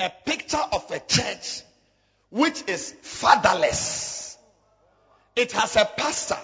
a 0.00 0.10
picture 0.24 0.62
of 0.72 0.90
a 0.90 1.00
church 1.00 1.62
which 2.30 2.64
is 2.68 2.92
fatherless. 3.02 4.36
It 5.36 5.52
has 5.52 5.76
a 5.76 5.84
pastor, 5.84 6.38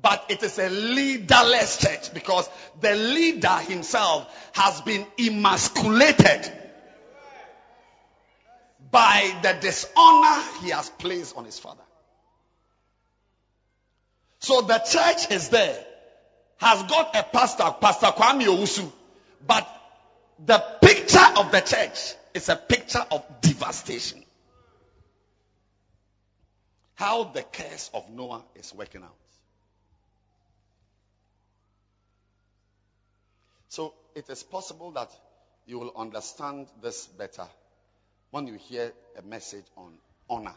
but 0.00 0.26
it 0.28 0.42
is 0.42 0.58
a 0.58 0.68
leaderless 0.68 1.78
church 1.78 2.12
because 2.12 2.48
the 2.80 2.94
leader 2.94 3.56
himself 3.58 4.26
has 4.54 4.80
been 4.82 5.06
emasculated 5.18 6.52
by 8.90 9.34
the 9.42 9.56
dishonor 9.60 10.42
he 10.60 10.70
has 10.70 10.90
placed 10.90 11.36
on 11.36 11.46
his 11.46 11.58
father. 11.58 11.82
So 14.40 14.60
the 14.62 14.78
church 14.78 15.30
is 15.30 15.48
there, 15.48 15.82
has 16.58 16.82
got 16.82 17.16
a 17.16 17.22
pastor, 17.22 17.74
Pastor 17.80 18.08
Kwame 18.08 18.44
Owusu, 18.44 18.90
but 19.46 19.66
the 20.44 20.62
of 21.36 21.50
the 21.50 21.60
church 21.60 22.14
is 22.34 22.48
a 22.48 22.56
picture 22.56 23.04
of 23.10 23.24
devastation. 23.40 24.22
How 26.94 27.24
the 27.24 27.42
curse 27.42 27.90
of 27.94 28.08
Noah 28.10 28.44
is 28.54 28.72
working 28.74 29.02
out. 29.02 29.16
So 33.68 33.94
it 34.14 34.28
is 34.28 34.42
possible 34.42 34.90
that 34.92 35.10
you 35.66 35.78
will 35.78 35.92
understand 35.96 36.66
this 36.82 37.06
better 37.06 37.46
when 38.30 38.46
you 38.46 38.54
hear 38.54 38.92
a 39.18 39.22
message 39.22 39.64
on 39.76 39.94
honor. 40.28 40.54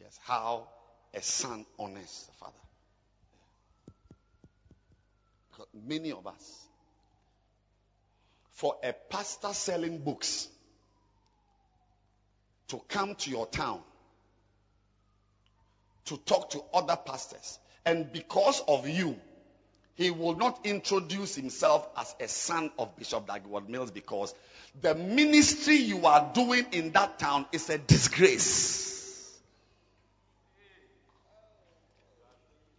Yes, 0.00 0.18
how 0.22 0.68
a 1.14 1.22
son 1.22 1.66
honors 1.78 2.28
the 2.28 2.32
father. 2.38 2.52
Because 5.50 5.66
many 5.74 6.12
of 6.12 6.26
us, 6.26 6.67
for 8.58 8.74
a 8.82 8.92
pastor 8.92 9.52
selling 9.52 9.98
books 9.98 10.48
to 12.66 12.80
come 12.88 13.14
to 13.14 13.30
your 13.30 13.46
town 13.46 13.78
to 16.06 16.16
talk 16.16 16.50
to 16.50 16.60
other 16.74 16.96
pastors, 16.96 17.60
and 17.86 18.12
because 18.12 18.60
of 18.66 18.88
you, 18.88 19.16
he 19.94 20.10
will 20.10 20.34
not 20.34 20.58
introduce 20.64 21.36
himself 21.36 21.88
as 21.96 22.12
a 22.18 22.26
son 22.26 22.72
of 22.80 22.96
Bishop 22.96 23.28
Dag 23.28 23.42
Heward-Mills 23.42 23.92
because 23.92 24.34
the 24.80 24.96
ministry 24.96 25.76
you 25.76 26.04
are 26.06 26.28
doing 26.34 26.66
in 26.72 26.90
that 26.92 27.20
town 27.20 27.46
is 27.52 27.70
a 27.70 27.78
disgrace. 27.78 29.38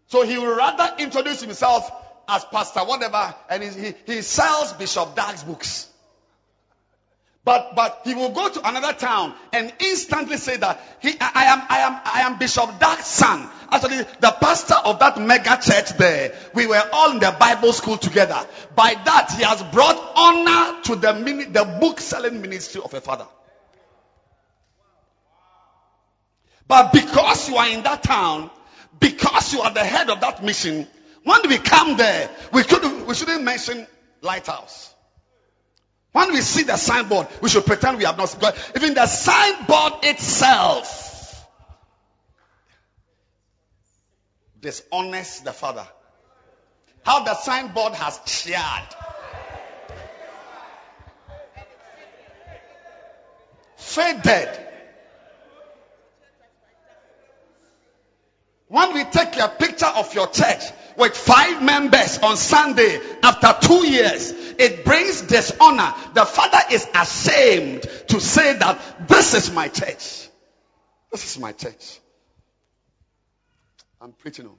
So 0.07 0.25
he 0.25 0.37
will 0.37 0.57
rather 0.57 0.95
introduce 0.97 1.39
himself 1.39 1.89
as 2.29 2.45
pastor, 2.45 2.81
whatever, 2.81 3.33
and 3.49 3.63
he, 3.63 3.93
he 4.05 4.21
sells 4.21 4.73
Bishop 4.73 5.15
Dag's 5.15 5.43
books. 5.43 5.87
But 7.45 7.75
but 7.75 8.01
he 8.03 8.13
will 8.13 8.29
go 8.29 8.49
to 8.49 8.67
another 8.67 8.93
town 8.93 9.33
and 9.53 9.73
instantly 9.79 10.37
say 10.37 10.57
that 10.57 10.79
he 11.01 11.15
I 11.19 11.45
am 11.45 11.61
I 11.69 11.79
am 11.79 12.01
I 12.05 12.21
am 12.21 12.37
Bishop 12.37 12.79
Dag's 12.79 13.05
son. 13.05 13.49
Actually, 13.71 14.03
the 14.19 14.35
pastor 14.39 14.75
of 14.75 14.99
that 14.99 15.19
mega 15.19 15.57
church 15.61 15.97
there, 15.97 16.35
we 16.53 16.67
were 16.67 16.83
all 16.91 17.11
in 17.11 17.19
the 17.19 17.35
Bible 17.39 17.73
school 17.73 17.97
together. 17.97 18.37
By 18.75 18.93
that, 18.93 19.31
he 19.35 19.43
has 19.43 19.63
brought 19.63 19.97
honor 20.15 20.81
to 20.83 20.95
the 20.95 21.13
mini, 21.13 21.45
the 21.45 21.63
book 21.79 21.99
selling 21.99 22.41
ministry 22.41 22.81
of 22.83 22.93
a 22.93 23.01
father. 23.01 23.27
But 26.67 26.93
because 26.93 27.49
you 27.49 27.55
are 27.55 27.67
in 27.69 27.81
that 27.83 28.03
town, 28.03 28.51
because 28.99 29.53
you 29.53 29.61
are 29.61 29.73
the 29.73 29.83
head 29.83 30.09
of 30.11 30.21
that 30.21 30.43
mission, 30.43 30.87
when 31.29 31.47
we 31.47 31.59
come 31.59 31.95
there, 31.95 32.27
we 32.51 32.63
could 32.63 33.05
we 33.05 33.13
shouldn't 33.13 33.43
mention 33.43 33.85
lighthouse. 34.21 34.91
When 36.11 36.31
we 36.33 36.41
see 36.41 36.63
the 36.63 36.75
signboard, 36.75 37.27
we 37.39 37.49
should 37.49 37.67
pretend 37.67 37.99
we 37.99 38.05
have 38.05 38.17
not 38.17 38.29
seen. 38.29 38.41
Even 38.75 38.95
the 38.95 39.05
signboard 39.05 39.93
itself 40.05 41.47
dishonors 44.59 45.41
the 45.41 45.51
father. 45.51 45.87
How 47.03 47.23
the 47.23 47.35
signboard 47.35 47.93
has 47.93 48.19
cheered. 48.25 48.89
Faded. 53.77 54.49
When 58.67 58.93
we 58.93 59.03
take 59.03 59.35
a 59.37 59.47
picture 59.47 59.87
of 59.87 60.13
your 60.13 60.27
church 60.27 60.63
with 60.99 61.15
five 61.15 61.63
members 61.63 62.19
on 62.19 62.37
Sunday 62.37 62.99
after 63.23 63.67
two 63.67 63.87
years, 63.87 64.31
it 64.31 64.83
brings 64.83 65.21
dishonor. 65.21 65.93
The 66.13 66.25
father 66.25 66.59
is 66.71 66.87
ashamed 66.93 67.83
to 68.09 68.19
say 68.19 68.57
that 68.57 69.07
this 69.07 69.33
is 69.33 69.51
my 69.51 69.69
church. 69.69 70.27
This 71.11 71.25
is 71.25 71.39
my 71.39 71.53
church. 71.53 71.99
I'm 74.01 74.11
preaching 74.11 74.47
on. 74.47 74.55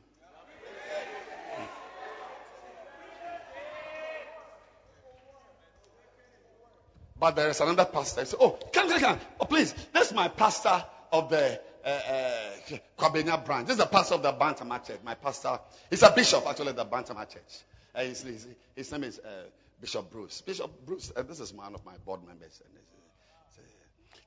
But 7.18 7.36
there 7.36 7.50
is 7.50 7.60
another 7.60 7.84
pastor. 7.84 8.24
So, 8.24 8.38
oh, 8.40 8.58
come, 8.72 8.88
come, 8.88 8.98
come. 8.98 9.20
Oh, 9.38 9.44
please. 9.44 9.74
This 9.92 10.08
is 10.08 10.14
my 10.14 10.28
pastor 10.28 10.82
of 11.12 11.28
the 11.28 11.60
uh, 11.84 11.88
uh, 11.88 12.78
Kwabena 12.98 13.44
branch. 13.44 13.66
This 13.66 13.74
is 13.74 13.82
the 13.82 13.86
pastor 13.86 14.16
of 14.16 14.22
the 14.22 14.32
Bantama 14.32 14.86
Church. 14.86 15.00
My 15.04 15.14
pastor, 15.14 15.58
he's 15.88 16.02
a 16.02 16.10
bishop 16.10 16.44
actually, 16.46 16.72
the 16.72 16.84
Bantama 16.84 17.28
Church. 17.28 17.60
Uh, 17.94 18.02
his, 18.02 18.22
his, 18.22 18.46
his, 18.76 18.92
name 18.92 19.04
is 19.04 19.18
uh, 19.18 19.44
Bishop 19.80 20.10
Bruce. 20.10 20.40
Bishop 20.42 20.70
Bruce, 20.86 21.12
this 21.28 21.40
is 21.40 21.52
one 21.52 21.74
of 21.74 21.84
my 21.84 21.96
board 22.04 22.20
members. 22.26 22.62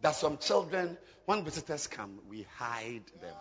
There's 0.02 0.18
some 0.18 0.38
children, 0.38 0.98
when 1.26 1.46
visitors 1.46 1.88
come, 1.88 2.20
we 2.30 2.46
hide 2.58 3.04
them. 3.22 3.36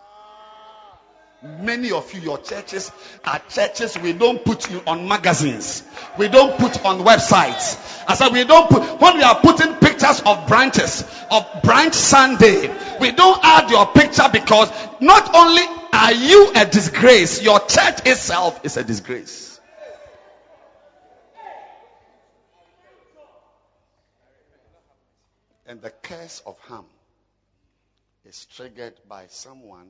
Many 1.43 1.91
of 1.91 2.13
you, 2.13 2.21
your 2.21 2.37
churches 2.37 2.89
are 3.25 3.41
churches 3.49 3.97
we 3.97 4.13
don't 4.13 4.45
put 4.45 4.71
you 4.71 4.81
on 4.87 5.09
magazines. 5.09 5.83
We 6.17 6.29
don't 6.29 6.57
put 6.57 6.85
on 6.85 6.99
websites. 6.99 8.05
I 8.07 8.15
said 8.15 8.31
we 8.31 8.45
don't 8.45 8.69
put, 8.69 9.01
when 9.01 9.17
we 9.17 9.23
are 9.23 9.35
putting 9.35 9.75
pictures 9.75 10.21
of 10.25 10.47
branches, 10.47 11.03
of 11.29 11.45
branch 11.61 11.95
Sunday, 11.95 12.73
we 13.01 13.11
don't 13.11 13.39
add 13.43 13.69
your 13.69 13.85
picture 13.87 14.29
because 14.31 14.71
not 15.01 15.35
only 15.35 15.63
are 15.91 16.13
you 16.13 16.53
a 16.55 16.65
disgrace, 16.65 17.43
your 17.43 17.59
church 17.59 18.07
itself 18.07 18.63
is 18.63 18.77
a 18.77 18.83
disgrace. 18.83 19.59
And 25.65 25.81
the 25.81 25.89
curse 25.89 26.41
of 26.45 26.57
Ham 26.69 26.85
is 28.25 28.45
triggered 28.45 28.93
by 29.09 29.25
someone 29.27 29.89